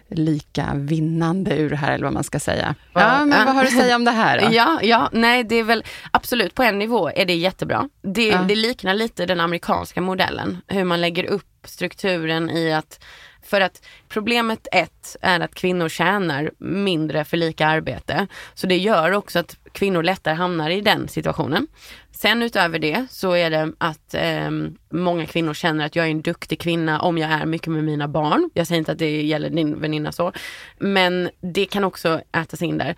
lika 0.08 0.72
vinnande 0.76 1.58
ur 1.58 1.70
det 1.70 1.76
här, 1.76 1.92
eller 1.94 2.04
vad 2.04 2.14
man 2.14 2.24
ska 2.24 2.40
säga. 2.40 2.76
Ja, 2.94 3.26
men 3.26 3.46
vad 3.46 3.56
har 3.56 3.62
du 3.62 3.68
att 3.68 3.78
säga 3.78 3.96
om 3.96 4.06
det 4.06 4.12
här 4.12 4.42
då? 4.42 4.48
Ja, 4.58 4.80
ja, 4.84 5.10
nej 5.12 5.44
det 5.44 5.56
är 5.56 5.64
väl 5.64 5.84
absolut 6.12 6.54
på 6.54 6.64
en 6.64 6.80
nivå 6.80 7.10
är 7.16 7.26
det 7.26 7.36
jättebra. 7.36 7.90
Det, 8.02 8.38
det 8.48 8.56
liknar 8.56 8.94
lite 8.94 9.26
den 9.26 9.40
amerikanska 9.40 10.02
modellen, 10.02 10.58
hur 10.68 10.84
man 10.84 11.02
lägger 11.02 11.24
upp 11.24 11.46
strukturen 11.64 12.50
i 12.50 12.74
att 12.74 13.04
för 13.48 13.62
att 13.62 13.86
problemet 14.10 14.68
ett 14.72 15.16
är 15.22 15.40
att 15.40 15.56
kvinnor 15.56 15.90
tjänar 15.90 16.52
mindre 16.58 17.26
för 17.26 17.38
lika 17.38 17.68
arbete. 17.68 18.28
Så 18.54 18.68
det 18.68 18.78
gör 18.78 19.12
också 19.12 19.40
att 19.40 19.58
kvinnor 19.72 20.04
lättare 20.04 20.36
hamnar 20.36 20.70
i 20.70 20.82
den 20.82 21.08
situationen. 21.08 21.68
Sen 22.12 22.44
utöver 22.44 22.80
det 22.80 23.06
så 23.10 23.34
är 23.34 23.50
det 23.50 23.74
att 23.78 24.14
eh, 24.14 24.52
många 24.90 25.26
kvinnor 25.26 25.54
känner 25.54 25.86
att 25.86 25.96
jag 25.96 26.06
är 26.06 26.12
en 26.12 26.22
duktig 26.22 26.60
kvinna 26.60 27.02
om 27.02 27.18
jag 27.18 27.32
är 27.32 27.46
mycket 27.46 27.68
med 27.68 27.84
mina 27.84 28.08
barn. 28.08 28.50
Jag 28.54 28.68
säger 28.68 28.80
inte 28.80 28.92
att 28.92 28.98
det 28.98 29.22
gäller 29.22 29.50
din 29.50 29.82
väninna 29.82 30.12
så. 30.12 30.32
Men 30.78 31.30
det 31.40 31.66
kan 31.66 31.84
också 31.84 32.22
ätas 32.32 32.62
in 32.62 32.78
där. 32.78 32.96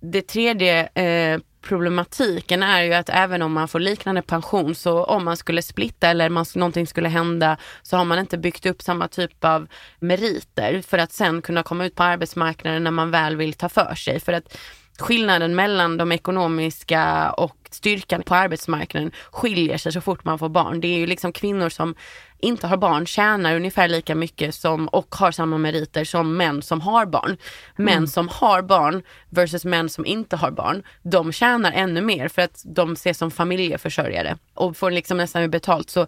Det 0.00 0.22
tredje 0.22 0.88
eh, 0.94 1.40
problematiken 1.60 2.62
är 2.62 2.82
ju 2.82 2.94
att 2.94 3.08
även 3.08 3.42
om 3.42 3.52
man 3.52 3.68
får 3.68 3.80
liknande 3.80 4.22
pension 4.22 4.74
så 4.74 5.04
om 5.04 5.24
man 5.24 5.36
skulle 5.36 5.62
splitta 5.62 6.08
eller 6.08 6.28
man, 6.28 6.44
någonting 6.54 6.86
skulle 6.86 7.08
hända 7.08 7.56
så 7.82 7.96
har 7.96 8.04
man 8.04 8.18
inte 8.18 8.38
byggt 8.38 8.66
upp 8.66 8.82
samma 8.82 9.08
typ 9.08 9.44
av 9.44 9.68
meriter 10.00 10.82
för 10.82 10.98
att 10.98 11.12
sen 11.12 11.42
kunna 11.42 11.62
komma 11.62 11.84
ut 11.84 11.94
på 11.94 12.02
arbetsmarknaden 12.02 12.84
när 12.84 12.90
man 12.90 13.10
väl 13.10 13.36
vill 13.36 13.54
ta 13.54 13.68
för 13.68 13.94
sig. 13.94 14.20
För 14.20 14.32
att 14.32 14.58
skillnaden 14.98 15.54
mellan 15.54 15.96
de 15.96 16.12
ekonomiska 16.12 17.30
och 17.30 17.67
styrkan 17.74 18.22
på 18.22 18.34
arbetsmarknaden 18.34 19.12
skiljer 19.32 19.78
sig 19.78 19.92
så 19.92 20.00
fort 20.00 20.24
man 20.24 20.38
får 20.38 20.48
barn. 20.48 20.80
Det 20.80 20.88
är 20.88 20.98
ju 20.98 21.06
liksom 21.06 21.32
kvinnor 21.32 21.68
som 21.68 21.94
inte 22.40 22.66
har 22.66 22.76
barn 22.76 23.06
tjänar 23.06 23.56
ungefär 23.56 23.88
lika 23.88 24.14
mycket 24.14 24.54
som 24.54 24.88
och 24.88 25.14
har 25.14 25.32
samma 25.32 25.58
meriter 25.58 26.04
som 26.04 26.36
män 26.36 26.62
som 26.62 26.80
har 26.80 27.06
barn. 27.06 27.36
Män 27.76 27.96
mm. 27.96 28.06
som 28.06 28.28
har 28.28 28.62
barn 28.62 29.02
versus 29.30 29.64
män 29.64 29.88
som 29.88 30.06
inte 30.06 30.36
har 30.36 30.50
barn, 30.50 30.82
de 31.02 31.32
tjänar 31.32 31.72
ännu 31.72 32.00
mer 32.00 32.28
för 32.28 32.42
att 32.42 32.62
de 32.64 32.92
ses 32.92 33.18
som 33.18 33.30
familjeförsörjare 33.30 34.36
och 34.54 34.76
får 34.76 34.90
liksom 34.90 35.16
nästan 35.16 35.42
mer 35.42 35.48
betalt 35.48 35.90
så, 35.90 36.06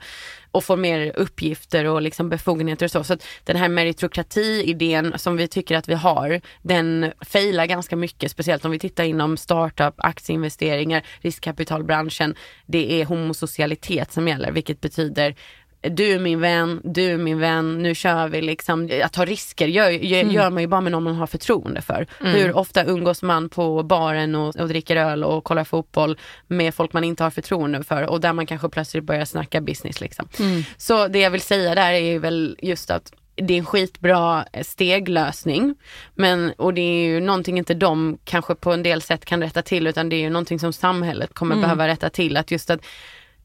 och 0.53 0.65
får 0.65 0.77
mer 0.77 1.13
uppgifter 1.17 1.85
och 1.85 2.03
liksom 2.03 2.29
befogenheter 2.29 2.87
och 2.87 2.91
så. 2.91 3.05
Så 3.05 3.17
den 3.45 3.57
här 3.57 3.69
meritokrati-idén 3.69 5.19
som 5.19 5.37
vi 5.37 5.49
tycker 5.49 5.77
att 5.77 5.89
vi 5.89 5.95
har, 5.95 6.41
den 6.63 7.13
failar 7.21 7.67
ganska 7.67 7.97
mycket, 7.97 8.31
speciellt 8.31 8.65
om 8.65 8.71
vi 8.71 8.79
tittar 8.79 9.05
inom 9.05 9.37
startup, 9.37 9.95
aktieinvesteringar, 9.97 11.03
riskkapitalbranschen. 11.51 12.35
Det 12.67 13.01
är 13.01 13.05
homosocialitet 13.05 14.13
som 14.13 14.29
gäller, 14.29 14.53
vilket 14.53 14.81
betyder 14.81 15.35
du 15.83 16.13
är 16.13 16.19
min 16.19 16.41
vän, 16.41 16.81
du 16.85 17.13
är 17.13 17.17
min 17.17 17.39
vän, 17.39 17.83
nu 17.83 17.95
kör 17.95 18.29
vi 18.29 18.43
liksom. 18.43 18.91
Att 19.05 19.13
ta 19.13 19.25
risker 19.25 19.67
gör, 19.67 19.91
gör, 19.91 20.21
mm. 20.21 20.55
man 20.55 20.63
ju 20.63 20.67
bara 20.67 20.81
med 20.81 20.93
någon 20.93 21.03
man 21.03 21.15
har 21.15 21.27
förtroende 21.27 21.83
för. 21.83 22.07
Mm. 22.21 22.33
Hur 22.33 22.57
ofta 22.57 22.85
umgås 22.85 23.23
man 23.23 23.49
på 23.49 23.83
baren 23.83 24.35
och, 24.35 24.57
och 24.57 24.69
dricker 24.69 24.97
öl 24.97 25.25
och 25.25 25.45
kollar 25.45 25.65
fotboll 25.65 26.19
med 26.49 26.75
folk 26.75 26.93
man 26.93 27.05
inte 27.05 27.23
har 27.23 27.31
förtroende 27.31 27.83
för 27.83 28.03
och 28.03 28.21
där 28.21 28.33
man 28.33 28.47
kanske 28.47 28.69
plötsligt 28.69 29.05
börjar 29.05 29.25
snacka 29.25 29.61
business 29.61 30.01
liksom. 30.01 30.29
Mm. 30.39 30.63
Så 30.77 31.09
det 31.09 31.19
jag 31.19 31.31
vill 31.31 31.41
säga 31.41 31.75
där 31.75 31.93
är 31.93 32.19
väl 32.19 32.57
just 32.63 32.91
att 32.91 33.13
det 33.43 33.55
är 33.55 33.59
en 33.59 33.67
skitbra 33.67 34.45
steglösning. 34.63 35.75
Men, 36.15 36.53
och 36.57 36.75
det 36.75 36.81
är 36.81 37.05
ju 37.05 37.21
någonting 37.21 37.59
inte 37.59 37.75
de 37.75 38.19
kanske 38.25 38.55
på 38.55 38.73
en 38.73 38.83
del 38.83 39.03
sätt 39.03 39.25
kan 39.25 39.43
rätta 39.43 39.63
till 39.63 39.87
utan 39.87 40.09
det 40.09 40.17
är 40.17 40.21
ju 40.21 40.31
någonting 40.31 40.59
som 40.59 40.73
samhället 40.73 41.35
kommer 41.35 41.55
mm. 41.55 41.63
behöva 41.63 41.89
rätta 41.89 42.11
till. 42.11 42.37
Att 42.37 42.51
just 42.51 42.71
att 42.71 42.81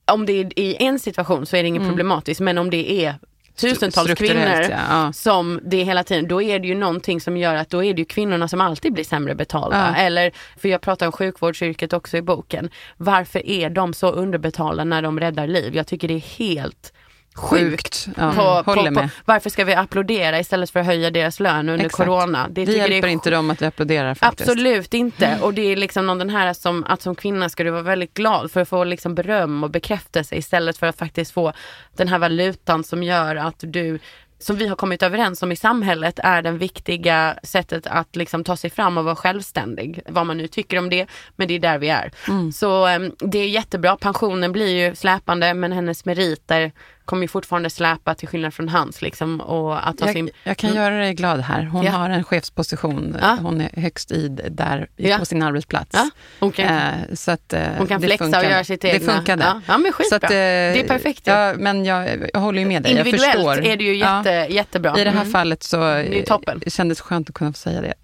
om 0.06 0.26
det 0.26 0.34
är 0.34 0.60
i 0.60 0.76
en 0.80 1.00
situation 1.00 1.46
så 1.46 1.56
är 1.56 1.64
det 1.64 1.68
inget 1.68 1.82
mm. 1.82 1.92
problematiskt 1.92 2.42
men 2.42 2.58
om 2.58 2.70
det 2.70 3.06
är 3.06 3.16
tusentals 3.56 4.14
kvinnor 4.14 4.66
ja. 4.70 5.14
som 5.14 5.60
det 5.64 5.82
är 5.82 5.86
hela 5.86 6.04
tiden, 6.04 6.28
då 6.28 6.42
är 6.42 6.60
det 6.60 6.68
ju 6.68 6.76
någonting 6.76 7.22
som 7.22 7.38
gör 7.38 7.56
att 7.56 7.70
då 7.70 7.84
är 7.84 7.94
det 7.94 8.00
ju 8.00 8.06
kvinnorna 8.06 8.48
som 8.48 8.62
alltid 8.62 8.94
blir 8.94 9.04
sämre 9.04 9.36
betalda. 9.36 9.94
Ja. 9.96 10.02
Eller, 10.02 10.32
för 10.58 10.70
jag 10.70 10.82
pratar 10.82 11.06
om 11.06 11.12
sjukvårdsyrket 11.12 11.94
också 11.94 12.18
i 12.18 12.22
boken. 12.22 12.70
Varför 12.98 13.48
är 13.48 13.70
de 13.70 13.94
så 13.94 14.12
underbetalda 14.12 14.84
när 14.84 15.02
de 15.02 15.20
räddar 15.20 15.48
liv? 15.48 15.76
Jag 15.76 15.88
tycker 15.88 16.08
det 16.08 16.14
är 16.14 16.38
helt 16.38 16.94
sjukt. 17.36 18.08
Ja, 18.18 18.64
på, 18.66 18.74
på, 18.74 18.94
på, 18.94 19.10
varför 19.26 19.50
ska 19.50 19.64
vi 19.64 19.74
applådera 19.74 20.40
istället 20.40 20.70
för 20.70 20.80
att 20.80 20.86
höja 20.86 21.12
deras 21.12 21.40
lön 21.40 21.70
under 21.70 21.86
Exakt. 21.86 22.10
corona? 22.10 22.48
Det, 22.50 22.66
det 22.66 22.72
hjälper 22.72 23.02
det 23.02 23.12
inte 23.12 23.30
dem 23.30 23.50
att 23.50 23.62
vi 23.62 23.66
applåderar 23.66 24.16
faktiskt. 24.16 24.50
Absolut 24.50 24.94
inte. 24.94 25.40
Och 25.42 25.54
det 25.54 25.62
är 25.62 25.76
liksom 25.76 26.08
någon 26.08 26.18
den 26.18 26.30
här 26.30 26.54
som 26.54 26.84
att 26.84 27.02
som 27.02 27.16
kvinna 27.16 27.50
ska 27.50 27.64
du 27.64 27.70
vara 27.70 27.82
väldigt 27.82 28.14
glad 28.14 28.52
för 28.52 28.62
att 28.62 28.70
få 28.70 28.84
liksom 28.84 29.16
beröm 29.16 29.64
och 29.64 29.70
bekräftelse 29.70 30.36
istället 30.36 30.78
för 30.78 30.88
att 30.88 30.98
faktiskt 30.98 31.32
få 31.32 31.54
den 31.98 32.08
här 32.08 32.20
valutan 32.20 32.84
som 32.84 33.04
gör 33.04 33.36
att 33.36 33.60
du 33.60 34.00
som 34.40 34.56
vi 34.56 34.68
har 34.68 34.76
kommit 34.76 35.04
överens 35.04 35.44
om 35.44 35.52
i 35.52 35.56
samhället 35.56 36.20
är 36.24 36.42
det 36.42 36.52
viktiga 36.52 37.40
sättet 37.44 37.88
att 37.88 38.16
liksom 38.16 38.44
ta 38.44 38.58
sig 38.58 38.70
fram 38.70 38.98
och 38.98 39.06
vara 39.06 39.16
självständig. 39.16 40.02
Vad 40.08 40.26
man 40.26 40.38
nu 40.38 40.48
tycker 40.48 40.78
om 40.78 40.90
det, 40.90 41.08
men 41.36 41.48
det 41.48 41.54
är 41.54 41.60
där 41.60 41.78
vi 41.78 41.90
är. 41.90 42.12
Mm. 42.28 42.52
Så 42.52 42.88
um, 42.96 43.12
det 43.20 43.40
är 43.40 43.48
jättebra. 43.48 43.98
Pensionen 43.98 44.52
blir 44.52 44.68
ju 44.68 44.96
släpande 44.96 45.54
men 45.54 45.72
hennes 45.72 46.06
meriter 46.06 46.72
kommer 47.06 47.22
ju 47.22 47.28
fortfarande 47.28 47.70
släpa 47.70 48.16
till 48.16 48.28
skillnad 48.28 48.54
från 48.54 48.70
hans. 48.70 49.02
Liksom, 49.02 49.42
och 49.42 49.88
att 49.88 50.00
jag, 50.00 50.10
sin... 50.10 50.30
jag 50.44 50.58
kan 50.58 50.70
mm. 50.70 50.84
göra 50.84 50.96
dig 50.96 51.14
glad 51.14 51.40
här. 51.40 51.64
Hon 51.64 51.86
ja. 51.86 51.92
har 51.92 52.10
en 52.10 52.24
chefsposition. 52.24 53.18
Ja. 53.22 53.38
Hon 53.42 53.62
är 53.62 53.82
högst 53.82 54.12
i 54.12 54.28
där 54.28 54.88
ja. 54.96 55.18
på 55.18 55.26
sin 55.26 55.42
arbetsplats. 55.44 55.90
Ja. 55.94 56.10
Hon 56.40 56.52
kan, 56.52 56.66
eh, 56.66 56.94
så 57.14 57.32
att, 57.32 57.54
eh, 57.54 57.62
hon 57.78 57.88
kan 57.88 58.02
flexa 58.02 58.26
funkade. 58.26 58.46
och 58.46 58.52
göra 58.52 58.64
sitt 58.64 58.86
egna. 58.86 59.00
Det 59.00 59.14
funkade. 59.14 59.44
Ja, 59.44 59.62
ja 59.68 59.78
men 59.78 59.92
skitbra. 59.92 60.18
Att, 60.18 60.24
eh, 60.24 60.30
det 60.30 60.80
är 60.80 60.88
perfekt. 60.88 61.28
Ja, 61.28 61.54
men 61.58 61.86
jag, 61.86 62.30
jag 62.34 62.40
håller 62.40 62.60
ju 62.60 62.66
med 62.66 62.84
dig. 62.84 62.92
Individuellt 62.92 63.36
jag 63.36 63.56
förstår. 63.56 63.66
är 63.66 63.78
det 63.78 63.84
ju 63.84 63.96
jätte, 63.96 64.30
jättebra. 64.54 65.00
I 65.00 65.04
det 65.04 65.10
här 65.10 65.22
mm. 65.22 65.32
fallet 65.32 65.64
så 65.64 65.78
det 65.78 66.26
toppen. 66.26 66.62
kändes 66.68 67.02
skönt 67.02 67.30
att 67.30 67.36
kunna 67.36 67.54
få 67.54 67.58
säga 67.58 67.82
det. 67.82 67.94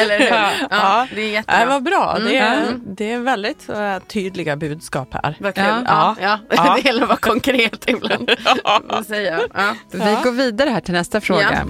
Eller 0.00 0.18
hur? 0.18 0.26
Ja, 0.70 1.06
det 1.14 1.20
är 1.22 1.30
jättebra. 1.30 1.60
Det 1.60 1.66
var 1.66 1.80
bra. 1.80 2.16
Mm. 2.16 2.28
Det, 2.28 2.38
är, 2.38 2.74
det 2.96 3.12
är 3.12 3.18
väldigt 3.18 3.70
uh, 3.70 3.98
tydliga 4.08 4.56
budskap 4.56 5.14
här. 5.22 5.36
Vad 5.40 5.54
kul. 5.54 5.64
Ja. 5.86 6.16
Ja. 6.20 6.38
Ja. 6.90 6.94
gäller 6.94 7.02
att 7.02 7.08
vara 7.08 7.34
konkret 7.34 7.84
ibland. 7.86 8.30
säga. 9.06 9.40
Ja. 9.54 9.76
Vi 9.92 10.16
går 10.24 10.32
vidare 10.32 10.70
här 10.70 10.80
till 10.80 10.94
nästa 10.94 11.20
fråga. 11.20 11.66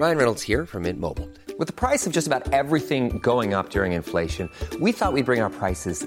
Ryan 0.00 0.16
Reynolds 0.16 0.42
here 0.42 0.66
from 0.66 0.82
Mint 0.82 0.98
Mobile. 0.98 1.28
With 1.58 1.66
the 1.66 1.74
price 1.74 2.06
of 2.06 2.12
just 2.14 2.26
about 2.26 2.54
everything 2.54 3.18
going 3.22 3.52
up 3.52 3.68
during 3.70 3.92
inflation, 3.92 4.48
we 4.80 4.92
thought 4.92 5.12
we'd 5.12 5.26
bring 5.26 5.42
our 5.42 5.50
prices 5.50 6.06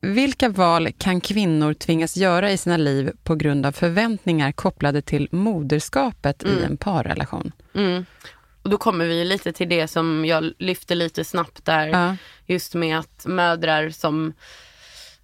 Vilka 0.00 0.48
val 0.48 0.92
kan 0.98 1.20
kvinnor 1.20 1.74
tvingas 1.74 2.16
göra 2.16 2.50
i 2.50 2.56
sina 2.56 2.76
liv 2.76 3.12
på 3.22 3.34
grund 3.34 3.66
av 3.66 3.72
förväntningar 3.72 4.52
kopplade 4.52 5.02
till 5.02 5.28
moderskapet 5.30 6.42
i 6.42 6.64
en 6.64 6.76
parrelation? 6.76 7.52
Mm. 7.74 8.04
Och 8.62 8.70
då 8.70 8.76
kommer 8.76 9.04
vi 9.04 9.24
lite 9.24 9.52
till 9.52 9.68
det 9.68 9.88
som 9.88 10.24
jag 10.24 10.52
lyfte 10.58 10.94
lite 10.94 11.24
snabbt 11.24 11.64
där. 11.64 11.86
Ja. 11.86 12.16
Just 12.46 12.74
med 12.74 12.98
att 12.98 13.26
mödrar 13.26 13.90
som 13.90 14.32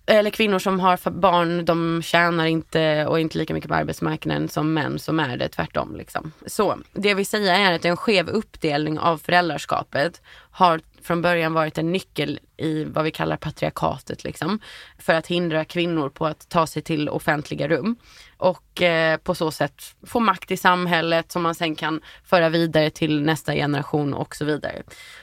eller 0.07 0.31
kvinnor 0.31 0.59
som 0.59 0.81
har 0.81 1.11
barn, 1.11 1.64
de 1.64 2.03
tjänar 2.03 2.47
inte 2.47 3.07
och 3.07 3.20
inte 3.20 3.39
lika 3.39 3.55
mycket 3.55 3.68
på 3.68 3.74
arbetsmarknaden 3.74 4.49
som 4.49 4.74
män 4.74 4.99
som 4.99 5.20
är 5.20 5.37
det 5.37 5.49
tvärtom. 5.49 5.97
Liksom. 5.97 6.33
Så 6.47 6.79
det 6.93 7.09
jag 7.09 7.16
vill 7.16 7.27
säga 7.27 7.57
är 7.57 7.72
att 7.72 7.85
en 7.85 7.97
skev 7.97 8.29
uppdelning 8.29 8.99
av 8.99 9.18
föräldraskapet 9.18 10.22
har 10.51 10.81
från 11.07 11.22
början 11.22 11.52
varit 11.52 11.78
en 11.78 11.92
nyckel 11.92 12.40
i 12.57 12.84
vad 12.84 13.04
vi 13.04 13.11
kallar 13.11 13.36
patriarkatet. 13.36 14.24
Liksom, 14.24 14.61
för 14.98 15.14
att 15.14 15.26
hindra 15.26 15.64
kvinnor 15.64 16.09
på 16.09 16.26
att 16.26 16.48
ta 16.48 16.66
sig 16.66 16.82
till 16.82 17.09
offentliga 17.09 17.68
rum. 17.68 17.96
Och 18.36 18.82
eh, 18.82 19.16
på 19.16 19.34
så 19.34 19.50
sätt 19.50 19.82
få 20.07 20.20
makt 20.20 20.50
i 20.50 20.57
samhället 20.57 21.32
som 21.32 21.42
man 21.42 21.54
sen 21.54 21.74
kan 21.74 22.00
föra 22.24 22.48
vidare 22.48 22.90
till 22.90 23.22
nästa 23.22 23.54
generation 23.54 24.14
och 24.14 24.36
så 24.36 24.44
vidare. 24.44 24.82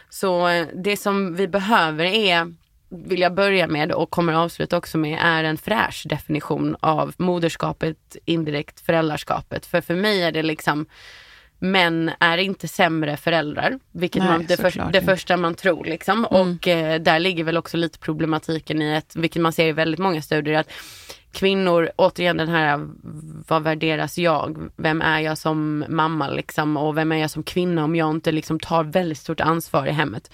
Så 0.10 0.48
eh, 0.48 0.68
det 0.74 0.98
som 0.98 1.36
vi 1.36 1.48
behöver 1.48 2.04
är 2.06 2.54
vill 2.90 3.20
jag 3.20 3.34
börja 3.34 3.68
med 3.68 3.92
och 3.92 4.10
kommer 4.10 4.34
avsluta 4.34 4.78
också 4.78 4.98
med 4.98 5.20
är 5.22 5.44
en 5.44 5.58
fräsch 5.58 6.06
definition 6.10 6.76
av 6.80 7.14
moderskapet, 7.18 8.18
indirekt 8.26 8.80
föräldraskapet. 8.80 9.66
För 9.66 9.82
för 9.82 9.96
mig 9.96 10.24
är 10.24 10.32
det 10.32 10.44
liksom 10.44 10.86
Män 11.64 12.12
är 12.20 12.38
inte 12.38 12.68
sämre 12.68 13.18
föräldrar, 13.18 13.80
vilket 13.92 14.24
Nej, 14.24 14.32
man, 14.32 14.46
det, 14.46 14.58
för, 14.58 14.92
det 14.92 15.02
första 15.02 15.38
man 15.38 15.56
tror. 15.56 15.86
Liksom. 15.86 16.26
Och 16.26 16.68
eh, 16.68 17.02
där 17.02 17.20
ligger 17.20 17.44
väl 17.44 17.58
också 17.58 17.78
lite 17.78 18.00
problematiken 18.00 18.82
i 18.82 18.96
att, 18.98 19.16
vilket 19.16 19.42
man 19.42 19.54
ser 19.54 19.68
i 19.68 19.72
väldigt 19.72 20.00
många 20.00 20.22
studier, 20.22 20.60
att 20.60 20.72
kvinnor, 21.32 21.92
återigen 21.96 22.38
den 22.38 22.50
här, 22.50 22.88
vad 23.48 23.64
värderas 23.64 24.18
jag? 24.18 24.70
Vem 24.76 25.02
är 25.02 25.20
jag 25.20 25.38
som 25.38 25.86
mamma 25.90 26.30
liksom? 26.30 26.78
Och 26.78 26.98
vem 26.98 27.12
är 27.12 27.18
jag 27.18 27.30
som 27.30 27.44
kvinna 27.44 27.84
om 27.84 27.96
jag 27.96 28.12
inte 28.12 28.32
liksom 28.32 28.60
tar 28.60 28.84
väldigt 28.84 29.18
stort 29.18 29.40
ansvar 29.40 29.88
i 29.88 29.92
hemmet? 29.92 30.32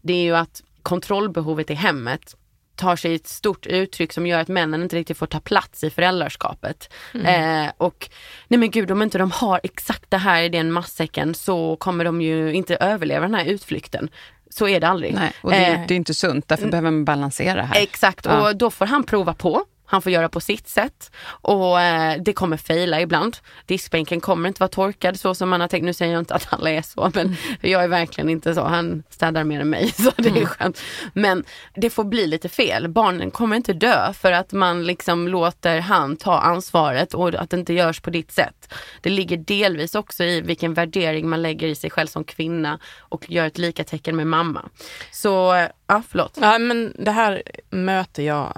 Det 0.00 0.12
är 0.12 0.22
ju 0.22 0.36
att 0.36 0.62
kontrollbehovet 0.82 1.70
i 1.70 1.74
hemmet 1.74 2.36
tar 2.78 2.96
sig 2.96 3.14
ett 3.14 3.26
stort 3.26 3.66
uttryck 3.66 4.12
som 4.12 4.26
gör 4.26 4.40
att 4.40 4.48
männen 4.48 4.82
inte 4.82 4.96
riktigt 4.96 5.18
får 5.18 5.26
ta 5.26 5.40
plats 5.40 5.84
i 5.84 5.90
föräldraskapet. 5.90 6.92
Eh, 7.24 7.70
och 7.76 8.10
nej 8.48 8.58
men 8.58 8.70
gud, 8.70 8.90
om 8.90 9.02
inte 9.02 9.18
de 9.18 9.30
har 9.30 9.60
exakt 9.62 10.10
det 10.10 10.16
här 10.18 10.42
i 10.42 10.48
den 10.48 10.72
matsäcken 10.72 11.34
så 11.34 11.76
kommer 11.76 12.04
de 12.04 12.20
ju 12.22 12.52
inte 12.52 12.76
överleva 12.76 13.20
den 13.26 13.34
här 13.34 13.44
utflykten. 13.44 14.08
Så 14.50 14.68
är 14.68 14.80
det 14.80 14.88
aldrig. 14.88 15.14
Nej, 15.14 15.32
och 15.42 15.50
det, 15.50 15.56
är- 15.56 15.74
Eh, 15.74 15.86
det 15.88 15.94
är 15.94 15.96
inte 15.96 16.14
sunt, 16.14 16.48
därför 16.48 16.68
behöver 16.68 16.90
man 16.90 17.04
balansera 17.04 17.62
här. 17.62 17.82
Exakt, 17.82 18.24
Ja. 18.24 18.48
och 18.50 18.56
då 18.56 18.70
får 18.70 18.86
han 18.86 19.04
prova 19.04 19.34
på. 19.34 19.64
Han 19.90 20.02
får 20.02 20.12
göra 20.12 20.28
på 20.28 20.40
sitt 20.40 20.68
sätt 20.68 21.12
och 21.26 21.80
eh, 21.80 22.22
det 22.22 22.32
kommer 22.32 22.56
fejla 22.56 23.00
ibland. 23.00 23.36
Diskbänken 23.66 24.20
kommer 24.20 24.48
inte 24.48 24.60
vara 24.60 24.68
torkad 24.68 25.20
så 25.20 25.34
som 25.34 25.48
man 25.48 25.60
har 25.60 25.68
tänkt. 25.68 25.84
Nu 25.84 25.92
säger 25.92 26.12
jag 26.12 26.20
inte 26.20 26.34
att 26.34 26.52
alla 26.52 26.70
är 26.70 26.82
så, 26.82 27.10
men 27.14 27.36
jag 27.60 27.84
är 27.84 27.88
verkligen 27.88 28.28
inte 28.28 28.54
så. 28.54 28.64
Han 28.64 29.02
städar 29.10 29.44
mer 29.44 29.60
än 29.60 29.70
mig, 29.70 29.92
så 29.96 30.12
det 30.16 30.28
är 30.28 30.46
skönt. 30.46 30.82
Men 31.12 31.44
det 31.74 31.90
får 31.90 32.04
bli 32.04 32.26
lite 32.26 32.48
fel. 32.48 32.88
Barnen 32.88 33.30
kommer 33.30 33.56
inte 33.56 33.72
dö 33.72 34.12
för 34.12 34.32
att 34.32 34.52
man 34.52 34.84
liksom 34.84 35.28
låter 35.28 35.80
han 35.80 36.16
ta 36.16 36.38
ansvaret 36.38 37.14
och 37.14 37.34
att 37.34 37.50
det 37.50 37.56
inte 37.56 37.72
görs 37.72 38.00
på 38.00 38.10
ditt 38.10 38.32
sätt. 38.32 38.74
Det 39.00 39.10
ligger 39.10 39.36
delvis 39.36 39.94
också 39.94 40.24
i 40.24 40.40
vilken 40.40 40.74
värdering 40.74 41.28
man 41.28 41.42
lägger 41.42 41.68
i 41.68 41.74
sig 41.74 41.90
själv 41.90 42.06
som 42.06 42.24
kvinna 42.24 42.78
och 42.98 43.30
gör 43.30 43.46
ett 43.46 43.58
lika 43.58 43.84
tecken 43.84 44.16
med 44.16 44.26
mamma. 44.26 44.68
Så, 45.10 45.66
ja 45.88 46.02
förlåt. 46.08 46.38
Ja, 46.40 46.58
men 46.58 46.92
det 46.98 47.10
här 47.10 47.42
möter 47.70 48.22
jag 48.22 48.52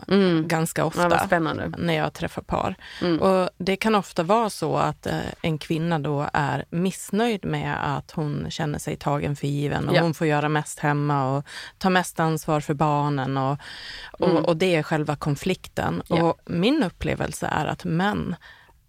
ganska 0.47 0.85
ofta 0.85 1.29
Ja, 1.31 1.53
när 1.79 1.95
jag 1.95 2.13
träffar 2.13 2.43
par. 2.43 2.75
Mm. 3.03 3.21
Och 3.21 3.51
Det 3.59 3.77
kan 3.77 3.95
ofta 3.95 4.23
vara 4.23 4.51
så 4.51 4.77
att 4.77 5.07
eh, 5.07 5.19
en 5.43 5.59
kvinna 5.59 5.99
då 5.99 6.29
är 6.33 6.65
missnöjd 6.71 7.45
med 7.45 7.97
att 7.97 8.11
hon 8.11 8.47
känner 8.51 8.79
sig 8.79 8.97
tagen 8.97 9.37
för 9.37 9.47
given 9.47 9.89
och 9.89 9.95
Ja. 9.97 10.03
hon 10.03 10.15
får 10.15 10.27
göra 10.27 10.49
mest 10.49 10.79
hemma 10.79 11.37
och 11.37 11.45
ta 11.79 11.91
mest 11.91 12.21
ansvar 12.21 12.61
för 12.61 12.75
barnen 12.75 13.37
och, 13.37 13.59
och, 14.13 14.49
och 14.49 14.57
det 14.57 14.75
är 14.77 14.83
själva 14.83 15.17
konflikten. 15.17 15.89
Mm. 15.95 16.03
Ja. 16.09 16.23
Och 16.23 16.41
min 16.47 16.83
upplevelse 16.83 17.47
är 17.47 17.67
att 17.67 17.85
män 17.85 18.37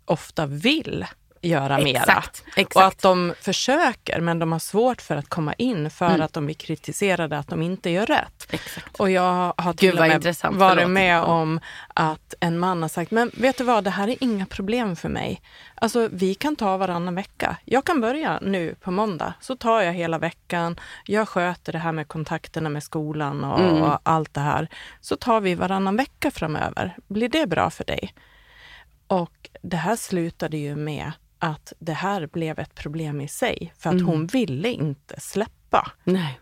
ofta 0.05 0.45
vill 0.45 1.05
göra 1.41 1.77
mera. 1.77 1.99
Exakt, 2.01 2.43
exakt. 2.55 2.75
Och 2.75 2.83
att 2.85 3.01
de 3.01 3.33
försöker 3.41 4.19
men 4.21 4.39
de 4.39 4.51
har 4.51 4.59
svårt 4.59 5.01
för 5.01 5.15
att 5.15 5.29
komma 5.29 5.53
in 5.53 5.89
för 5.89 6.05
Mm. 6.09 6.21
att 6.21 6.33
de 6.33 6.45
blir 6.45 6.55
kritiserade 6.55 7.37
att 7.37 7.47
de 7.47 7.61
inte 7.61 7.89
gör 7.89 8.05
rätt. 8.05 8.47
Exakt. 8.49 8.99
Och 8.99 9.09
jag 9.11 9.53
har 9.57 9.71
Gud, 9.73 9.77
till 9.77 9.91
och 9.91 9.97
vad 9.99 10.07
med 10.09 10.23
varit 10.53 10.79
Förlåt. 10.79 10.89
med 10.89 11.21
om 11.21 11.59
att 11.93 12.33
en 12.39 12.59
man 12.59 12.81
har 12.81 12.89
sagt, 12.89 13.11
men 13.11 13.31
vet 13.33 13.57
du 13.57 13.63
vad, 13.63 13.83
det 13.83 13.89
här 13.89 14.07
är 14.07 14.15
inga 14.19 14.45
problem 14.45 14.95
för 14.95 15.09
mig. 15.09 15.41
Alltså 15.75 16.09
vi 16.11 16.35
kan 16.35 16.55
ta 16.55 16.77
varannan 16.77 17.15
vecka. 17.15 17.57
Jag 17.65 17.85
kan 17.85 18.01
börja 18.01 18.39
nu 18.41 18.75
på 18.81 18.91
måndag, 18.91 19.33
så 19.41 19.55
tar 19.55 19.81
jag 19.81 19.93
hela 19.93 20.17
veckan. 20.17 20.79
Jag 21.05 21.29
sköter 21.29 21.71
det 21.71 21.79
här 21.79 21.91
med 21.91 22.07
kontakterna 22.07 22.69
med 22.69 22.83
skolan 22.83 23.43
och, 23.43 23.59
Mm. 23.59 23.81
och 23.81 23.99
allt 24.03 24.33
det 24.33 24.41
här. 24.41 24.67
Så 25.01 25.15
tar 25.15 25.41
vi 25.41 25.55
varannan 25.55 25.97
vecka 25.97 26.31
framöver. 26.31 26.95
Blir 27.07 27.29
det 27.29 27.47
bra 27.47 27.69
för 27.69 27.83
dig? 27.83 28.13
Och 29.07 29.49
det 29.61 29.77
här 29.77 29.95
slutade 29.95 30.57
ju 30.57 30.75
med 30.75 31.11
att 31.41 31.73
det 31.79 31.93
här 31.93 32.27
blev 32.27 32.59
ett 32.59 32.75
problem 32.75 33.21
i 33.21 33.27
sig, 33.27 33.73
för 33.79 33.89
att 33.89 33.93
Mm. 33.93 34.05
hon 34.07 34.27
ville 34.27 34.69
inte 34.69 35.19
släppa. 35.19 35.91
Nej. 36.03 36.39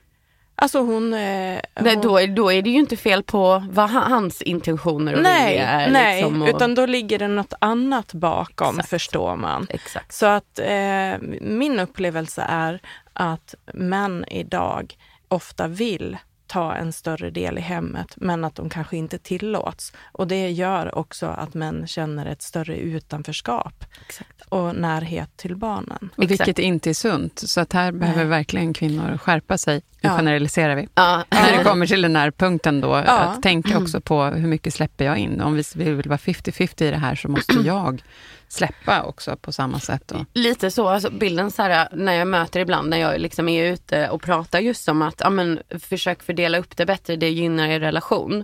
Alltså 0.56 0.80
hon... 0.80 1.14
Eh, 1.14 1.20
Nej, 1.20 1.62
hon 1.96 2.02
då, 2.02 2.18
är, 2.18 2.28
då 2.28 2.52
är 2.52 2.62
det 2.62 2.70
ju 2.70 2.80
inte 2.80 2.98
fel 2.98 3.24
på 3.24 3.68
vad 3.72 3.90
han- 3.90 4.12
hans 4.12 4.42
intentioner 4.42 5.16
och 5.16 5.24
nej, 5.24 5.50
vilja 5.52 5.68
är. 5.68 5.92
nej 5.92 6.16
liksom, 6.22 6.42
och, 6.42 6.48
utan 6.50 6.76
då 6.76 6.86
ligger 6.86 7.20
det 7.20 7.28
något 7.28 7.54
annat 7.62 8.14
bakom, 8.14 8.70
Exakt. 8.70 8.90
förstår 8.90 9.36
man. 9.36 9.68
Exakt. 9.70 10.14
Så 10.14 10.26
att 10.26 10.60
eh, 10.60 11.14
min 11.42 11.80
upplevelse 11.80 12.46
är 12.50 12.82
att 13.14 13.56
män 13.74 14.26
idag 14.32 14.98
ofta 15.28 15.68
vill 15.68 16.18
ta 16.50 16.76
en 16.76 16.94
större 16.94 17.30
del 17.30 17.58
i 17.58 17.62
hemmet, 17.62 18.14
men 18.16 18.44
att 18.44 18.56
de 18.56 18.70
kanske 18.70 18.98
inte 18.98 19.18
tillåts. 19.18 19.94
Och 20.12 20.28
det 20.28 20.50
gör 20.50 20.98
också 20.98 21.26
att 21.26 21.54
män 21.54 21.88
känner 21.88 22.26
ett 22.26 22.42
större 22.42 22.78
utanförskap 22.78 23.86
Exakt. 24.06 24.42
och 24.50 24.76
närhet 24.76 25.38
till 25.38 25.56
barnen. 25.56 26.10
Och 26.16 26.24
Exakt. 26.24 26.48
vilket 26.48 26.60
inte 26.60 26.90
är 26.90 26.94
sunt. 26.94 27.40
Så 27.40 27.62
att 27.62 27.74
här 27.74 27.92
behöver 27.92 28.26
verkligen 28.26 28.74
kvinnor 28.74 29.18
skärpa 29.18 29.58
sig. 29.58 29.82
Nu 30.02 30.10
Ja. 30.10 30.16
generaliserar 30.18 30.76
vi. 30.76 30.88
Ja, 30.96 31.24
När 31.30 31.58
det 31.58 31.64
kommer 31.64 31.88
till 31.88 32.02
den 32.02 32.16
här 32.16 32.32
punkten 32.32 32.82
då, 32.82 32.88
Ja. 32.88 33.02
att 33.20 33.42
tänka 33.44 33.78
också 33.78 34.02
på 34.02 34.24
hur 34.24 34.48
mycket 34.48 34.74
släpper 34.74 35.06
jag 35.06 35.18
in? 35.18 35.42
Om 35.42 35.54
vi 35.56 35.64
vi 35.76 35.92
vill 35.92 36.10
vara 36.10 36.18
50-50 36.18 36.84
i 36.86 36.92
det 36.92 36.98
här 36.98 37.16
så 37.16 37.28
måste 37.28 37.54
jag 37.66 38.04
släppa 38.48 39.04
också 39.04 39.36
på 39.42 39.52
samma 39.52 39.80
sätt. 39.80 40.04
Då. 40.06 40.26
Lite 40.34 40.72
så, 40.72 40.88
alltså 40.90 41.12
bilden 41.12 41.52
så 41.52 41.62
här, 41.62 41.88
när 41.92 42.14
jag 42.14 42.28
möter 42.28 42.60
ibland 42.60 42.90
när 42.90 42.98
jag 42.98 43.20
liksom 43.22 43.50
är 43.50 43.72
ute 43.74 44.10
och 44.10 44.22
pratar 44.22 44.60
just 44.60 44.90
om 44.90 45.02
att 45.02 45.16
ja, 45.24 45.30
men, 45.30 45.60
försök 45.80 46.24
fördela 46.24 46.58
upp 46.58 46.78
det 46.78 46.86
bättre, 46.86 47.16
det 47.16 47.30
gynnar 47.30 47.68
er 47.68 47.80
relation. 47.80 48.44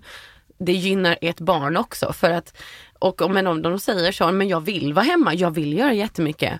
Det 0.57 0.73
gynnar 0.73 1.17
ert 1.21 1.39
barn 1.39 1.77
också 1.77 2.13
för 2.13 2.31
att, 2.31 2.57
och 2.99 3.21
om 3.21 3.47
om 3.47 3.61
de 3.61 3.79
säger 3.79 4.11
så, 4.11 4.31
men 4.31 4.47
jag 4.47 4.61
vill 4.61 4.93
vara 4.93 5.05
hemma, 5.05 5.33
jag 5.33 5.51
vill 5.51 5.77
göra 5.77 5.93
jättemycket. 5.93 6.53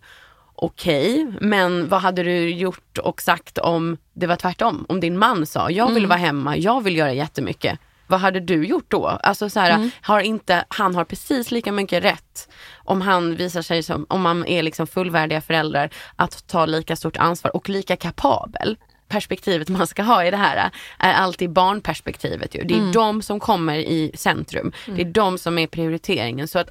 Okej, 0.57 1.27
men 1.41 1.87
vad 1.89 2.01
hade 2.01 2.23
du 2.23 2.49
gjort 2.49 2.97
och 2.97 3.21
sagt 3.21 3.57
om 3.57 3.97
det 4.13 4.27
var 4.27 4.35
tvärtom? 4.35 4.85
Om 4.89 4.99
din 4.99 5.17
man 5.17 5.45
sa, 5.45 5.69
jag 5.71 5.91
vill 5.91 6.07
vara 6.07 6.19
hemma, 6.19 6.57
jag 6.57 6.83
vill 6.83 6.95
göra 6.97 7.13
jättemycket. 7.13 7.79
vad 8.07 8.19
hade 8.19 8.39
du 8.39 8.65
gjort 8.65 8.85
då? 8.91 9.07
Alltså 9.07 9.49
så 9.49 9.59
här, 9.59 9.71
Mm. 9.71 9.89
har 10.01 10.19
inte, 10.19 10.65
han 10.67 10.95
har 10.95 11.03
precis 11.05 11.51
lika 11.51 11.71
mycket 11.71 12.03
rätt 12.03 12.49
om 12.83 13.01
han 13.01 13.35
visar 13.35 13.61
sig 13.61 13.83
som, 13.83 14.05
om 14.09 14.21
man 14.21 14.45
är 14.45 14.63
liksom 14.63 14.87
fullvärdiga 14.87 15.41
föräldrar, 15.41 15.89
att 16.15 16.47
ta 16.47 16.65
lika 16.65 16.95
stort 16.95 17.17
ansvar 17.17 17.55
och 17.55 17.69
lika 17.69 17.95
kapabel. 17.95 18.77
Perspektivet 19.07 19.69
man 19.69 19.87
ska 19.87 20.03
ha 20.03 20.25
i 20.25 20.31
det 20.31 20.37
här 20.37 20.69
är 20.99 21.13
alltid 21.13 21.49
barnperspektivet. 21.49 22.55
Ju. 22.55 22.63
Det 22.63 22.73
är 22.73 22.79
Mm. 22.79 22.91
de 22.91 23.21
som 23.21 23.39
kommer 23.39 23.75
i 23.77 24.11
centrum. 24.15 24.71
Det 24.85 25.01
är 25.01 25.05
de 25.05 25.37
som 25.37 25.57
är 25.57 25.67
prioriteringen. 25.67 26.47
Så 26.47 26.59
att 26.59 26.69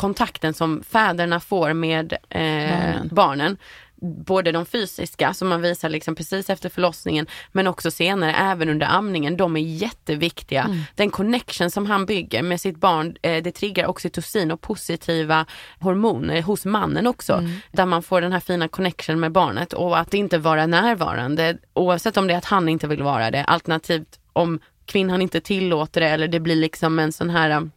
kontakten 0.00 0.54
som 0.54 0.82
fäderna 0.82 1.40
får 1.40 1.72
med 1.72 2.12
eh, 2.12 2.40
Barnen. 2.40 3.08
barnen. 3.12 3.56
Både 4.02 4.52
de 4.52 4.66
fysiska 4.66 5.34
som 5.34 5.48
man 5.48 5.62
visar 5.62 5.88
liksom 5.88 6.14
precis 6.14 6.50
efter 6.50 6.68
förlossningen 6.68 7.26
men 7.52 7.66
också 7.66 7.90
senare 7.90 8.34
även 8.34 8.68
under 8.68 8.86
amningen. 8.86 9.36
De 9.36 9.56
är 9.56 9.60
jätteviktiga. 9.60 10.62
Mm. 10.62 10.82
Den 10.94 11.10
connection 11.10 11.70
som 11.70 11.86
han 11.86 12.06
bygger 12.06 12.42
med 12.42 12.60
sitt 12.60 12.76
barn 12.76 13.16
eh, 13.22 13.42
det 13.42 13.52
triggar 13.52 13.86
oxytocin 13.86 14.50
och 14.50 14.60
positiva 14.60 15.46
hormoner 15.80 16.42
hos 16.42 16.64
mannen 16.64 17.06
också. 17.06 17.32
Mm. 17.32 17.50
Där 17.72 17.86
man 17.86 18.02
får 18.02 18.20
den 18.20 18.32
här 18.32 18.40
fina 18.40 18.68
connection 18.68 19.20
med 19.20 19.32
barnet 19.32 19.72
och 19.72 19.98
att 19.98 20.14
inte 20.14 20.38
vara 20.38 20.66
närvarande 20.66 21.58
oavsett 21.74 22.16
om 22.16 22.26
det 22.26 22.34
är 22.34 22.38
att 22.38 22.44
han 22.44 22.68
inte 22.68 22.86
vill 22.86 23.02
vara 23.02 23.30
det 23.30 23.44
alternativt 23.44 24.20
om 24.32 24.60
kvinnan 24.86 25.22
inte 25.22 25.40
tillåter 25.40 26.00
det 26.00 26.08
eller 26.08 26.28
det 26.28 26.40
blir 26.40 26.56
liksom 26.56 26.98
en 26.98 27.12
sån 27.12 27.30
här 27.30 27.50
um, 27.50 27.70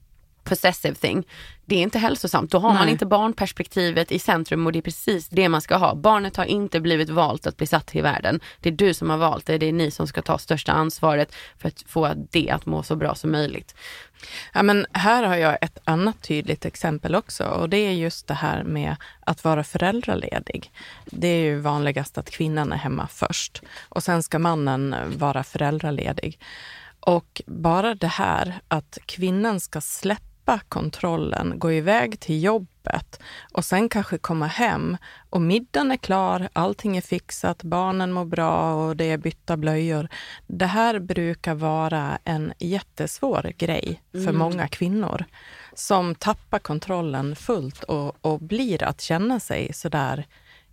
possessive 0.43 0.95
thing. 0.95 1.27
Det 1.65 1.75
är 1.75 1.81
inte 1.81 1.99
hälsosamt. 1.99 2.51
Då 2.51 2.59
har 2.59 2.73
man 2.73 2.83
Nej. 2.83 2.91
inte 2.91 3.05
barnperspektivet 3.05 4.11
i 4.11 4.19
centrum 4.19 4.65
och 4.65 4.71
det 4.71 4.79
är 4.79 4.81
precis 4.81 5.29
det 5.29 5.49
man 5.49 5.61
ska 5.61 5.75
ha. 5.75 5.95
Barnet 5.95 6.37
har 6.37 6.45
inte 6.45 6.79
blivit 6.79 7.09
valt 7.09 7.47
att 7.47 7.57
bli 7.57 7.67
satt 7.67 7.87
till 7.87 8.03
världen. 8.03 8.39
Det 8.59 8.69
är 8.69 8.73
du 8.73 8.93
som 8.93 9.09
har 9.09 9.17
valt 9.17 9.45
det. 9.45 9.57
Det 9.57 9.65
är 9.65 9.73
ni 9.73 9.91
som 9.91 10.07
ska 10.07 10.21
ta 10.21 10.37
största 10.37 10.71
ansvaret 10.71 11.35
för 11.57 11.67
att 11.67 11.83
få 11.87 12.13
det 12.31 12.49
att 12.49 12.65
må 12.65 12.83
så 12.83 12.95
bra 12.95 13.15
som 13.15 13.31
möjligt. 13.31 13.75
Ja, 14.53 14.63
men 14.63 14.85
här 14.91 15.23
har 15.23 15.35
jag 15.35 15.57
ett 15.61 15.77
annat 15.83 16.21
tydligt 16.21 16.65
exempel 16.65 17.15
också 17.15 17.43
och 17.43 17.69
det 17.69 17.77
är 17.77 17.91
just 17.91 18.27
det 18.27 18.33
här 18.33 18.63
med 18.63 18.95
att 19.19 19.43
vara 19.43 19.63
föräldraledig. 19.63 20.71
Det 21.05 21.27
är 21.27 21.43
ju 21.43 21.59
vanligast 21.59 22.17
att 22.17 22.29
kvinnan 22.29 22.71
är 22.71 22.77
hemma 22.77 23.07
först 23.07 23.61
och 23.89 24.03
sen 24.03 24.23
ska 24.23 24.39
mannen 24.39 24.95
vara 25.17 25.43
föräldraledig. 25.43 26.39
Och 26.99 27.41
bara 27.45 27.95
det 27.95 28.07
här 28.07 28.59
att 28.67 28.97
kvinnan 29.05 29.59
ska 29.59 29.81
släppa 29.81 30.32
kontrollen, 30.45 31.59
gå 31.59 31.71
iväg 31.71 32.19
till 32.19 32.43
jobbet 32.43 33.19
och 33.53 33.65
sen 33.65 33.89
kanske 33.89 34.17
komma 34.17 34.47
hem 34.47 34.97
och 35.29 35.41
middagen 35.41 35.91
är 35.91 35.97
klar, 35.97 36.49
allting 36.53 36.97
är 36.97 37.01
fixat, 37.01 37.63
barnen 37.63 38.11
mår 38.11 38.25
bra 38.25 38.75
och 38.75 38.97
det 38.97 39.05
är 39.11 39.17
bytta 39.17 39.57
blöjor. 39.57 40.07
Det 40.47 40.65
här 40.65 40.99
brukar 40.99 41.55
vara 41.55 42.19
en 42.23 42.53
jättesvår 42.59 43.53
grej 43.57 44.01
för 44.11 44.31
många 44.31 44.67
kvinnor 44.67 45.25
som 45.73 46.15
tappar 46.15 46.59
kontrollen 46.59 47.35
fullt 47.35 47.83
och, 47.83 48.15
och 48.21 48.39
blir 48.39 48.83
att 48.83 49.01
känna 49.01 49.39
sig 49.39 49.73
sådär 49.73 50.25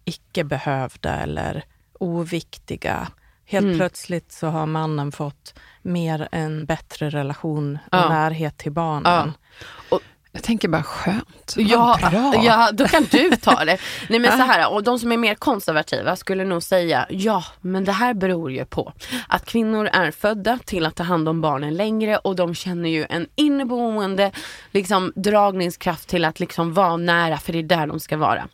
icke 0.05 0.45
behövda 0.45 1.17
eller 1.17 1.65
oviktiga. 1.93 3.09
Helt 3.51 3.77
plötsligt 3.77 4.33
så 4.33 4.47
har 4.47 4.67
mannen 4.67 5.13
fått 5.13 5.55
mer 5.83 6.29
en 6.33 6.67
bättre 6.67 7.11
relation 7.11 7.79
och 7.93 7.99
Ja. 7.99 8.09
närhet 8.09 8.57
till 8.59 8.73
barnen. 8.73 9.33
Jag 10.33 10.43
tänker 10.43 10.69
bara 10.69 10.83
skönt. 10.83 11.55
Ja, 11.57 11.99
bra. 12.11 12.35
ja, 12.45 12.71
då 12.73 12.89
kan 12.89 13.05
du 13.11 13.31
ta 13.37 13.65
det. 13.65 13.79
Nej 14.09 14.19
men 14.19 14.31
så 14.39 14.45
här, 14.45 14.73
och 14.73 14.83
de 14.83 14.99
som 14.99 15.13
är 15.13 15.17
mer 15.17 15.35
konservativa 15.35 16.17
skulle 16.17 16.45
nog 16.45 16.63
säga, 16.63 17.07
ja 17.11 17.45
men 17.61 17.85
det 17.85 17.93
här 17.93 18.15
beror 18.15 18.53
ju 18.53 18.65
på 18.65 18.93
att 19.29 19.45
kvinnor 19.45 19.87
är 19.93 20.11
födda 20.11 20.59
till 20.65 20.87
att 20.87 20.95
ta 20.95 21.03
hand 21.03 21.29
om 21.29 21.41
barnen 21.41 21.77
längre 21.77 22.17
och 22.17 22.37
de 22.37 22.55
känner 22.55 22.89
ju 22.89 23.07
en 23.09 23.27
inneboende 23.35 24.33
liksom, 24.71 25.13
dragningskraft 25.17 26.09
till 26.09 26.25
att 26.25 26.41
liksom 26.41 26.75
vara 26.75 26.97
nära 26.97 27.39
för 27.39 27.53
det 27.53 27.59
är 27.59 27.63
där 27.63 27.87
de 27.87 28.01
ska 28.01 28.17
vara. 28.17 28.49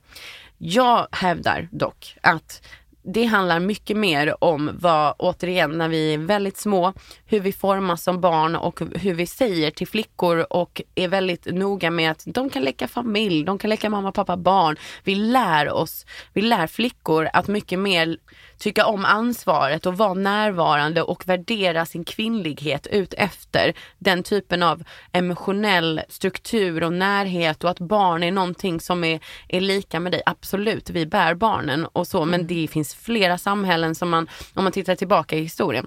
Jag 0.58 1.06
hävdar 1.12 1.68
dock 1.72 2.16
att 2.20 2.62
det 3.06 3.24
handlar 3.24 3.60
mycket 3.60 3.96
mer 3.96 4.44
om 4.44 4.70
vad, 4.74 5.14
återigen, 5.18 5.70
när 5.70 5.88
vi 5.88 6.14
är 6.14 6.18
väldigt 6.18 6.56
små, 6.56 6.92
hur 7.26 7.40
vi 7.40 7.52
formas 7.52 8.02
som 8.02 8.20
barn 8.20 8.56
och 8.56 8.80
hur 8.94 9.14
vi 9.14 9.26
säger 9.26 9.70
till 9.70 9.86
flickor 9.86 10.46
och 10.50 10.82
är 10.94 11.08
väldigt 11.08 11.46
noga 11.46 11.90
med 11.90 12.10
att 12.10 12.22
de 12.26 12.50
kan 12.50 12.62
leka 12.62 12.88
familj, 12.88 13.44
de 13.44 13.58
kan 13.58 13.70
leka 13.70 13.90
mamma, 13.90 14.12
pappa, 14.12 14.36
barn. 14.36 14.76
Vi 15.04 15.14
lär 15.14 15.72
oss, 15.72 16.06
vi 16.32 16.42
lär 16.42 16.66
flickor 16.66 17.28
att 17.32 17.48
mycket 17.48 17.78
mer 17.78 18.16
tycka 18.58 18.86
om 18.86 19.04
ansvaret 19.04 19.86
och 19.86 19.96
vara 19.96 20.14
närvarande 20.14 21.02
och 21.02 21.28
värdera 21.28 21.86
sin 21.86 22.04
kvinnlighet 22.04 22.86
ut 22.86 23.14
efter 23.14 23.74
den 23.98 24.22
typen 24.22 24.62
av 24.62 24.84
emotionell 25.12 26.00
struktur 26.08 26.82
och 26.82 26.92
närhet 26.92 27.64
och 27.64 27.70
att 27.70 27.78
barn 27.78 28.22
är 28.22 28.32
någonting 28.32 28.80
som 28.80 29.04
är, 29.04 29.20
är 29.48 29.60
lika 29.60 30.00
med 30.00 30.12
dig. 30.12 30.22
Absolut, 30.26 30.90
vi 30.90 31.06
bär 31.06 31.34
barnen 31.34 31.86
och 31.86 32.06
så 32.06 32.24
men 32.24 32.46
det 32.46 32.68
finns 32.70 32.94
flera 32.94 33.38
samhällen 33.38 33.94
som 33.94 34.10
man, 34.10 34.28
om 34.54 34.64
man 34.64 34.72
tittar 34.72 34.96
tillbaka 34.96 35.36
i 35.36 35.40
historien, 35.40 35.86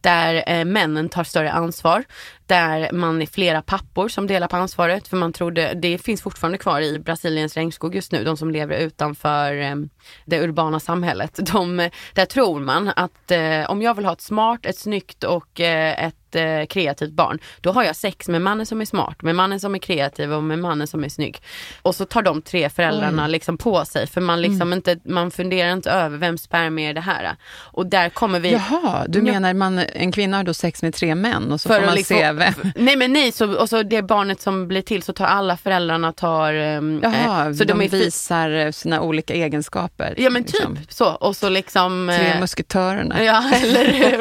där 0.00 0.44
eh, 0.46 0.64
männen 0.64 1.08
tar 1.08 1.24
större 1.24 1.52
ansvar, 1.52 2.04
där 2.46 2.92
man 2.92 3.22
är 3.22 3.26
flera 3.26 3.62
pappor 3.62 4.08
som 4.08 4.26
delar 4.26 4.48
på 4.48 4.56
ansvaret 4.56 5.08
för 5.08 5.16
man 5.16 5.32
trodde, 5.32 5.74
det 5.74 5.98
finns 5.98 6.22
fortfarande 6.22 6.58
kvar 6.58 6.80
i 6.80 6.98
Brasiliens 6.98 7.56
regnskog 7.56 7.94
just 7.94 8.12
nu, 8.12 8.24
de 8.24 8.36
som 8.36 8.50
lever 8.50 8.78
utanför 8.78 9.60
eh, 9.60 9.76
det 10.24 10.40
urbana 10.40 10.80
samhället. 10.80 11.38
De, 11.52 11.80
eh, 11.80 11.90
där 12.14 12.24
tror 12.24 12.60
man 12.60 12.92
att 12.96 13.30
eh, 13.30 13.70
om 13.70 13.82
jag 13.82 13.94
vill 13.94 14.04
ha 14.04 14.12
ett 14.12 14.20
smart, 14.20 14.66
ett 14.66 14.78
snyggt 14.78 15.24
och 15.24 15.60
eh, 15.60 16.04
ett 16.04 16.29
kreativt 16.68 17.12
barn, 17.12 17.38
då 17.60 17.72
har 17.72 17.84
jag 17.84 17.96
sex 17.96 18.28
med 18.28 18.42
mannen 18.42 18.66
som 18.66 18.80
är 18.80 18.84
smart, 18.84 19.22
med 19.22 19.34
mannen 19.34 19.60
som 19.60 19.74
är 19.74 19.78
kreativ 19.78 20.32
och 20.32 20.42
med 20.42 20.58
mannen 20.58 20.86
som 20.86 21.04
är 21.04 21.08
snygg. 21.08 21.42
Och 21.82 21.94
så 21.94 22.04
tar 22.04 22.22
de 22.22 22.42
tre 22.42 22.70
föräldrarna 22.70 23.26
liksom 23.26 23.58
på 23.58 23.84
sig 23.84 24.06
för 24.06 24.20
man 24.20 24.42
liksom 24.42 24.72
inte, 24.72 24.98
man 25.04 25.30
funderar 25.30 25.72
inte 25.72 25.90
över 25.90 26.18
vem 26.18 26.38
spermier 26.38 26.90
är 26.90 26.94
det 26.94 27.00
här. 27.00 27.36
Och 27.52 27.86
där 27.86 28.08
kommer 28.08 28.40
vi 28.40 28.52
Jaha, 28.52 29.04
du 29.08 29.22
menar 29.22 29.54
man, 29.54 29.78
en 29.78 30.12
kvinna 30.12 30.36
har 30.36 30.44
då 30.44 30.54
sex 30.54 30.82
med 30.82 30.94
tre 30.94 31.14
män 31.14 31.52
och 31.52 31.60
så 31.60 31.68
får 31.68 31.80
man 31.86 31.94
liksom- 31.94 32.16
se 32.16 32.32
vem... 32.32 32.54
Nej 32.76 32.96
men 32.96 33.12
nej, 33.12 33.32
så, 33.32 33.54
och 33.54 33.68
så 33.68 33.82
det 33.82 34.02
barnet 34.02 34.40
som 34.40 34.68
blir 34.68 34.82
till 34.82 35.02
så 35.02 35.12
tar 35.12 35.26
alla 35.26 35.56
föräldrarna 35.56 36.12
tar... 36.12 36.52
ehm, 36.52 37.00
Jaha, 37.02 37.46
eh, 37.46 37.52
så 37.52 37.64
de, 37.64 37.78
de 37.78 37.88
visar 37.88 38.50
eh, 38.50 38.70
sina 38.70 39.00
olika 39.00 39.34
egenskaper. 39.34 40.14
Ja 40.16 40.30
men 40.30 40.44
typ 40.44 40.52
liksom. 40.54 40.78
så. 40.88 41.06
Och 41.06 41.36
så 41.36 41.48
liksom... 41.48 42.12
Tre 42.18 42.26
eh, 42.26 42.40
musketörerna. 42.40 43.24
Ja, 43.24 43.50
eller 43.54 43.84
hur? 43.84 44.18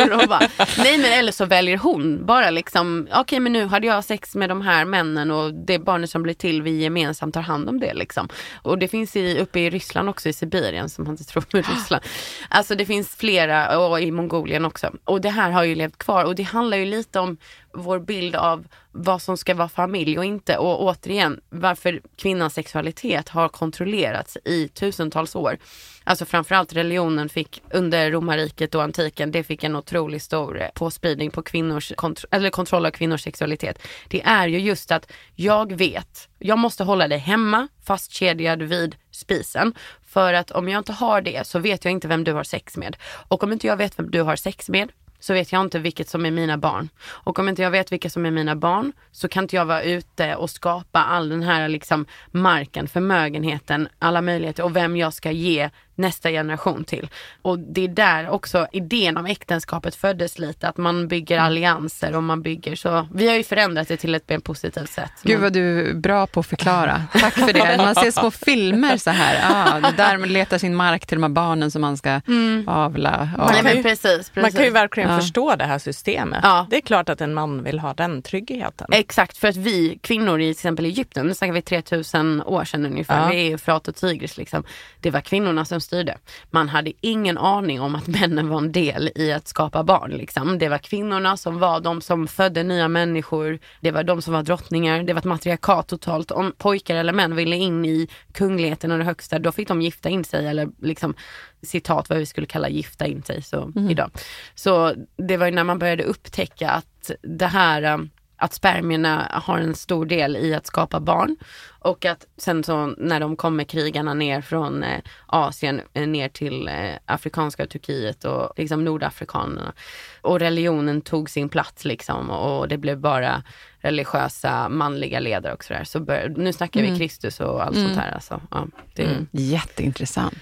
Nej 0.83 0.97
men 0.97 1.11
eller 1.11 1.31
så 1.31 1.45
väljer 1.45 1.77
hon 1.77 1.98
bara 2.25 2.49
liksom, 2.49 3.07
okej 3.13 3.39
men 3.39 3.53
nu 3.53 3.65
hade 3.65 3.87
jag 3.87 4.03
sex 4.03 4.35
med 4.35 4.49
de 4.49 4.61
här 4.61 4.85
männen 4.85 5.31
och 5.31 5.53
det 5.53 5.79
barnet 5.79 6.09
som 6.09 6.23
blir 6.23 6.33
till, 6.33 6.61
vi 6.61 6.81
gemensamt 6.81 7.33
tar 7.33 7.41
hand 7.41 7.69
om 7.69 7.79
det 7.79 7.93
liksom. 7.93 8.29
Och 8.61 8.77
det 8.77 8.87
finns 8.87 9.15
i, 9.15 9.39
uppe 9.39 9.59
i 9.59 9.69
Ryssland 9.69 10.09
också, 10.09 10.29
i 10.29 10.33
Sibirien 10.33 10.89
som 10.89 11.03
man 11.03 11.13
inte 11.13 11.23
tror 11.23 11.43
med 11.53 11.67
Ryssland. 11.69 12.03
Alltså 12.49 12.75
det 12.75 12.85
finns 12.85 13.15
flera, 13.15 13.79
och 13.79 14.01
i 14.01 14.11
Mongolien 14.11 14.65
också. 14.65 14.91
Och 15.03 15.21
det 15.21 15.29
här 15.29 15.51
har 15.51 15.63
ju 15.63 15.75
levt 15.75 15.97
kvar 15.97 16.25
och 16.25 16.35
det 16.35 16.43
handlar 16.43 16.77
ju 16.77 16.85
lite 16.85 17.19
om 17.19 17.37
vår 17.73 17.99
bild 17.99 18.35
av 18.35 18.67
vad 18.91 19.21
som 19.21 19.37
ska 19.37 19.53
vara 19.55 19.69
familj 19.69 20.17
och 20.17 20.25
inte. 20.25 20.57
Och 20.57 20.83
återigen, 20.83 21.41
varför 21.49 22.01
kvinnans 22.15 22.53
sexualitet 22.53 23.29
har 23.29 23.49
kontrollerats 23.49 24.37
i 24.45 24.67
tusentals 24.67 25.35
år. 25.35 25.57
Alltså 26.03 26.25
framförallt 26.25 26.73
religionen 26.73 27.29
fick 27.29 27.63
under 27.71 28.11
romarriket 28.11 28.75
och 28.75 28.83
antiken, 28.83 29.31
det 29.31 29.43
fick 29.43 29.63
en 29.63 29.75
otroligt 29.75 30.23
stor 30.23 30.61
eh, 30.61 30.67
påspridning 30.75 31.31
på 31.31 31.41
kvinnors 31.41 31.91
kontro- 31.91 32.27
eller 32.31 32.49
kontroll 32.49 32.85
av 32.85 32.91
kvinnors 32.91 33.23
sexualitet. 33.23 33.81
Det 34.07 34.21
är 34.21 34.47
ju 34.47 34.59
just 34.59 34.91
att 34.91 35.11
jag 35.35 35.73
vet, 35.73 36.29
jag 36.39 36.57
måste 36.57 36.83
hålla 36.83 37.07
dig 37.07 37.17
hemma 37.17 37.67
fastkedjad 37.83 38.61
vid 38.61 38.95
spisen. 39.11 39.73
För 40.07 40.33
att 40.33 40.51
om 40.51 40.69
jag 40.69 40.79
inte 40.79 40.93
har 40.93 41.21
det 41.21 41.47
så 41.47 41.59
vet 41.59 41.85
jag 41.85 41.91
inte 41.91 42.07
vem 42.07 42.23
du 42.23 42.33
har 42.33 42.43
sex 42.43 42.77
med. 42.77 42.97
Och 43.27 43.43
om 43.43 43.51
inte 43.53 43.67
jag 43.67 43.77
vet 43.77 43.99
vem 43.99 44.11
du 44.11 44.21
har 44.21 44.35
sex 44.35 44.69
med 44.69 44.91
så 45.19 45.33
vet 45.33 45.51
jag 45.51 45.61
inte 45.61 45.79
vilket 45.79 46.09
som 46.09 46.25
är 46.25 46.31
mina 46.31 46.57
barn. 46.57 46.89
Och 47.07 47.39
om 47.39 47.49
inte 47.49 47.61
jag 47.61 47.71
vet 47.71 47.91
vilka 47.91 48.09
som 48.09 48.25
är 48.25 48.31
mina 48.31 48.55
barn 48.55 48.93
så 49.11 49.27
kan 49.27 49.43
inte 49.43 49.55
jag 49.55 49.65
vara 49.65 49.83
ute 49.83 50.35
och 50.35 50.49
skapa 50.49 50.99
all 50.99 51.29
den 51.29 51.43
här 51.43 51.69
liksom 51.69 52.05
marken, 52.31 52.87
förmögenheten, 52.87 53.87
alla 53.99 54.21
möjligheter 54.21 54.63
och 54.63 54.75
vem 54.75 54.97
jag 54.97 55.13
ska 55.13 55.31
ge 55.31 55.69
nästa 55.99 56.29
generation 56.29 56.83
till. 56.83 57.09
Och 57.41 57.59
det 57.59 57.83
är 57.83 57.87
där 57.87 58.29
också 58.29 58.67
idén 58.71 59.17
om 59.17 59.25
äktenskapet 59.25 59.95
föddes 59.95 60.39
lite, 60.39 60.67
att 60.67 60.77
man 60.77 61.07
bygger 61.07 61.37
allianser 61.39 62.15
och 62.15 62.23
man 62.23 62.41
bygger 62.41 62.75
så. 62.75 63.07
Vi 63.13 63.27
har 63.29 63.35
ju 63.35 63.43
förändrat 63.43 63.87
det 63.87 63.97
till 63.97 64.15
ett 64.15 64.29
mer 64.29 64.39
positivt 64.39 64.89
sätt. 64.89 65.11
Gud 65.23 65.33
Men- 65.33 65.41
vad 65.41 65.53
du 65.53 65.89
är 65.89 65.93
bra 65.93 66.27
på 66.27 66.39
att 66.39 66.45
förklara. 66.47 67.03
Tack 67.13 67.33
för 67.33 67.53
det. 67.53 67.77
Man 67.77 67.95
ser 67.95 68.11
små 68.11 68.31
filmer 68.31 68.97
så 68.97 69.09
här. 69.09 69.39
Ah, 69.83 69.91
där 69.97 70.17
man 70.17 70.29
letar 70.33 70.57
sin 70.57 70.75
mark 70.75 71.05
till 71.05 71.15
de 71.17 71.23
här 71.23 71.29
barnen 71.29 71.71
som 71.71 71.81
man 71.81 71.97
ska 71.97 72.21
avla. 72.67 73.29
Ja. 73.37 73.45
Nej, 73.45 73.55
kan 73.55 73.63
men 73.65 73.77
ju- 73.77 73.83
precis, 73.83 74.01
precis. 74.29 74.35
Man 74.41 74.51
kan 74.51 74.63
ju 74.63 74.69
verkligen 74.69 75.09
Ja. 75.09 75.19
förstå 75.19 75.55
det 75.55 75.63
här 75.65 75.79
systemet. 75.79 76.39
Ja. 76.43 76.67
Det 76.69 76.77
är 76.77 76.81
klart 76.81 77.09
att 77.09 77.21
en 77.21 77.33
man 77.33 77.63
vill 77.63 77.79
ha 77.79 77.93
den 77.93 78.21
tryggheten. 78.21 78.87
Exakt, 78.91 79.37
för 79.37 79.47
att 79.47 79.55
vi 79.55 79.99
kvinnor 80.03 80.39
i 80.39 80.43
till 80.43 80.51
exempel 80.51 80.85
Egypten, 80.85 81.27
nu 81.27 81.33
snackar 81.33 81.53
vi 81.53 81.61
3000 81.61 82.41
år 82.41 82.63
sedan 82.65 82.85
ungefär, 82.85 83.21
Ja. 83.23 83.29
vi 83.29 83.47
är 83.47 83.51
Eufrat 83.51 83.87
och 83.87 83.95
Tigris 83.95 84.37
liksom. 84.37 84.63
Det 84.99 85.11
var 85.11 85.21
kvinnorna 85.21 85.65
som 85.65 85.81
styrde. 85.89 86.17
Man 86.49 86.69
hade 86.69 86.91
ingen 87.01 87.37
aning 87.37 87.81
om 87.81 87.95
att 87.95 88.07
männen 88.07 88.49
var 88.49 88.57
en 88.57 88.71
del 88.71 89.11
i 89.15 89.31
att 89.31 89.47
skapa 89.47 89.83
barn. 89.83 90.11
Liksom. 90.11 90.59
Det 90.59 90.69
var 90.69 90.77
kvinnorna 90.77 91.37
som 91.37 91.59
var 91.59 91.79
de 91.79 92.01
som 92.01 92.27
födde 92.27 92.63
nya 92.63 92.87
människor. 92.87 93.59
Det 93.81 93.91
var 93.91 94.03
de 94.03 94.21
som 94.21 94.33
var 94.33 94.43
drottningar. 94.43 95.03
Det 95.03 95.13
var 95.13 95.19
ett 95.19 95.25
matriarkat 95.25 95.87
totalt. 95.87 96.31
Om 96.31 96.53
pojkar 96.57 96.95
eller 96.95 97.13
män 97.13 97.35
ville 97.35 97.55
in 97.55 97.85
i 97.85 98.07
kungligheten 98.33 98.91
och 98.91 98.97
det 98.97 99.03
högsta, 99.03 99.39
då 99.39 99.51
fick 99.51 99.67
de 99.67 99.81
gifta 99.81 100.09
in 100.09 100.23
sig 100.23 100.47
eller 100.47 100.69
liksom 100.81 101.13
citat 101.61 102.09
vad 102.09 102.17
vi 102.19 102.25
skulle 102.25 102.47
kalla 102.47 102.69
gifta 102.69 103.07
in 103.07 103.23
sig 103.23 103.41
så, 103.41 103.73
idag. 103.89 104.11
Så 104.55 104.93
det 105.17 105.37
var 105.37 105.45
ju 105.45 105.51
när 105.51 105.63
man 105.63 105.79
började 105.79 106.03
upptäcka 106.03 106.69
att 106.69 107.11
det 107.21 107.47
här 107.47 107.93
um, 107.93 108.09
att 108.39 108.53
spermierna 108.53 109.27
har 109.31 109.59
en 109.59 109.75
stor 109.75 110.05
del 110.05 110.37
i 110.37 110.53
att 110.53 110.67
skapa 110.67 110.99
barn. 110.99 111.37
Och 111.79 112.05
att 112.05 112.27
sen 112.37 112.63
så 112.63 112.85
när 112.97 113.19
de 113.19 113.35
kommer 113.35 113.63
krigarna 113.63 114.13
ner 114.13 114.41
från 114.41 114.83
eh, 114.83 114.99
Asien 115.25 115.81
eh, 115.93 116.07
ner 116.07 116.29
till 116.29 116.67
eh, 116.67 116.93
afrikanska 117.05 117.65
Turkiet 117.65 118.25
och 118.25 118.53
liksom 118.57 118.85
nordafrikanerna. 118.85 119.73
Och 120.21 120.39
religionen 120.39 121.01
tog 121.01 121.29
sin 121.29 121.49
plats 121.49 121.85
liksom 121.85 122.29
och 122.29 122.67
det 122.67 122.77
blev 122.77 122.99
bara 122.99 123.43
religiösa 123.81 124.69
manliga 124.69 125.19
ledare 125.19 125.53
och 125.53 125.63
sådär. 125.63 125.83
Så 125.83 125.99
bör, 125.99 126.33
nu 126.37 126.53
snackar 126.53 126.81
vi 126.81 126.97
Kristus 126.97 127.39
och 127.39 127.63
allt 127.63 127.75
sånt 127.75 127.95
här. 127.95 128.11
Alltså. 128.11 128.41
Ja, 128.51 128.67
det, 128.95 129.25
Jätteintressant. 129.31 130.33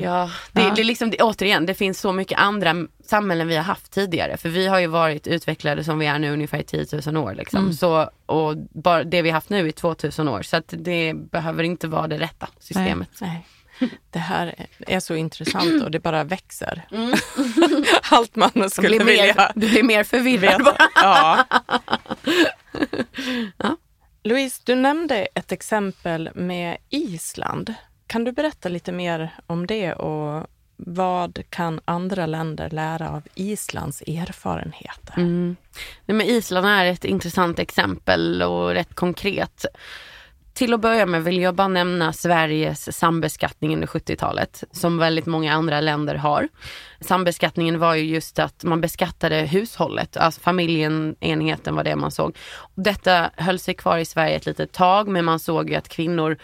Ja, 0.00 0.30
det, 0.52 0.72
det 0.74 0.80
är 0.80 0.84
liksom, 0.84 1.10
det, 1.10 1.22
återigen, 1.22 1.66
det 1.66 1.74
finns 1.74 2.00
så 2.00 2.12
mycket 2.12 2.38
andra 2.38 2.74
samhällen 3.04 3.48
vi 3.48 3.56
har 3.56 3.64
haft 3.64 3.92
tidigare. 3.92 4.36
För 4.36 4.48
vi 4.48 4.66
har 4.66 4.78
ju 4.78 4.86
varit 4.86 5.26
utvecklade 5.26 5.84
som 5.84 5.98
vi 5.98 6.06
är 6.06 6.18
nu 6.18 6.32
ungefär 6.32 6.58
i 6.58 6.64
10 6.64 6.86
000 7.06 7.16
år. 7.16 7.34
Liksom. 7.34 7.72
Så, 7.72 8.10
och 8.26 8.56
bara 8.56 9.04
det 9.04 9.22
vi 9.22 9.30
har 9.30 9.34
haft 9.34 9.50
nu 9.50 9.68
i 9.68 9.72
2000 9.72 10.28
år. 10.28 10.42
Så 10.42 10.62
det 10.66 11.14
behöver 11.14 11.62
inte 11.62 11.88
vara 11.88 12.08
det 12.08 12.18
rätta 12.18 12.48
systemet. 12.58 13.08
Nej. 13.20 13.46
Det 14.10 14.18
här 14.18 14.66
är 14.78 15.00
så 15.00 15.14
intressant 15.14 15.82
och 15.82 15.90
det 15.90 16.00
bara 16.00 16.24
växer. 16.24 16.86
Allt 18.10 18.36
man 18.36 18.70
skulle 18.70 18.96
blir, 18.96 19.04
vilja 19.04 19.24
mer, 19.24 19.50
du 19.54 19.68
blir 19.68 19.82
mer 19.82 20.04
förvirrad 20.04 20.64
veta. 20.64 21.46
Ja. 23.56 23.76
Louise, 24.22 24.62
du 24.64 24.74
nämnde 24.74 25.28
ett 25.34 25.52
exempel 25.52 26.30
med 26.34 26.76
Island. 26.88 27.74
Kan 28.06 28.24
du 28.24 28.32
berätta 28.32 28.68
lite 28.68 28.92
mer 28.92 29.34
om 29.46 29.66
det 29.66 29.92
och 29.92 30.46
vad 30.76 31.42
kan 31.50 31.80
andra 31.84 32.26
länder 32.26 32.70
lära 32.70 33.10
av 33.10 33.22
Islands 33.34 34.02
erfarenheter? 34.02 35.14
Mm. 35.16 35.56
Nej, 36.06 36.16
men 36.16 36.26
Island 36.26 36.66
är 36.66 36.84
ett 36.84 37.04
intressant 37.04 37.58
exempel 37.58 38.42
och 38.42 38.70
rätt 38.70 38.94
konkret. 38.94 39.64
Till 40.52 40.74
att 40.74 40.80
börja 40.80 41.06
med 41.06 41.24
vill 41.24 41.38
jag 41.38 41.54
bara 41.54 41.68
nämna 41.68 42.12
Sveriges 42.12 42.98
sambeskattning 42.98 43.74
under 43.74 43.86
70-talet 43.86 44.64
som 44.72 44.98
väldigt 44.98 45.26
många 45.26 45.54
andra 45.54 45.80
länder 45.80 46.14
har. 46.14 46.48
Sambeskattningen 47.00 47.78
var 47.78 47.94
ju 47.94 48.04
just 48.04 48.38
att 48.38 48.64
man 48.64 48.80
beskattade 48.80 49.36
hushållet, 49.36 50.16
alltså 50.16 50.40
familjen, 50.40 51.16
enheten 51.20 51.74
var 51.74 51.84
det 51.84 51.96
man 51.96 52.10
såg. 52.10 52.36
Detta 52.74 53.30
höll 53.36 53.58
sig 53.58 53.74
kvar 53.74 53.98
i 53.98 54.04
Sverige 54.04 54.36
ett 54.36 54.46
litet 54.46 54.72
tag 54.72 55.08
men 55.08 55.24
man 55.24 55.38
såg 55.38 55.70
ju 55.70 55.76
att 55.76 55.88
kvinnor 55.88 56.36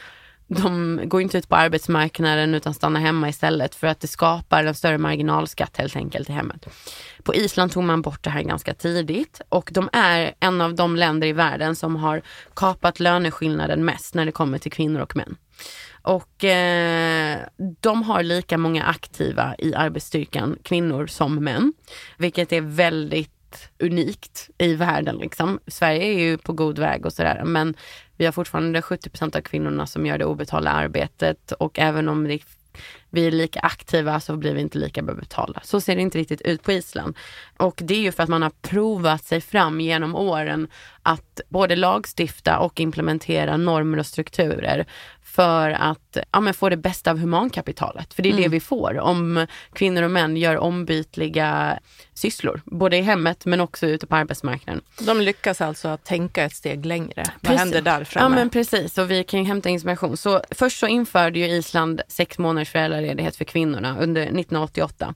de 0.49 1.01
går 1.05 1.23
inte 1.23 1.39
ut 1.39 1.49
på 1.49 1.57
arbetsmarknaden 1.57 2.55
utan 2.55 2.75
stannar 2.75 3.01
hemma 3.01 3.29
istället 3.29 3.75
för 3.75 3.87
att 3.87 4.01
det 4.01 4.07
skapar 4.07 4.65
en 4.65 4.75
större 4.75 4.99
marginalskatt 4.99 5.77
helt 5.77 5.97
enkelt 5.97 6.29
i 6.29 6.33
hemmet. 6.33 6.67
På 7.23 7.35
Island 7.35 7.73
tog 7.73 7.85
man 7.85 8.03
bort 8.03 8.23
det 8.23 8.31
här 8.31 8.43
ganska 8.43 8.75
tidigt 8.75 9.41
och 9.49 9.71
de 9.73 9.89
är 9.93 10.35
en 10.41 10.61
av 10.61 10.75
de 10.75 10.97
länder 10.97 11.27
i 11.27 11.33
världen 11.33 11.77
som 11.77 11.97
har 11.97 12.23
kapat 12.55 13.01
löneskillnaden 13.01 13.85
mest 13.85 14.15
när 14.15 14.27
det 14.27 14.33
kommer 14.33 14.59
till 14.59 14.73
kvinnor 14.73 15.01
och 15.01 15.17
män. 15.17 15.37
Och 16.03 16.45
eh, 16.45 17.39
de 17.81 18.03
har 18.03 18.23
lika 18.23 18.59
många 18.59 18.85
aktiva 18.85 19.55
i 19.59 19.75
arbetsstyrkan, 19.75 20.59
kvinnor 20.63 21.07
som 21.07 21.45
män. 21.45 21.73
Vilket 22.19 22.53
är 22.53 22.61
väldigt 22.61 23.31
unikt 23.79 24.51
i 24.59 24.75
världen. 24.75 25.17
Liksom. 25.17 25.61
Sverige 25.67 26.05
är 26.05 26.19
ju 26.19 26.39
på 26.39 26.53
god 26.53 26.79
väg 26.79 27.07
och 27.07 27.13
sådär 27.13 27.43
men 27.45 27.75
vi 28.17 28.25
har 28.25 28.33
fortfarande 28.33 28.83
70 28.83 29.11
procent 29.11 29.37
av 29.37 29.41
kvinnorna 29.41 29.87
som 29.87 30.07
gör 30.07 30.19
det 30.19 30.25
obetalda 30.25 30.71
arbetet 30.71 31.53
och 31.53 31.79
även 31.79 32.09
om 32.09 32.25
det, 32.25 32.41
vi 33.11 33.27
är 33.27 33.31
lika 33.31 33.61
aktiva 33.61 34.21
så 34.21 34.37
blir 34.37 34.55
vi 34.55 34.61
inte 34.61 34.79
lika 34.79 35.03
bra 35.03 35.15
betalda. 35.15 35.61
Så 35.65 35.81
ser 35.81 35.97
det 35.97 36.03
inte 36.03 36.19
riktigt 36.19 36.41
ut 36.41 36.63
på 36.63 36.73
Island. 36.73 37.17
Och 37.57 37.81
det 37.85 37.95
är 37.95 38.01
ju 38.01 38.13
för 38.13 38.23
att 38.23 38.29
man 38.29 38.43
har 38.43 38.53
provat 38.63 39.25
sig 39.25 39.41
fram 39.41 39.81
genom 39.81 40.15
åren 40.15 40.69
att 41.03 41.41
både 41.49 41.77
lagstifta 41.77 42.59
och 42.59 42.81
implementera 42.81 43.57
normer 43.57 43.99
och 43.99 44.07
strukturer 44.07 44.87
för 45.37 45.71
att 45.71 46.17
ja, 46.33 46.53
få 46.53 46.69
det 46.69 46.77
bästa 46.77 47.11
av 47.11 47.19
humankapitalet. 47.19 48.15
För 48.15 48.23
det 48.23 48.29
är 48.29 48.37
det 48.37 48.49
vi 48.49 48.61
får 48.61 48.99
om 48.99 49.47
kvinnor 49.73 50.03
och 50.03 50.11
män 50.11 50.37
gör 50.37 50.57
ombytliga 50.57 51.79
sysslor, 52.15 52.61
både 52.65 52.97
i 52.97 53.03
hemmet 53.03 53.47
men 53.47 53.61
också 53.61 53.87
ute 53.87 54.07
på 54.07 54.17
arbetsmarknaden. 54.17 54.83
De 55.01 55.21
lyckas 55.21 55.61
alltså 55.61 55.89
att 55.89 56.05
tänka 56.05 56.45
ett 56.45 56.55
steg 56.55 56.87
längre. 56.87 57.13
Vad 57.17 57.43
Precis. 57.43 57.59
händer 57.59 57.83
där 57.83 57.99
Ja 57.99 58.05
framme? 58.05 58.35
men 58.35 58.51
precis 58.51 58.99
och 58.99 59.11
vi 59.11 59.25
kan 59.25 59.41
ju 59.41 59.47
hämta 59.47 59.69
inspiration. 59.69 60.17
Så 60.17 60.43
först 60.51 60.79
så 60.79 60.87
införde 60.87 61.39
ju 61.39 61.47
Island 61.47 62.01
sex 62.09 62.39
månaders 62.39 62.75
föräldraledighet 62.97 63.37
för 63.37 63.45
kvinnorna 63.45 63.99
under 63.99 64.23
1988. 64.23 65.15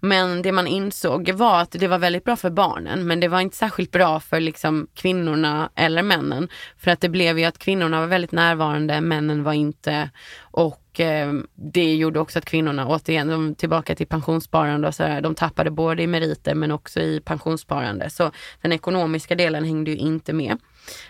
Men 0.00 0.42
det 0.42 0.52
man 0.52 0.66
insåg 0.66 1.30
var 1.30 1.60
att 1.60 1.70
det 1.70 1.88
var 1.88 1.98
väldigt 1.98 2.24
bra 2.24 2.36
för 2.36 2.50
barnen 2.50 3.06
men 3.06 3.20
det 3.20 3.28
var 3.28 3.40
inte 3.40 3.56
särskilt 3.56 3.90
bra 3.90 4.20
för 4.20 4.40
liksom 4.40 4.86
kvinnorna 4.94 5.70
eller 5.74 6.02
männen. 6.02 6.48
För 6.78 6.90
att 6.90 7.00
det 7.00 7.08
blev 7.08 7.38
ju 7.38 7.44
att 7.44 7.58
kvinnorna 7.58 8.00
var 8.00 8.06
väldigt 8.06 8.32
närvarande, 8.32 9.00
männen 9.00 9.42
var 9.42 9.52
inte. 9.52 10.10
Och 10.40 11.00
eh, 11.00 11.32
det 11.54 11.94
gjorde 11.94 12.20
också 12.20 12.38
att 12.38 12.44
kvinnorna, 12.44 12.86
återigen, 12.86 13.28
de, 13.28 13.54
tillbaka 13.54 13.94
till 13.94 14.06
pensionssparande 14.06 14.88
och 14.88 14.94
sådär, 14.94 15.20
de 15.20 15.34
tappade 15.34 15.70
både 15.70 16.02
i 16.02 16.06
meriter 16.06 16.54
men 16.54 16.70
också 16.70 17.00
i 17.00 17.20
pensionssparande. 17.20 18.10
Så 18.10 18.30
den 18.62 18.72
ekonomiska 18.72 19.34
delen 19.34 19.64
hängde 19.64 19.90
ju 19.90 19.96
inte 19.96 20.32
med. 20.32 20.58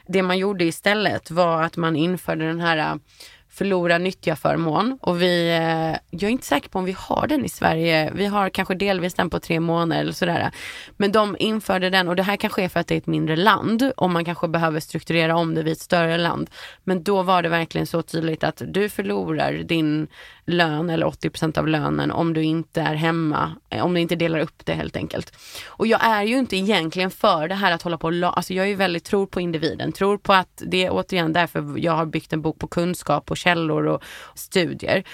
Det 0.06 0.22
man 0.22 0.38
gjorde 0.38 0.64
istället 0.64 1.30
var 1.30 1.62
att 1.62 1.76
man 1.76 1.96
införde 1.96 2.46
den 2.46 2.60
här 2.60 2.98
förlora 3.58 3.98
nyttja 3.98 4.36
förmån 4.36 4.98
och 5.00 5.22
vi, 5.22 5.48
eh, 5.48 6.18
jag 6.18 6.28
är 6.28 6.32
inte 6.32 6.46
säker 6.46 6.68
på 6.68 6.78
om 6.78 6.84
vi 6.84 6.94
har 6.98 7.26
den 7.26 7.44
i 7.44 7.48
Sverige. 7.48 8.12
Vi 8.14 8.26
har 8.26 8.50
kanske 8.50 8.74
delvis 8.74 9.14
den 9.14 9.30
på 9.30 9.40
tre 9.40 9.60
månader 9.60 10.00
eller 10.02 10.12
sådär. 10.12 10.50
Men 10.96 11.12
de 11.12 11.36
införde 11.38 11.90
den 11.90 12.08
och 12.08 12.16
det 12.16 12.22
här 12.22 12.36
kanske 12.36 12.62
är 12.62 12.68
för 12.68 12.80
att 12.80 12.86
det 12.86 12.94
är 12.94 12.98
ett 12.98 13.06
mindre 13.06 13.36
land 13.36 13.92
och 13.96 14.10
man 14.10 14.24
kanske 14.24 14.48
behöver 14.48 14.80
strukturera 14.80 15.36
om 15.36 15.54
det 15.54 15.62
vid 15.62 15.72
ett 15.72 15.80
större 15.80 16.18
land. 16.18 16.50
Men 16.84 17.02
då 17.02 17.22
var 17.22 17.42
det 17.42 17.48
verkligen 17.48 17.86
så 17.86 18.02
tydligt 18.02 18.44
att 18.44 18.62
du 18.66 18.88
förlorar 18.88 19.52
din 19.52 20.08
lön 20.48 20.90
eller 20.90 21.06
80% 21.06 21.58
av 21.58 21.68
lönen 21.68 22.10
om 22.10 22.34
du 22.34 22.42
inte 22.42 22.80
är 22.80 22.94
hemma, 22.94 23.56
eh, 23.70 23.84
om 23.84 23.94
du 23.94 24.00
inte 24.00 24.16
delar 24.16 24.38
upp 24.38 24.64
det 24.64 24.72
helt 24.74 24.96
enkelt. 24.96 25.32
Och 25.66 25.86
jag 25.86 26.04
är 26.04 26.22
ju 26.22 26.38
inte 26.38 26.56
egentligen 26.56 27.10
för 27.10 27.48
det 27.48 27.54
här 27.54 27.72
att 27.72 27.82
hålla 27.82 27.98
på 27.98 28.06
och 28.06 28.12
la- 28.12 28.30
alltså 28.30 28.54
jag 28.54 28.64
är 28.64 28.68
ju 28.68 28.74
väldigt 28.74 29.04
tror 29.04 29.26
på 29.26 29.40
individen, 29.40 29.92
tror 29.92 30.18
på 30.18 30.32
att 30.32 30.62
det 30.66 30.84
är 30.86 30.90
återigen 30.92 31.32
därför 31.32 31.74
jag 31.78 31.92
har 31.92 32.06
byggt 32.06 32.32
en 32.32 32.42
bok 32.42 32.58
på 32.58 32.66
kunskap 32.66 33.30
och 33.30 33.36
källor 33.36 33.86
och 33.86 34.02
studier. 34.34 35.04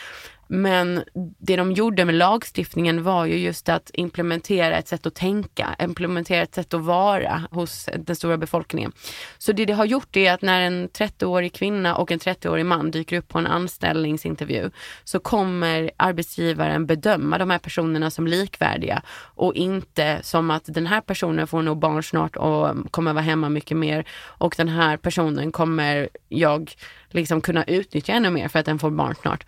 Men 0.48 1.04
det 1.38 1.56
de 1.56 1.72
gjorde 1.72 2.04
med 2.04 2.14
lagstiftningen 2.14 3.02
var 3.02 3.26
ju 3.26 3.38
just 3.38 3.68
att 3.68 3.90
implementera 3.94 4.76
ett 4.76 4.88
sätt 4.88 5.06
att 5.06 5.14
tänka, 5.14 5.76
implementera 5.78 6.42
ett 6.42 6.54
sätt 6.54 6.74
att 6.74 6.80
vara 6.80 7.42
hos 7.50 7.88
den 7.98 8.16
stora 8.16 8.36
befolkningen. 8.36 8.92
Så 9.38 9.52
det 9.52 9.64
det 9.64 9.72
har 9.72 9.84
gjort 9.84 10.16
är 10.16 10.32
att 10.32 10.42
när 10.42 10.60
en 10.60 10.88
30-årig 10.88 11.52
kvinna 11.52 11.96
och 11.96 12.12
en 12.12 12.18
30-årig 12.18 12.66
man 12.66 12.90
dyker 12.90 13.18
upp 13.18 13.28
på 13.28 13.38
en 13.38 13.46
anställningsintervju 13.46 14.70
så 15.04 15.18
kommer 15.18 15.90
arbetsgivaren 15.96 16.86
bedöma 16.86 17.38
de 17.38 17.50
här 17.50 17.58
personerna 17.58 18.10
som 18.10 18.26
likvärdiga 18.26 19.02
och 19.16 19.54
inte 19.54 20.18
som 20.22 20.50
att 20.50 20.64
den 20.66 20.86
här 20.86 21.00
personen 21.00 21.46
får 21.46 21.62
nog 21.62 21.78
barn 21.78 22.02
snart 22.02 22.36
och 22.36 22.92
kommer 22.92 23.12
vara 23.12 23.24
hemma 23.24 23.48
mycket 23.48 23.76
mer 23.76 24.04
och 24.24 24.54
den 24.56 24.68
här 24.68 24.96
personen 24.96 25.52
kommer 25.52 26.08
jag 26.28 26.72
liksom 27.14 27.40
kunna 27.40 27.64
utnyttja 27.64 28.12
ännu 28.12 28.30
mer 28.30 28.48
för 28.48 28.58
att 28.58 28.66
den 28.66 28.78
får 28.78 28.90
barn 28.90 29.14
snart. 29.22 29.44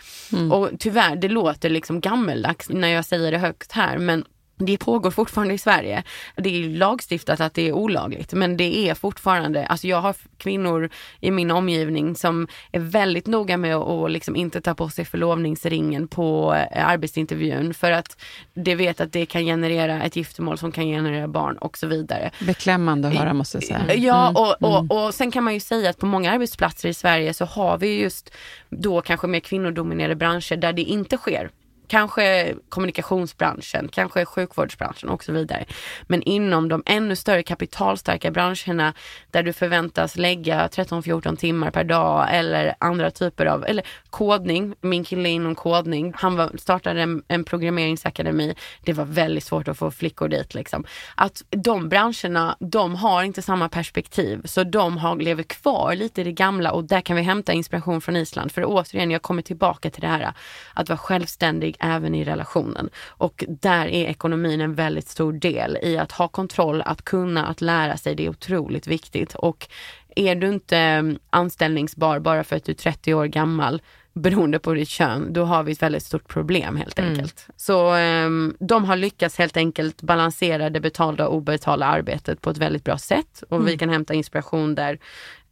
Och 0.52 0.70
tyvärr, 0.78 1.16
det 1.16 1.28
låter 1.28 1.70
liksom 1.70 2.00
gammeldags 2.00 2.68
när 2.68 2.88
jag 2.88 3.04
säger 3.04 3.32
det 3.32 3.38
högt 3.38 3.72
här 3.72 3.98
men 3.98 4.24
det 4.59 4.78
pågår 4.78 5.11
fortfarande 5.11 5.54
i 5.54 5.59
Sverige. 5.59 6.02
Det 6.36 6.64
är 6.64 6.68
lagstiftat 6.68 7.40
att 7.40 7.54
det 7.54 7.68
är 7.68 7.72
olagligt 7.72 8.32
men 8.32 8.57
det 8.57 8.88
är 8.88 8.94
fortfarande, 8.94 9.66
alltså 9.66 9.86
jag 9.86 10.00
har 10.00 10.16
kvinnor 10.38 10.90
i 11.20 11.30
min 11.30 11.50
omgivning 11.50 12.14
som 12.14 12.48
är 12.72 12.80
väldigt 12.80 13.26
noga 13.26 13.57
med 13.57 13.76
att 13.76 14.11
liksom 14.11 14.36
inte 14.36 14.61
ta 14.61 14.74
på 14.74 14.88
sig 14.88 15.04
förlovningsringen 15.04 16.09
på 16.09 16.54
eh, 16.54 16.88
arbetsintervjun 16.88 17.74
för 17.74 17.90
att 17.90 18.22
det 18.54 18.74
vet 18.74 19.00
att 19.00 19.12
det 19.12 19.26
kan 19.26 19.44
generera 19.44 20.02
ett 20.02 20.16
giftermål 20.16 20.59
som 20.59 20.72
kan 20.72 20.84
generera 20.84 21.28
barn 21.28 21.59
och 21.59 21.78
så 21.78 21.86
vidare. 21.86 22.30
Beklämmande 22.40 23.09
att 23.09 23.14
höra 23.14 23.34
måste 23.34 23.57
jag 23.57 23.64
säga. 23.64 23.94
Ja, 23.94 24.32
och, 24.34 24.68
och, 24.68 25.07
och 25.07 25.14
sen 25.14 25.30
kan 25.30 25.44
man 25.44 25.54
ju 25.54 25.61
säga 25.61 25.90
att 25.90 25.98
på 25.98 26.07
många 26.07 26.32
arbetsplatser 26.32 26.88
i 26.88 26.94
Sverige 26.94 27.34
så 27.34 27.44
har 27.44 27.78
vi 27.78 28.00
just 28.00 28.34
då 28.68 29.00
kanske 29.00 29.26
mer 29.26 29.40
kvinnodominerade 29.40 30.16
branscher 30.16 30.57
där 30.57 30.72
det 30.72 30.82
inte 30.82 31.16
sker 31.16 31.50
kanske 31.89 32.55
kommunikationsbranschen, 32.68 33.89
kanske 33.89 34.24
sjukvårdsbranschen 34.24 35.09
och 35.09 35.24
så 35.24 35.32
vidare. 35.32 35.64
Men 36.03 36.22
inom 36.22 36.68
de 36.68 36.82
ännu 36.87 37.16
större 37.16 37.43
kapitalstarka 37.43 38.30
branscherna 38.30 38.95
där 39.30 39.43
du 39.43 39.53
förväntas 39.53 40.16
lägga 40.16 40.66
13-14 40.66 41.37
timmar 41.37 41.70
per 41.70 41.84
dag 41.84 42.28
eller 42.30 42.74
andra 42.80 43.11
typer 43.11 43.47
av, 43.47 43.64
eller 43.64 43.84
kodning. 44.11 44.74
Min 44.80 45.05
kille 45.05 45.28
är 45.28 45.32
inom 45.32 45.55
kodning. 45.55 46.12
Han 46.16 46.37
var, 46.37 46.51
startade 46.59 47.03
en, 47.03 47.22
en 47.28 47.45
programmeringsakademi. 47.45 48.55
Det 48.84 48.93
var 48.93 49.05
väldigt 49.05 49.45
svårt 49.45 49.68
att 49.68 49.78
få 49.78 49.91
flickor 49.91 50.28
dit 50.28 50.55
liksom. 50.55 50.84
Att 51.14 51.43
de 51.51 51.89
branscherna, 51.89 52.57
de 52.61 52.95
har 52.95 53.22
inte 53.22 53.43
samma 53.43 53.68
perspektiv 53.68 54.43
så 54.45 54.64
de 54.64 54.99
har, 54.99 55.16
lever 55.16 55.43
kvar 55.43 55.95
lite 55.95 56.20
i 56.20 56.24
det 56.24 56.32
gamla 56.32 56.72
och 56.72 56.84
där 56.84 57.01
kan 57.01 57.16
vi 57.16 57.22
hämta 57.22 57.53
inspiration 57.53 58.01
från 58.01 58.16
Island. 58.16 58.53
För 58.53 58.64
återigen, 58.66 59.11
jag 59.11 59.22
kommer 59.22 59.43
tillbaka 59.43 59.91
till 59.91 60.01
det 60.01 60.09
här 60.09 60.32
att 60.74 60.89
vara 60.89 60.99
självständig 60.99 61.75
även 61.80 62.14
i 62.14 62.24
relationen. 62.24 62.90
Och 63.08 63.44
där 63.48 63.86
är 63.86 64.04
ekonomin 64.06 64.60
en 64.60 64.74
väldigt 64.74 65.08
stor 65.08 65.32
del 65.32 65.78
i 65.82 65.98
att 65.98 66.12
ha 66.12 66.28
kontroll, 66.28 66.82
att 66.82 67.02
kunna, 67.04 67.46
att 67.46 67.60
lära 67.60 67.96
sig. 67.96 68.14
Det 68.14 68.24
är 68.26 68.30
otroligt 68.30 68.86
viktigt. 68.86 69.34
Och 69.34 69.68
är 70.16 70.34
du 70.34 70.48
inte 70.48 70.78
mm, 70.78 71.18
anställningsbar 71.30 72.18
bara 72.18 72.44
för 72.44 72.56
att 72.56 72.64
du 72.64 72.72
är 72.72 72.76
30 72.76 73.14
år 73.14 73.26
gammal 73.26 73.82
beroende 74.12 74.58
på 74.58 74.74
ditt 74.74 74.88
kön, 74.88 75.32
då 75.32 75.44
har 75.44 75.62
vi 75.62 75.72
ett 75.72 75.82
väldigt 75.82 76.02
stort 76.02 76.28
problem 76.28 76.76
helt 76.76 76.98
Mm. 76.98 77.10
enkelt. 77.12 77.46
Så 77.56 77.94
um, 77.96 78.56
de 78.60 78.84
har 78.84 78.96
lyckats 78.96 79.38
helt 79.38 79.56
enkelt 79.56 80.02
balansera 80.02 80.70
det 80.70 80.80
betalda 80.80 81.28
och 81.28 81.36
obetalda 81.36 81.86
arbetet 81.86 82.40
på 82.40 82.50
ett 82.50 82.58
väldigt 82.58 82.84
bra 82.84 82.98
sätt 82.98 83.42
och 83.48 83.56
Mm. 83.56 83.66
vi 83.66 83.78
kan 83.78 83.88
hämta 83.88 84.14
inspiration 84.14 84.74
där. 84.74 84.98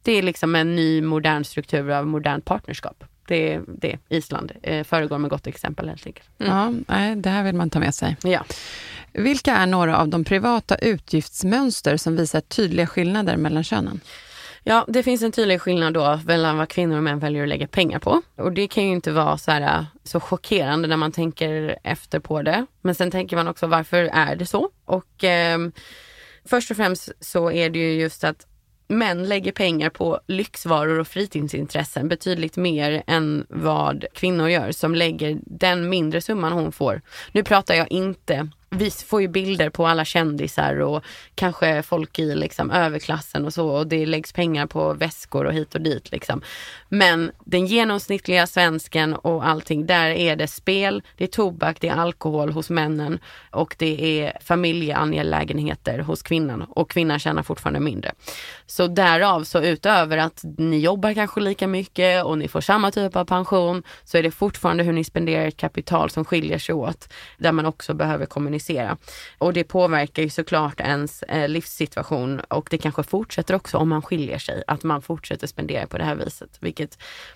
Det 0.03 0.11
är 0.11 0.21
liksom 0.21 0.55
en 0.55 0.75
ny 0.75 1.01
modern 1.01 1.43
struktur 1.43 1.89
av 1.91 2.07
modernt 2.07 2.45
partnerskap. 2.45 3.03
Det 3.27 3.53
är 3.53 3.63
det 3.67 3.97
Island 4.09 4.51
eh, 4.61 4.83
föregår 4.83 5.17
med 5.17 5.29
gott 5.29 5.47
exempel 5.47 5.89
helt 5.89 6.05
enkelt. 6.05 6.29
Ja, 6.37 6.73
nej, 6.87 7.15
det 7.15 7.29
här 7.29 7.43
vill 7.43 7.55
man 7.55 7.69
ta 7.69 7.79
med 7.79 7.95
sig. 7.95 8.17
Ja. 8.23 8.45
Vilka 9.13 9.55
är 9.55 9.65
några 9.65 9.97
av 9.97 10.07
de 10.07 10.23
privata 10.23 10.75
utgiftsmönster 10.75 11.97
som 11.97 12.15
visar 12.15 12.41
tydliga 12.41 12.87
skillnader 12.87 13.37
mellan 13.37 13.63
könen? 13.63 14.01
Ja, 14.67 14.85
det 14.87 15.03
finns 15.03 15.21
en 15.21 15.31
tydlig 15.31 15.61
skillnad 15.61 15.93
då 15.93 16.19
mellan 16.25 16.57
vad 16.57 16.69
kvinnor 16.69 16.97
och 16.97 17.03
män 17.03 17.19
väljer 17.19 17.43
att 17.43 17.49
lägga 17.49 17.67
pengar 17.67 17.99
på. 17.99 18.21
Och 18.35 18.51
det 18.51 18.67
kan 18.67 18.83
ju 18.83 18.91
inte 18.91 19.11
vara 19.11 19.37
så, 19.37 19.51
här, 19.51 19.85
så 20.03 20.19
chockerande 20.19 20.87
när 20.87 20.97
man 20.97 21.11
tänker 21.11 21.79
efter 21.83 22.19
på 22.19 22.41
det. 22.41 22.65
Men 22.81 22.95
sen 22.95 23.11
tänker 23.11 23.35
man 23.35 23.47
också 23.47 23.67
varför 23.67 24.03
är 24.03 24.35
det 24.35 24.45
så? 24.45 24.69
Och 24.85 25.23
ehm, 25.23 25.71
först 26.45 26.71
och 26.71 26.77
främst 26.77 27.11
så 27.19 27.51
är 27.51 27.69
det 27.69 27.79
ju 27.79 28.01
just 28.01 28.23
att 28.23 28.47
män 28.87 29.25
lägger 29.25 29.51
pengar 29.51 29.89
på 29.89 30.19
lyxvaror 30.27 30.99
och 30.99 31.07
fritidsintressen 31.07 32.07
betydligt 32.07 32.57
mer 32.57 33.03
än 33.07 33.45
vad 33.49 34.05
kvinnor 34.13 34.49
gör 34.49 34.71
som 34.71 34.95
lägger 34.95 35.39
den 35.45 35.89
mindre 35.89 36.21
summan 36.21 36.51
hon 36.51 36.71
får. 36.71 37.01
Nu 37.31 37.43
pratar 37.43 37.75
jag 37.75 37.91
inte 37.91 38.49
vi 38.77 38.91
får 38.91 39.21
ju 39.21 39.27
bilder 39.27 39.69
på 39.69 39.87
alla 39.87 40.05
kändisar 40.05 40.79
och 40.79 41.03
kanske 41.35 41.83
folk 41.83 42.19
i 42.19 42.35
liksom 42.35 42.71
överklassen 42.71 43.45
och 43.45 43.53
så 43.53 43.69
och 43.69 43.87
det 43.87 44.05
läggs 44.05 44.33
pengar 44.33 44.65
på 44.65 44.93
väskor 44.93 45.45
och 45.45 45.53
hit 45.53 45.75
och 45.75 45.81
dit 45.81 46.11
liksom. 46.11 46.41
Men 46.97 47.31
den 47.45 47.65
genomsnittliga 47.65 48.47
svensken 48.47 49.13
och 49.13 49.47
allting, 49.47 49.85
där 49.85 50.09
är 50.09 50.35
det 50.35 50.47
spel, 50.47 51.03
det 51.17 51.23
är 51.23 51.27
tobak, 51.27 51.77
det 51.79 51.87
är 51.87 51.95
alkohol 51.95 52.51
hos 52.51 52.69
männen 52.69 53.19
och 53.51 53.75
det 53.79 54.21
är 54.21 54.37
familjeangelägenheter 54.41 55.99
hos 55.99 56.23
kvinnan 56.23 56.61
och 56.61 56.89
kvinnan 56.89 57.19
tjänar 57.19 57.43
fortfarande 57.43 57.79
mindre. 57.79 58.11
Så 58.65 58.87
därav 58.87 59.43
så 59.43 59.61
utöver 59.61 60.17
att 60.17 60.41
ni 60.57 60.79
jobbar 60.79 61.13
kanske 61.13 61.39
lika 61.39 61.67
mycket 61.67 62.23
och 62.23 62.37
ni 62.37 62.47
får 62.47 62.61
samma 62.61 62.91
typ 62.91 63.15
av 63.15 63.25
pension 63.25 63.83
så 64.03 64.17
är 64.17 64.23
det 64.23 64.31
fortfarande 64.31 64.83
hur 64.83 64.93
ni 64.93 65.03
spenderar 65.03 65.47
ert 65.47 65.57
kapital 65.57 66.09
som 66.09 66.25
skiljer 66.25 66.57
sig 66.57 66.75
åt 66.75 67.13
där 67.37 67.51
man 67.51 67.65
också 67.65 67.93
behöver 67.93 68.25
kommunicera. 68.25 68.97
Och 69.37 69.53
det 69.53 69.63
påverkar 69.63 70.23
ju 70.23 70.29
såklart 70.29 70.79
ens 70.79 71.23
eh, 71.23 71.49
livssituation 71.49 72.39
och 72.39 72.67
det 72.71 72.77
kanske 72.77 73.03
fortsätter 73.03 73.55
också 73.55 73.77
om 73.77 73.89
man 73.89 74.01
skiljer 74.01 74.39
sig, 74.39 74.63
att 74.67 74.83
man 74.83 75.01
fortsätter 75.01 75.47
spendera 75.47 75.87
på 75.87 75.97
det 75.97 76.03
här 76.03 76.15
viset, 76.15 76.57
vilket 76.59 76.84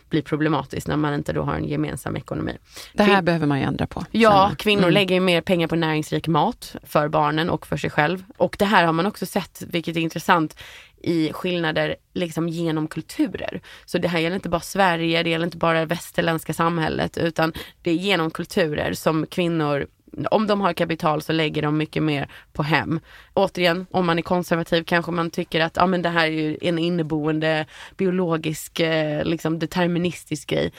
blir 0.10 0.22
problematiskt 0.22 0.88
när 0.88 0.95
man 0.97 1.14
inte 1.14 1.34
då 1.34 1.41
har 1.41 1.54
en 1.54 1.66
gemensam 1.66 2.16
ekonomi. 2.18 2.58
Det 2.93 3.04
här 3.04 3.22
Kvin- 3.22 3.26
behöver 3.26 3.47
man 3.47 3.58
ju 3.60 3.64
ändra 3.64 3.88
på. 3.88 4.06
Ja, 4.12 4.50
jag. 4.50 4.58
kvinnor 4.60 4.82
Mm. 4.84 4.93
lägger 4.93 5.16
ju 5.16 5.22
mer 5.22 5.41
pengar 5.41 5.68
på 5.68 5.76
näringsrik 5.76 6.28
mat 6.28 6.76
för 6.84 7.08
barnen 7.08 7.50
och 7.50 7.68
för 7.68 7.78
sig 7.78 7.89
själv. 7.89 8.24
Och 8.38 8.56
det 8.60 8.66
här 8.66 8.84
har 8.84 8.93
man 8.93 9.06
också 9.06 9.26
sett, 9.26 9.62
vilket 9.68 9.95
är 9.95 10.00
intressant, 10.02 10.56
i 11.04 11.34
skillnader 11.34 11.95
liksom 12.14 12.50
genom 12.50 12.88
kulturer. 12.88 13.62
Så 13.86 13.97
det 13.97 14.08
här 14.08 14.20
gäller 14.20 14.36
inte 14.36 14.50
bara 14.50 14.62
Sverige, 14.62 15.24
det 15.24 15.30
gäller 15.30 15.45
inte 15.45 15.58
bara 15.58 15.80
det 15.80 15.86
västerländska 15.86 16.54
samhället, 16.54 17.18
utan 17.18 17.54
det 17.82 17.91
är 17.91 17.95
genom 17.95 18.32
kulturer 18.32 18.93
som 18.93 19.26
kvinnor 19.26 19.88
om 20.32 20.47
de 20.47 20.62
har 20.62 20.74
kapital 20.74 21.22
så 21.22 21.34
lägger 21.34 21.62
de 21.62 21.78
mycket 21.78 22.03
mer 22.03 22.28
på 22.53 22.64
hem. 22.64 22.99
Återigen, 23.34 23.86
om 23.91 24.05
man 24.05 24.18
är 24.18 24.22
konservativ 24.22 24.84
kanske 24.84 25.12
man 25.12 25.30
tycker 25.30 25.60
att 25.60 25.78
ah, 25.78 25.88
men 25.88 26.01
det 26.01 26.10
här 26.10 26.28
är 26.28 26.32
ju 26.32 26.57
en 26.62 26.80
inneboende 26.80 27.66
biologisk, 27.97 28.80
eh, 28.80 29.24
liksom 29.24 29.60
deterministisk 29.60 30.49
grej. 30.49 30.72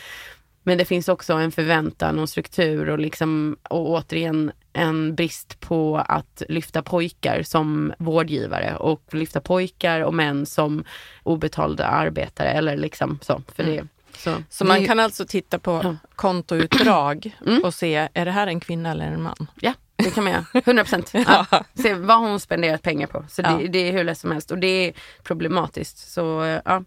Men 0.62 0.78
det 0.78 0.84
finns 0.84 1.08
också 1.08 1.32
en 1.32 1.52
förväntan 1.52 2.18
och 2.18 2.28
struktur 2.28 2.88
och, 2.88 2.98
liksom, 2.98 3.56
och 3.62 3.90
återigen 3.90 4.52
en 4.72 5.14
brist 5.14 5.60
på 5.60 6.04
att 6.08 6.42
lyfta 6.48 6.82
pojkar 6.82 7.42
som 7.42 7.92
vårdgivare 7.98 8.76
och 8.76 9.14
lyfta 9.14 9.40
pojkar 9.40 10.00
och 10.00 10.14
män 10.14 10.46
som 10.46 10.84
obetalda 11.22 11.86
arbetare 11.86 12.48
eller 12.48 12.76
liksom 12.76 13.18
så. 13.22 13.42
För 13.56 13.62
det, 13.62 13.72
mm 13.72 13.88
så. 14.16 14.42
Så 14.50 14.64
man 14.64 14.80
Det- 14.80 14.86
kan 14.86 15.00
alltså 15.00 15.26
titta 15.26 15.58
på 15.58 15.80
Ja. 15.84 15.96
kontoutdrag 16.16 17.36
Mm. 17.46 17.62
och 17.64 17.74
se, 17.74 18.08
är 18.14 18.24
det 18.24 18.30
här 18.30 18.46
en 18.46 18.60
kvinna 18.60 18.90
eller 18.90 19.04
en 19.04 19.22
man? 19.22 19.46
Ja, 19.60 19.72
det 19.96 20.10
kan 20.10 20.24
man 20.24 20.32
göra. 20.32 20.44
100 20.64 20.84
procent. 20.84 21.10
Ja. 21.12 21.46
Se 21.74 21.94
vad 21.94 22.18
hon 22.18 22.40
spenderat 22.40 22.82
pengar 22.82 23.06
på. 23.06 23.24
Så 23.28 23.42
Ja. 23.42 23.50
det, 23.50 23.68
det 23.68 23.78
är 23.88 23.92
hur 23.92 24.04
lätt 24.04 24.18
som 24.18 24.30
helst 24.32 24.50
och 24.50 24.58
det 24.58 24.66
är 24.88 24.92
problematiskt. 25.22 25.98
Så 26.12 26.42
eh, 26.42 26.60
ja. 26.64 26.84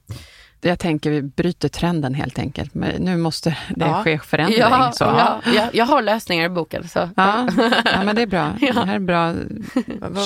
Jag 0.65 0.79
tänker 0.79 1.09
vi 1.11 1.21
bryter 1.21 1.69
trenden 1.69 2.13
helt 2.13 2.39
enkelt. 2.39 2.73
Men 2.73 2.89
nu 2.89 3.17
måste 3.17 3.49
det 3.69 3.85
Ja. 3.85 4.03
ske 4.03 4.19
förändring. 4.19 4.59
Ja, 4.59 4.91
så, 4.91 5.03
ja, 5.03 5.41
ja, 5.55 5.63
jag 5.73 5.85
har 5.85 6.01
lösningar 6.01 6.45
i 6.45 6.49
boken. 6.49 6.87
Så. 6.89 7.09
Ja, 7.15 7.47
ja, 7.85 8.03
men 8.03 8.15
det 8.15 8.21
är 8.21 8.27
bra. 8.27 8.51
Ja. 8.61 8.73
Det 8.73 8.85
här 8.85 8.95
är 8.95 8.99
bra. 8.99 9.33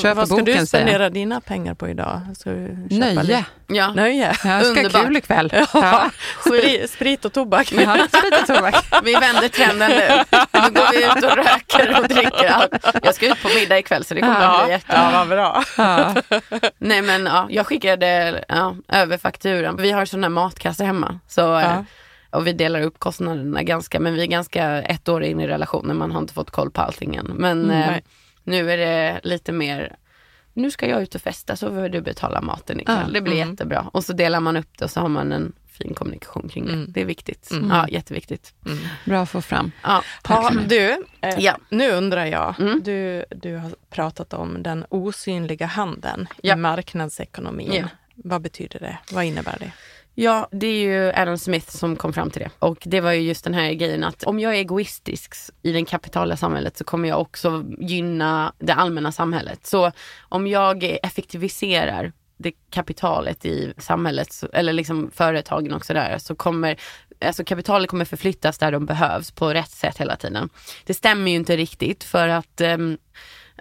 Köp 0.01 0.15
vad 0.17 0.27
ska 0.27 0.35
boken, 0.37 0.45
du 0.45 0.51
säger 0.51 0.59
jag. 0.59 0.67
spendera 0.67 1.09
dina 1.09 1.41
pengar 1.41 1.73
på 1.73 1.87
idag? 1.89 2.21
Ska 2.39 2.49
du 2.49 2.67
köpa 2.89 3.05
Nöje. 3.05 3.23
lite- 3.23 3.45
Ja. 3.69 3.93
Nöje? 3.93 4.25
Jag 4.25 4.35
ska 4.35 4.49
ha 4.49 4.61
Underbart. 4.63 5.05
kul 5.05 5.17
ikväll. 5.17 5.49
Ja. 5.53 5.65
Ja. 5.73 6.09
Sprit, 6.45 6.89
sprit 6.91 7.25
och 7.25 7.33
tobak. 7.33 7.71
Ja, 7.71 7.97
sprit 8.07 8.41
och 8.41 8.55
tobak. 8.55 8.75
Vi 9.03 9.13
vänder 9.13 9.47
trenden 9.47 9.89
nu. 9.91 10.23
Nu 10.53 10.69
går 10.73 10.91
vi 10.91 11.05
ut 11.05 11.23
och 11.31 11.37
röker 11.37 11.99
och 12.01 12.07
dricker 12.07 12.47
allt. 12.49 12.95
Jag 13.03 13.15
ska 13.15 13.27
ut 13.27 13.41
på 13.43 13.47
middag 13.59 13.77
ikväll 13.79 14.03
så 14.05 14.13
det 14.13 14.19
kommer 14.21 14.41
att 14.41 14.63
bli 14.65 14.73
jätte... 14.73 14.85
ja, 14.95 15.09
vad 15.13 15.27
bra. 15.27 15.63
Ja. 15.77 16.13
Nej 16.77 17.01
men 17.01 17.25
ja, 17.25 17.47
jag 17.49 17.65
skickade 17.67 18.43
ja, 18.47 18.75
över 18.87 19.17
fakturan. 19.17 19.77
Vi 19.77 19.91
har 19.91 20.05
sådana 20.05 20.26
här 20.27 20.29
matkassar 20.29 20.85
hemma. 20.85 21.19
Så, 21.27 21.41
Ja. 21.41 21.61
eh, 21.61 21.81
Och 22.29 22.47
vi 22.47 22.53
delar 22.53 22.81
upp 22.81 22.99
kostnaderna 22.99 23.63
ganska, 23.63 23.99
men 23.99 24.13
vi 24.13 24.21
är 24.21 24.27
ganska 24.27 24.81
ett 24.81 25.09
år 25.09 25.23
in 25.23 25.39
i 25.39 25.47
relationen. 25.47 25.97
Man 25.97 26.11
har 26.11 26.19
inte 26.21 26.33
fått 26.33 26.51
koll 26.51 26.71
på 26.71 26.81
allting 26.81 27.15
än. 27.15 27.25
Men 27.25 27.63
Mm, 27.63 27.89
eh, 27.93 27.99
nu 28.43 28.71
är 28.71 28.77
det 28.77 29.19
lite 29.23 29.51
mer, 29.51 29.95
nu 30.53 30.71
ska 30.71 30.87
jag 30.89 31.01
ut 31.01 31.15
och 31.15 31.21
festa 31.21 31.55
så 31.55 31.69
får 31.69 31.89
du 31.89 32.01
betala 32.01 32.41
maten 32.41 32.79
ikväll. 32.79 33.03
Ja. 33.07 33.13
Det 33.13 33.21
blir 33.21 33.35
Mm. 33.35 33.49
jättebra. 33.49 33.89
Och 33.93 34.03
så 34.03 34.13
delar 34.13 34.39
man 34.39 34.57
upp 34.57 34.77
det 34.77 34.85
och 34.85 34.91
så 34.91 34.99
har 34.99 35.07
man 35.09 35.31
en 35.31 35.53
fin 35.67 35.93
kommunikation 35.93 36.49
kring 36.49 36.65
det. 36.65 36.73
Mm. 36.73 36.85
Det 36.91 37.01
är 37.01 37.05
viktigt. 37.05 37.51
Mm. 37.51 37.69
Ja, 37.69 37.87
jätteviktigt. 37.87 38.53
Bra 39.05 39.21
att 39.21 39.29
få 39.29 39.41
fram. 39.41 39.71
Ja. 39.83 40.03
Ja, 40.29 40.49
mycket. 40.53 40.69
du, 40.69 41.03
eh, 41.21 41.35
Ja. 41.39 41.57
nu 41.69 41.91
undrar 41.91 42.25
jag, 42.25 42.55
Mm. 42.59 42.81
du, 42.83 43.25
du 43.29 43.55
har 43.55 43.71
pratat 43.89 44.33
om 44.33 44.63
den 44.63 44.85
osynliga 44.89 45.65
handeln 45.65 46.27
Ja. 46.41 46.53
i 46.53 46.57
marknadsekonomin. 46.57 47.73
Ja. 47.73 47.87
Vad 48.15 48.41
betyder 48.41 48.79
det? 48.79 48.97
Vad 49.11 49.23
innebär 49.25 49.55
det? 49.59 49.71
Ja, 50.19 50.47
det 50.51 50.67
är 50.67 50.81
ju 50.81 51.11
Adam 51.15 51.37
Smith 51.37 51.69
som 51.69 51.95
kom 51.95 52.13
fram 52.13 52.29
till 52.29 52.41
det. 52.41 52.49
Och 52.59 52.77
det 52.81 53.01
var 53.01 53.11
ju 53.11 53.21
just 53.21 53.43
den 53.43 53.53
här 53.53 53.73
grejen 53.73 54.03
att 54.03 54.23
om 54.23 54.39
jag 54.39 54.55
är 54.55 54.57
egoistisk 54.57 55.33
i 55.61 55.71
det 55.71 55.85
kapitala 55.85 56.37
samhället 56.37 56.77
så 56.77 56.83
kommer 56.83 57.09
jag 57.09 57.21
också 57.21 57.65
gynna 57.79 58.53
det 58.59 58.73
allmänna 58.73 59.11
samhället. 59.11 59.65
Så 59.65 59.91
om 60.19 60.47
jag 60.47 60.83
effektiviserar 60.83 62.13
det 62.37 62.51
kapitalet 62.71 63.45
i 63.45 63.73
samhället, 63.77 64.43
eller 64.53 64.73
liksom 64.73 65.11
företagen 65.13 65.73
och 65.73 65.83
där, 65.87 66.17
så 66.17 66.35
kommer 66.35 66.79
Alltså 67.25 67.43
kapitalet 67.43 67.89
kommer 67.89 68.05
förflyttas 68.05 68.57
där 68.57 68.71
de 68.71 68.85
behövs 68.85 69.31
på 69.31 69.53
rätt 69.53 69.71
sätt 69.71 69.97
hela 69.97 70.15
tiden. 70.15 70.49
Det 70.85 70.93
stämmer 70.93 71.31
ju 71.31 71.37
inte 71.37 71.57
riktigt 71.57 72.03
för 72.03 72.27
att 72.27 72.61
um, 72.61 72.97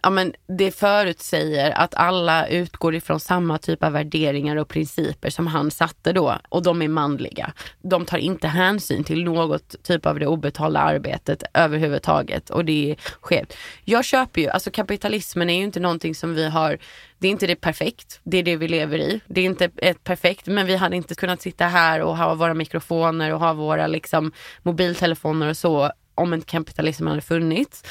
ja, 0.03 0.11
men 0.11 0.35
det 0.59 0.71
förutsäger 0.71 1.71
att 1.71 1.95
alla 1.95 2.47
utgår 2.49 2.95
ifrån 2.95 3.21
samma 3.21 3.59
typ 3.59 3.83
av 3.85 3.93
värderingar 3.93 4.57
och 4.57 4.69
principer 4.69 5.31
som 5.31 5.47
han 5.47 5.71
satte 5.71 6.13
då 6.13 6.39
och 6.49 6.63
de 6.63 6.83
är 6.83 6.89
manliga. 6.89 7.53
De 7.83 8.05
tar 8.05 8.19
inte 8.19 8.49
hänsyn 8.49 9.05
till 9.05 9.25
något 9.25 9.83
typ 9.83 10.07
av 10.07 10.19
det 10.19 10.27
obetalda 10.27 10.81
arbetet 10.81 11.43
överhuvudtaget 11.55 12.51
och 12.51 12.65
det 12.65 12.91
är 12.91 12.97
skevt. 13.21 13.57
Jag 13.85 14.05
köper 14.05 14.41
ju, 14.41 14.49
alltså 14.49 14.71
kapitalismen 14.71 15.51
är 15.51 15.59
ju 15.59 15.65
inte 15.65 15.81
någonting 15.81 16.15
som 16.15 16.35
vi 16.35 16.49
har, 16.49 16.79
det 17.19 17.29
är 17.29 17.33
inte 17.33 17.47
det 17.47 17.57
perfekt, 17.57 18.21
det 18.23 18.37
är 18.37 18.43
det 18.43 18.57
vi 18.57 18.69
lever 18.69 18.99
i. 18.99 19.21
Det 19.27 19.41
är 19.41 19.45
inte 19.45 19.71
ett 19.77 20.05
perfekt, 20.05 20.47
men 20.47 20.67
vi 20.67 20.77
hade 20.77 20.97
inte 20.97 21.15
kunnat 21.15 21.43
sitta 21.43 21.65
här 21.65 22.01
och 22.01 22.17
ha 22.17 22.35
våra 22.35 22.55
mikrofoner 22.55 23.35
och 23.35 23.41
ha 23.41 23.53
våra 23.53 23.87
liksom 23.87 24.33
mobiltelefoner 24.63 25.49
och 25.49 25.57
så 25.57 25.93
om 26.17 26.35
inte 26.35 26.47
kapitalismen 26.47 27.09
hade 27.09 27.23
funnits. 27.23 27.85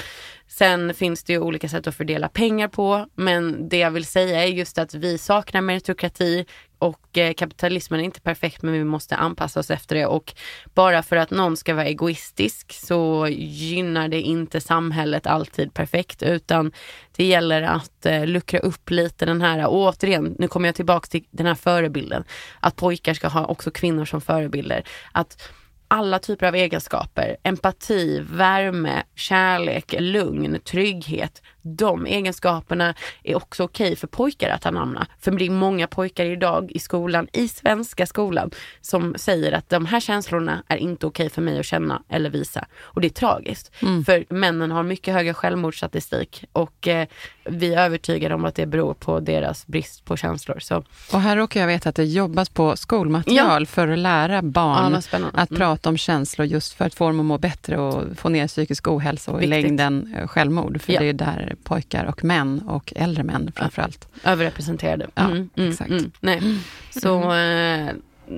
Sen 0.47 0.93
finns 0.93 1.23
det 1.23 1.33
ju 1.33 1.39
olika 1.39 1.69
sätt 1.69 1.87
att 1.87 1.95
fördela 1.95 2.29
pengar 2.29 2.67
på, 2.67 3.07
men 3.15 3.69
det 3.69 3.77
jag 3.77 3.91
vill 3.91 4.05
säga 4.05 4.43
är 4.43 4.47
just 4.47 4.77
att 4.77 4.93
vi 4.93 5.17
saknar 5.17 5.61
meritokrati 5.61 6.45
och 6.79 7.17
eh, 7.17 7.33
kapitalismen 7.33 7.99
är 7.99 8.03
inte 8.03 8.21
perfekt 8.21 8.61
men 8.61 8.73
vi 8.73 8.83
måste 8.83 9.15
anpassa 9.15 9.59
oss 9.59 9.71
efter 9.71 9.95
det 9.95 10.05
och 10.05 10.33
bara 10.73 11.03
för 11.03 11.15
att 11.15 11.31
någon 11.31 11.57
ska 11.57 11.73
vara 11.73 11.85
egoistisk 11.85 12.73
så 12.73 13.27
gynnar 13.37 14.07
det 14.07 14.21
inte 14.21 14.61
samhället 14.61 15.27
alltid 15.27 15.73
perfekt 15.73 16.23
utan 16.23 16.71
det 17.15 17.25
gäller 17.25 17.61
att 17.61 18.05
eh, 18.05 18.25
luckra 18.25 18.59
upp 18.59 18.89
lite 18.89 19.25
den 19.25 19.41
här, 19.41 19.67
och 19.67 19.75
återigen, 19.75 20.35
nu 20.39 20.47
kommer 20.47 20.67
jag 20.67 20.75
tillbaka 20.75 21.07
till 21.07 21.23
den 21.31 21.45
här 21.45 21.55
förebilden, 21.55 22.23
att 22.59 22.75
pojkar 22.75 23.13
ska 23.13 23.27
ha 23.27 23.45
också 23.45 23.71
kvinnor 23.71 24.05
som 24.05 24.21
förebilder. 24.21 24.83
Att 25.11 25.51
alla 25.95 26.19
typer 26.19 26.47
av 26.47 26.55
egenskaper, 26.55 27.37
empati, 27.43 28.19
värme, 28.29 29.03
kärlek, 29.15 29.95
lugn, 29.99 30.59
trygghet. 30.59 31.41
De 31.68 32.05
egenskaperna 32.05 32.95
är 33.24 33.36
också 33.36 33.63
okej 33.63 33.86
okay 33.86 33.95
för 33.95 34.07
pojkar 34.07 34.49
att 34.49 34.66
anamma. 34.66 35.07
För 35.20 35.32
det 35.32 35.45
är 35.45 35.49
många 35.49 35.88
pojkar 35.88 36.26
idag 36.26 36.72
i 36.72 36.80
skolan, 36.80 37.28
i 37.34 37.47
svenska 37.47 38.05
skolan, 38.05 38.51
som 38.82 39.16
säger 39.18 39.51
att 39.51 39.70
de 39.70 39.86
här 39.86 39.99
känslorna 39.99 40.63
är 40.68 40.78
inte 40.78 41.07
okej 41.07 41.26
okay 41.26 41.34
för 41.34 41.41
mig 41.41 41.59
att 41.59 41.66
känna 41.66 42.03
eller 42.09 42.30
visa. 42.30 42.66
Och 42.82 43.01
det 43.01 43.07
är 43.07 43.09
tragiskt. 43.09 43.72
Mm. 43.82 44.05
För 44.05 44.26
männen 44.30 44.72
har 44.72 44.84
mycket 44.84 45.13
högre 45.13 45.34
självmordsstatistik 45.34 46.45
och 46.51 46.88
eh, 46.88 47.07
vi 47.43 47.74
är 47.74 47.82
övertygade 47.86 48.36
om 48.36 48.45
att 48.45 48.55
det 48.55 48.66
beror 48.66 48.93
på 48.93 49.20
deras 49.20 49.68
brist 49.68 50.05
på 50.05 50.18
känslor. 50.18 50.59
Så. 50.59 50.84
Och 51.13 51.22
här 51.22 51.38
råkar 51.38 51.59
jag 51.59 51.68
veta 51.68 51.89
att 51.89 51.95
det 51.95 52.03
jobbas 52.03 52.49
på 52.49 52.76
skolmaterial 52.76 53.61
ja. 53.61 53.66
för 53.66 53.88
att 53.88 53.99
lära 53.99 54.41
barn 54.41 54.91
ja, 55.11 55.30
att 55.34 55.49
mm. 55.49 55.59
prata 55.59 55.89
om 55.89 55.97
känslor 55.97 56.47
just 56.47 56.74
för 56.74 56.86
att 56.86 56.93
få 56.93 57.07
dem 57.07 57.20
att 57.20 57.26
må 57.26 57.38
bättre 57.38 57.78
och 57.78 58.18
få 58.18 58.30
ner 58.30 58.47
psykisk 58.47 58.88
ohälsa 58.88 59.32
och 59.32 59.41
Viktigt. 59.41 59.57
i 59.57 59.61
längden 59.61 60.16
eh, 60.18 60.28
självmord. 60.28 60.82
För 60.82 60.93
ja. 60.93 60.99
det 60.99 61.05
är 61.05 61.13
där 61.13 61.55
pojkar 61.64 62.06
och 62.06 62.24
män 62.24 62.62
och 62.62 62.93
äldre 62.95 63.24
män 63.24 63.51
framförallt. 63.56 64.08
Överrepresenterade. 64.24 65.08
Ja, 65.16 65.24
mm, 65.24 65.49
mm, 65.56 65.70
exakt. 65.70 65.91
Mm, 65.91 66.12
nej. 66.20 66.41
Så 66.89 67.34
eh, 67.34 67.93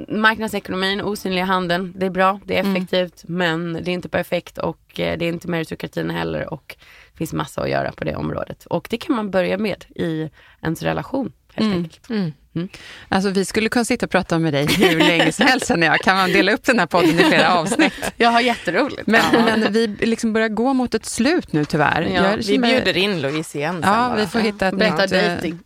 marknadsekonomin, 0.08 1.02
osynliga 1.02 1.46
handeln, 1.46 1.94
det 1.96 2.06
är 2.06 2.10
bra, 2.10 2.40
det 2.46 2.58
är 2.58 2.64
mm. 2.64 2.76
effektivt, 2.76 3.24
men 3.28 3.74
det 3.74 3.92
är 3.92 3.94
inte 3.94 4.10
perfekt 4.10 4.58
och 4.58 5.00
eh, 5.00 5.18
det 5.18 5.26
är 5.26 5.30
inte 5.30 5.48
meritokratin 5.48 6.10
heller 6.10 6.54
och 6.54 6.76
det 7.12 7.18
finns 7.18 7.34
massa 7.34 7.62
att 7.62 7.70
göra 7.70 7.92
på 7.92 8.04
det 8.04 8.16
området. 8.16 8.66
Och 8.66 8.88
det 8.90 8.98
kan 8.98 9.16
man 9.16 9.32
börja 9.32 9.58
med 9.58 9.86
i 9.96 10.30
ens 10.62 10.84
relation 10.84 11.32
helt 11.54 11.68
mm. 11.68 11.84
enkelt. 11.84 12.10
Mm. 12.58 12.70
Alltså 13.10 13.30
vi 13.30 13.46
skulle 13.46 13.70
kunna 13.70 13.86
sitta 13.86 14.06
och 14.06 14.12
prata 14.12 14.40
med 14.40 14.54
dig 14.54 14.66
hur 14.66 15.00
länge 15.00 15.32
som 15.32 15.46
helst 15.46 15.68
känner 15.68 15.88
jag. 15.88 16.00
Kan 16.00 16.16
man 16.18 16.32
dela 16.32 16.52
upp 16.52 16.64
den 16.64 16.80
här 16.80 16.86
podden 16.86 17.20
i 17.20 17.24
flera 17.24 17.54
avsnitt? 17.60 17.94
Jag 18.18 18.30
har 18.30 18.42
jätteroligt. 18.42 19.08
Men, 19.08 19.22
ja. 19.34 19.42
men 19.42 19.74
vi 19.74 19.88
liksom 19.88 20.34
börjar 20.34 20.50
gå 20.50 20.74
mot 20.74 20.94
ett 20.94 21.06
slut 21.06 21.54
nu 21.54 21.66
tyvärr. 21.66 22.02
Ja, 22.02 22.24
vi 22.48 22.60
bjuder 22.60 22.98
in 22.98 23.22
Louise 23.22 23.58
igen 23.58 23.82
Ja, 23.84 23.90
bara. 23.90 24.16
vi 24.16 24.28
får 24.28 24.40
hitta 24.40 24.68
ett 24.68 24.78
Berätta 24.78 25.08
dejting. 25.08 25.60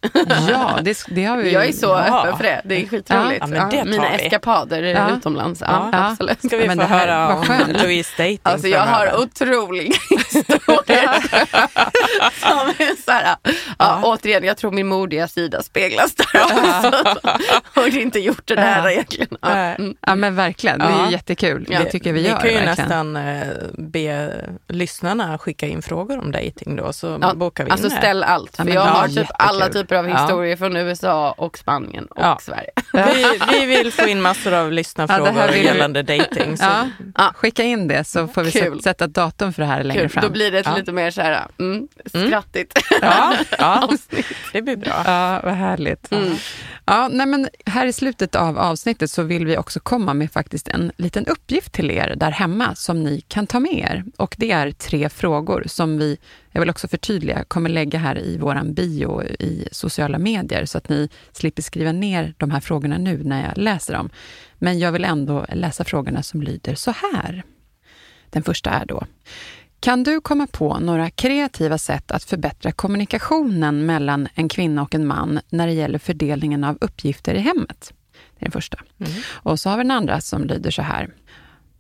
Ja, 0.50 0.80
det, 0.82 1.04
det, 1.08 1.26
har 1.26 1.38
vi. 1.38 1.52
Jag 1.52 1.66
är 1.66 1.72
så 1.72 1.86
ja. 1.86 2.20
öppen 2.20 2.38
för 2.38 2.44
det. 2.44 2.62
Det 2.66 2.76
är 2.76 2.88
skitroligt. 2.88 3.46
Ja, 3.50 3.70
ja, 3.74 3.86
Mina 3.86 4.10
vi. 4.18 4.24
eskapader 4.24 4.84
ja. 4.84 5.18
utomlands. 5.18 5.62
Ja, 5.62 5.90
absolut. 5.94 6.40
Ska 6.46 6.58
vi 6.58 6.70
få 6.70 6.82
höra 6.82 7.36
om 7.36 7.46
Louise 7.68 8.12
dejting 8.18 8.40
Alltså 8.44 8.68
jag 8.68 8.82
har 8.82 9.22
otroliga 9.22 9.84
historier. 10.10 11.22
Som 12.40 12.70
är 12.78 13.04
så 13.06 13.12
här, 13.12 13.36
ja. 13.80 14.00
återigen, 14.04 14.44
jag 14.44 14.58
tror 14.58 14.72
min 14.72 14.88
modiga 14.88 15.28
sida 15.28 15.64
speglas 15.64 16.16
där 16.16 16.26
och 17.76 17.88
inte 17.88 18.20
gjort 18.20 18.48
det 18.48 18.56
där 18.56 18.90
egentligen. 18.90 19.38
Ja. 19.42 19.50
Mm. 19.50 19.96
ja 20.02 20.16
men 20.16 20.36
verkligen, 20.36 20.80
det 20.80 20.86
är 20.86 21.12
jättekul. 21.12 21.66
Det 21.70 21.86
tycker 21.86 22.14
vi, 22.14 22.22
vi 22.22 22.28
gör. 22.28 22.36
Vi 22.36 22.42
kan 22.42 22.60
ju 22.60 22.66
verkligen. 22.66 22.90
nästan 22.90 23.16
eh, 23.16 23.48
be 23.78 24.32
lyssnarna 24.68 25.38
skicka 25.38 25.68
in 25.68 25.82
frågor 25.82 26.20
om 26.20 26.32
dating 26.32 26.76
då, 26.76 26.94
så 26.94 27.18
ja. 27.22 27.34
bokar 27.34 27.64
vi 27.64 27.68
in 27.68 27.72
Alltså 27.72 27.90
det. 27.90 27.96
ställ 27.96 28.24
allt, 28.24 28.56
för 28.56 28.70
jag 28.70 28.82
har 28.82 29.08
typ 29.08 29.28
alla 29.34 29.70
typer 29.70 29.96
av 29.96 30.08
historier 30.08 30.56
från 30.56 30.76
USA 30.76 31.32
och 31.32 31.58
Spanien 31.58 32.06
och 32.06 32.42
Sverige. 32.42 32.72
Vi, 32.94 33.40
vi, 33.52 33.66
vill 33.66 33.92
få 33.92 34.08
in 34.08 34.22
massor 34.22 34.54
av 34.54 34.72
lyssnarfrågor 34.72 35.34
ja, 35.38 35.56
gällande. 35.56 36.06
Ja. 37.16 37.34
Skicka 37.36 37.64
in 37.64 37.88
det 37.88 38.04
så 38.04 38.28
får 38.28 38.44
vi 38.44 38.52
Kul. 38.52 38.82
sätta 38.82 39.08
datum 39.08 39.54
för 39.54 39.62
det 39.62 39.68
här 39.68 39.84
längre 39.84 40.02
Kul. 40.02 40.10
fram. 40.10 40.24
Då 40.24 40.30
blir 40.30 40.52
det 40.52 40.60
ett 40.60 40.78
lite 40.78 40.92
mer 40.92 41.12
så 41.12 41.22
här, 41.22 41.48
mm, 41.60 41.88
mm. 42.14 42.28
skrattigt 42.28 42.92
mm. 42.92 43.10
ja, 43.12 43.34
ja. 43.60 43.90
det 44.54 44.62
blir 44.62 44.76
bra. 44.76 45.04
Ja, 45.06 45.40
vad 45.44 45.54
härligt. 45.54 46.12
Mm. 46.12 46.36
Ja, 46.86 47.10
nej 47.12 47.26
men 47.26 47.50
här 47.66 47.86
i 47.86 47.94
slutet 47.94 48.36
av 48.36 48.58
avsnittet 48.60 49.12
så 49.12 49.24
vill 49.24 49.46
vi 49.46 49.58
också 49.58 49.80
komma 49.80 50.14
med 50.14 50.32
faktiskt 50.32 50.68
en 50.68 50.92
liten 50.98 51.26
uppgift 51.26 51.72
till 51.72 51.92
er 51.92 52.16
där 52.18 52.32
hemma 52.32 52.76
som 52.76 53.04
ni 53.04 53.22
kan 53.22 53.48
ta 53.48 53.60
med 53.60 53.74
er. 53.74 54.04
Och 54.18 54.36
det 54.38 54.52
är 54.52 54.72
tre 54.72 55.10
frågor 55.10 55.64
som 55.68 55.98
vi, 55.98 56.18
jag 56.52 56.62
vill 56.62 56.70
också 56.70 56.88
förtydliga, 56.88 57.44
kommer 57.44 57.70
lägga 57.70 58.00
här 58.00 58.20
i 58.20 58.38
våran 58.38 58.74
bio 58.74 59.24
i 59.24 59.68
sociala 59.72 60.18
medier 60.18 60.66
så 60.66 60.78
att 60.78 60.90
ni 60.90 61.10
slipper 61.32 61.62
skriva 61.62 61.92
ner 61.92 62.34
de 62.38 62.52
här 62.52 62.60
frågorna 62.60 62.98
nu 62.98 63.24
när 63.24 63.48
jag 63.48 63.58
läser 63.58 63.94
dem. 63.94 64.10
Men 64.58 64.80
jag 64.80 64.92
vill 64.92 65.06
ändå 65.06 65.46
läsa 65.54 65.84
frågorna 65.84 66.24
som 66.24 66.42
lyder 66.42 66.76
så 66.76 66.92
här. 66.92 67.44
Den 68.30 68.44
första 68.44 68.70
är 68.70 68.86
då, 68.86 69.06
kan 69.82 70.04
du 70.04 70.22
komma 70.22 70.48
på 70.52 70.80
några 70.80 71.10
kreativa 71.10 71.78
sätt 71.78 72.12
att 72.12 72.24
förbättra 72.24 72.72
kommunikationen 72.72 73.86
mellan 73.86 74.28
en 74.34 74.50
kvinna 74.50 74.82
och 74.82 74.96
en 74.96 75.08
man 75.08 75.40
när 75.50 75.68
det 75.68 75.74
gäller 75.74 76.00
fördelningen 76.00 76.64
av 76.64 76.78
uppgifter 76.82 77.34
i 77.34 77.40
hemmet? 77.40 77.94
Det 78.12 78.44
är 78.44 78.46
den 78.46 78.52
första. 78.52 78.80
Mm. 79.00 79.12
Och 79.28 79.60
så 79.60 79.70
har 79.70 79.78
vi 79.78 79.84
den 79.84 79.92
andra 79.92 80.22
som 80.22 80.44
lyder 80.44 80.72
så 80.72 80.82
här. 80.82 81.10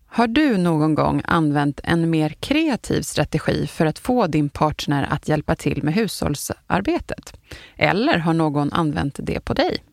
Har 0.07 0.27
du 0.27 0.57
någon 0.57 0.95
gång 0.95 1.21
använt 1.25 1.79
en 1.83 2.09
mer 2.09 2.29
kreativ 2.29 3.01
strategi 3.01 3.67
för 3.67 3.85
att 3.85 3.99
få 3.99 4.27
din 4.27 4.49
partner 4.49 5.07
att 5.09 5.27
hjälpa 5.27 5.55
till 5.55 5.83
med 5.83 5.93
hushållsarbetet? 5.93 7.33
Eller 7.75 8.17
har 8.17 8.33
någon 8.33 8.73
använt 8.73 9.19
det 9.23 9.39
på 9.39 9.53
dig? 9.53 9.83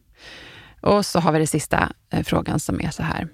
Och 0.80 1.06
så 1.06 1.20
har 1.20 1.32
vi 1.32 1.38
den 1.38 1.46
sista 1.46 1.92
eh, 2.11 2.24
frågan 2.24 2.61
som 2.61 2.80
är 2.80 2.90
så 2.90 3.02
här. 3.02 3.28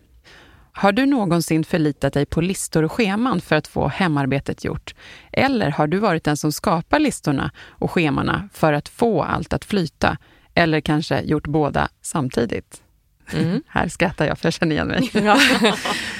Har 0.76 0.92
du 0.92 1.06
någonsin 1.06 1.64
förlitat 1.64 2.12
dig 2.12 2.26
på 2.26 2.40
listor 2.40 2.82
och 2.82 2.92
scheman 2.92 3.40
för 3.40 3.56
att 3.56 3.66
få 3.66 3.88
hemarbetet 3.88 4.64
gjort? 4.64 4.94
Eller 5.32 5.70
har 5.70 5.86
du 5.86 5.98
varit 5.98 6.24
den 6.24 6.36
som 6.36 6.52
skapar 6.52 6.98
listorna 6.98 7.50
och 7.68 7.90
schemana 7.90 8.48
för 8.52 8.72
att 8.72 8.88
få 8.88 9.22
allt 9.22 9.52
att 9.52 9.64
flyta? 9.64 10.18
Eller 10.54 10.80
kanske 10.80 11.20
gjort 11.20 11.46
båda 11.46 11.88
samtidigt? 12.02 12.83
Mm. 13.32 13.62
Här 13.68 13.88
skrattar 13.88 14.26
jag 14.26 14.38
för 14.38 14.46
jag 14.46 14.52
känner 14.52 14.74
igen 14.74 14.88
mig. 14.88 15.10
Ja. 15.24 15.40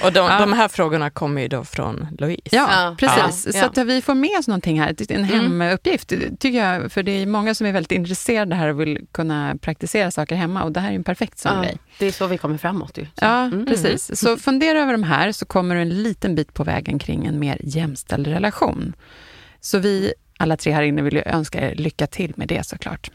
och 0.02 0.12
de, 0.12 0.26
ja. 0.26 0.38
de, 0.40 0.52
här 0.52 0.68
frågorna 0.68 1.11
kommer 1.11 1.42
ju 1.42 1.48
då 1.48 1.64
från 1.64 2.07
Louise. 2.18 2.57
Ja, 2.57 2.96
precis. 2.98 3.59
Så 3.59 3.66
att 3.66 3.78
vi 3.78 4.02
får 4.02 4.14
med 4.14 4.38
oss 4.38 4.48
någonting 4.48 4.80
här, 4.80 4.94
en 5.09 5.24
mm. 5.24 5.61
hemuppgift, 5.61 6.09
tycker 6.38 6.59
jag. 6.59 6.92
För 6.92 7.02
det 7.02 7.12
är 7.22 7.26
många 7.26 7.55
som 7.55 7.66
är 7.66 7.72
väldigt 7.72 7.92
intresserade 7.92 8.55
här 8.55 8.68
och 8.68 8.80
vill 8.80 9.07
kunna 9.12 9.57
praktisera 9.61 10.11
saker 10.11 10.36
hemma 10.36 10.62
och 10.62 10.72
det 10.72 10.80
här 10.80 10.90
är 10.90 10.94
en 10.94 11.05
perfekt 11.05 11.38
sån 11.38 11.62
grej. 11.62 11.78
Det 11.98 12.07
är 12.07 12.12
så 12.12 12.26
vi 12.26 12.38
kommer 12.38 12.59
framåt 12.59 12.98
ju. 12.98 13.07
Ja, 13.14 13.44
mm. 13.44 13.66
precis. 13.66 14.20
Så 14.20 14.36
fundera 14.36 14.80
över 14.80 14.92
de 14.92 15.02
här 15.02 15.32
så 15.32 15.46
kommer 15.46 15.74
du 15.74 15.80
en 15.80 16.02
liten 16.02 16.34
bit 16.34 16.55
på 16.55 16.64
vägen 16.64 16.98
kring 16.98 17.26
en 17.26 17.38
mer 17.38 17.61
jämställd 17.64 18.26
relation. 18.26 18.92
Så 19.61 19.78
vi 19.78 20.14
alla 20.38 20.57
tre 20.57 20.72
här 20.72 20.82
inne 20.82 21.02
vill 21.02 21.14
ju 21.14 21.22
önska 21.26 21.70
er 21.70 21.74
lycka 21.74 22.07
till 22.07 22.32
med 22.36 22.48
det 22.48 22.66
såklart 22.66 23.11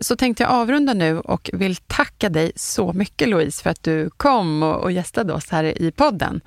så 0.00 0.16
tänkte 0.16 0.42
jag 0.42 0.52
avrunda 0.52 0.94
nu 0.94 1.18
och 1.18 1.50
vill 1.52 1.76
tacka 1.76 2.28
dig 2.28 2.52
så 2.56 2.92
mycket 2.92 3.28
Louise 3.28 3.62
för 3.62 3.70
att 3.70 3.82
du 3.82 4.10
kom 4.10 4.62
och, 4.62 4.82
och 4.82 4.92
gästade 4.92 5.32
oss 5.32 5.50
här 5.50 5.82
i 5.82 5.90
podden. 5.90 6.40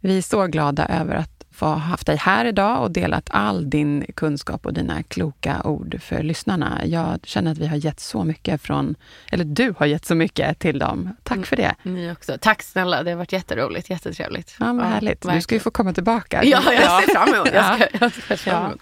Vi 0.00 0.18
är 0.18 0.22
så 0.22 0.46
glada 0.46 0.86
över 0.86 1.14
att 1.14 1.41
få 1.62 1.68
ha 1.68 1.76
haft 1.76 2.06
dig 2.06 2.16
här 2.16 2.44
idag 2.44 2.82
och 2.82 2.90
delat 2.90 3.28
all 3.30 3.70
din 3.70 4.04
kunskap 4.14 4.66
och 4.66 4.72
dina 4.74 5.02
kloka 5.02 5.62
ord 5.64 6.00
för 6.02 6.22
lyssnarna. 6.22 6.80
Jag 6.84 7.20
känner 7.24 7.52
att 7.52 7.58
vi 7.58 7.66
har 7.66 7.76
gett 7.76 8.00
så 8.00 8.24
mycket 8.24 8.62
från, 8.62 8.94
eller 9.32 9.44
du 9.44 9.74
har 9.78 9.86
gett 9.86 10.04
så 10.04 10.14
mycket 10.14 10.58
till 10.58 10.78
dem. 10.78 11.16
Tack 11.22 11.36
mm, 11.36 11.46
för 11.46 11.56
det. 11.56 11.74
Ni 11.82 12.12
också. 12.12 12.36
Tack 12.40 12.62
snälla, 12.62 13.02
det 13.02 13.10
har 13.10 13.18
varit 13.18 13.32
jätteroligt, 13.32 13.90
jättetrevligt. 13.90 14.56
Ja, 14.60 14.72
vad 14.72 14.84
ja, 14.84 14.88
härligt. 14.88 15.24
Verkligen. 15.24 15.36
Du 15.36 15.42
ska 15.42 15.54
ju 15.54 15.60
få 15.60 15.70
komma 15.70 15.92
tillbaka. 15.92 16.44
Ja, 16.44 16.72
jag 16.72 17.02
ser 17.02 17.14
fram 17.14 17.34
emot. 17.34 17.48
Jag 17.54 17.74
ska, 17.74 17.86
jag 18.28 18.38
ska. 18.38 18.50
Ja 18.50 18.72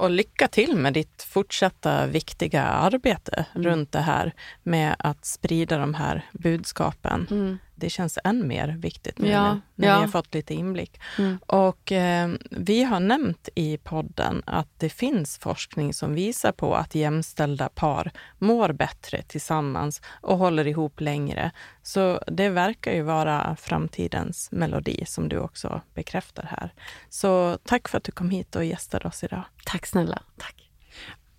och 0.00 0.10
lycka 0.10 0.48
till 0.48 0.76
med 0.76 0.92
ditt 0.92 1.26
fortsatta 1.28 2.06
viktiga 2.06 2.62
arbete 2.62 3.46
mm. 3.54 3.66
runt 3.66 3.92
det 3.92 4.00
här 4.00 4.32
med 4.62 4.96
att 4.98 5.24
sprida 5.24 5.78
de 5.78 5.94
här 5.94 6.24
budskapen. 6.32 7.26
Mm. 7.30 7.58
Det 7.80 7.90
känns 7.90 8.18
än 8.24 8.48
mer 8.48 8.68
viktigt 8.68 9.18
nu 9.18 9.28
ja, 9.28 9.60
när 9.74 9.88
ja. 9.88 9.94
vi 9.94 10.00
har 10.00 10.08
fått 10.08 10.34
lite 10.34 10.54
inblick. 10.54 11.00
Mm. 11.18 11.38
Och 11.46 11.92
eh, 11.92 12.30
vi 12.50 12.84
har 12.84 13.00
nämnt 13.00 13.48
i 13.54 13.78
podden 13.78 14.42
att 14.46 14.68
det 14.78 14.88
finns 14.88 15.38
forskning 15.38 15.94
som 15.94 16.14
visar 16.14 16.52
på 16.52 16.74
att 16.74 16.94
jämställda 16.94 17.68
par 17.68 18.10
mår 18.38 18.72
bättre 18.72 19.22
tillsammans 19.22 20.02
och 20.20 20.38
håller 20.38 20.66
ihop 20.66 21.00
längre. 21.00 21.50
Så 21.82 22.20
det 22.26 22.48
verkar 22.48 22.92
ju 22.92 23.02
vara 23.02 23.56
framtidens 23.56 24.48
melodi 24.52 25.04
som 25.06 25.28
du 25.28 25.38
också 25.38 25.80
bekräftar 25.94 26.42
här. 26.42 26.74
Så 27.08 27.58
tack 27.64 27.88
för 27.88 27.98
att 27.98 28.04
du 28.04 28.12
kom 28.12 28.30
hit 28.30 28.56
och 28.56 28.64
gästade 28.64 29.08
oss 29.08 29.24
idag. 29.24 29.44
Tack 29.64 29.86
snälla. 29.86 30.22
Tack. 30.36 30.59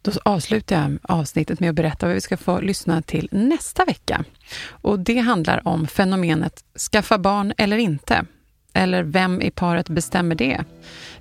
Då 0.02 0.12
avslutar 0.26 0.76
jag 0.82 0.97
avsnittet 1.02 1.60
med 1.60 1.70
att 1.70 1.76
berätta 1.76 2.06
vad 2.06 2.16
vi 2.16 2.22
ska 2.22 2.38
få 2.38 2.60
lyssna 2.60 3.02
till 3.02 3.30
nästa 3.32 3.86
vecka. 3.86 4.24
Och 4.70 4.99
Det 4.99 5.18
handlar 5.18 5.68
om 5.68 5.88
fenomenet 5.88 6.64
skaffa 6.91 7.18
barn 7.18 7.54
eller 7.58 7.78
inte. 7.78 8.26
Eller 8.74 9.04
vem 9.04 9.41
i 9.41 9.52
paret 9.52 9.89
bestämmer 9.89 10.36
det? 10.36 10.64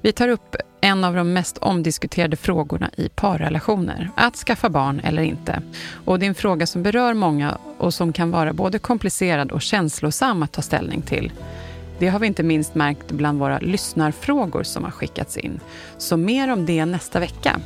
Vi 0.01 0.13
tar 0.13 0.29
upp 0.29 0.57
en 0.81 1.05
av 1.05 1.15
de 1.15 1.33
mest 1.33 1.59
omdiskuterade 1.59 2.37
frågorna 2.37 2.91
i 2.97 3.09
parrelationer. 3.09 4.11
Att 4.17 4.37
skaffa 4.37 4.69
barn 4.69 5.01
eller 5.01 5.23
inte. 5.23 5.63
Och 6.05 6.19
det 6.19 6.27
är 6.27 6.29
en 6.29 6.35
fråga 6.35 6.67
som 6.67 6.83
berör 6.83 7.15
många 7.15 7.59
och 7.79 7.95
som 7.95 8.13
kan 8.13 8.31
vara 8.31 8.53
både 8.53 8.79
komplicerad 8.79 9.51
och 9.53 9.63
känslosam 9.63 10.43
att 10.43 10.53
ta 10.53 10.63
ställning 10.63 11.03
till. 11.03 11.33
Det 11.99 12.09
har 12.09 12.19
vi 12.19 12.27
inte 12.27 12.43
minst 12.43 12.75
märkt 12.75 13.11
bland 13.13 13.39
våra 13.39 13.59
lyssnarfrågor 13.59 14.63
som 14.63 14.85
har 14.85 14.91
skickats 14.91 15.37
in. 15.37 15.61
Så 15.99 16.17
mer 16.17 16.53
om 16.53 16.67
det 16.67 16.85
nästa 16.85 17.21
vecka. 17.21 17.61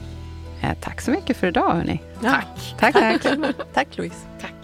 Eh, 0.65 0.75
tack 0.81 1.01
så 1.01 1.11
mycket 1.11 1.37
för 1.37 1.47
idag 1.47 1.73
hörni. 1.73 2.01
Tack. 2.23 2.75
Tack, 2.79 2.93
tack. 2.93 3.23
Tack 3.75 3.99
Louise. 3.99 4.27
Tack. 4.41 4.55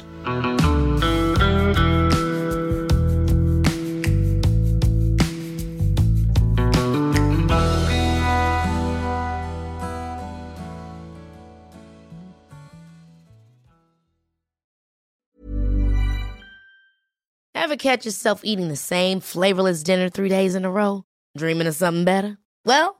Ever 17.55 17.77
catch 17.77 18.05
yourself 18.05 18.41
eating 18.43 18.69
the 18.69 18.77
same 18.77 19.21
flavorless 19.21 19.85
dinner 19.85 20.09
three 20.09 20.29
days 20.29 20.55
in 20.55 20.65
a 20.65 20.71
row? 20.71 21.05
Dreaming 21.39 21.69
of 21.69 21.75
something 21.75 22.05
better? 22.05 22.37
Well, 22.65 23.00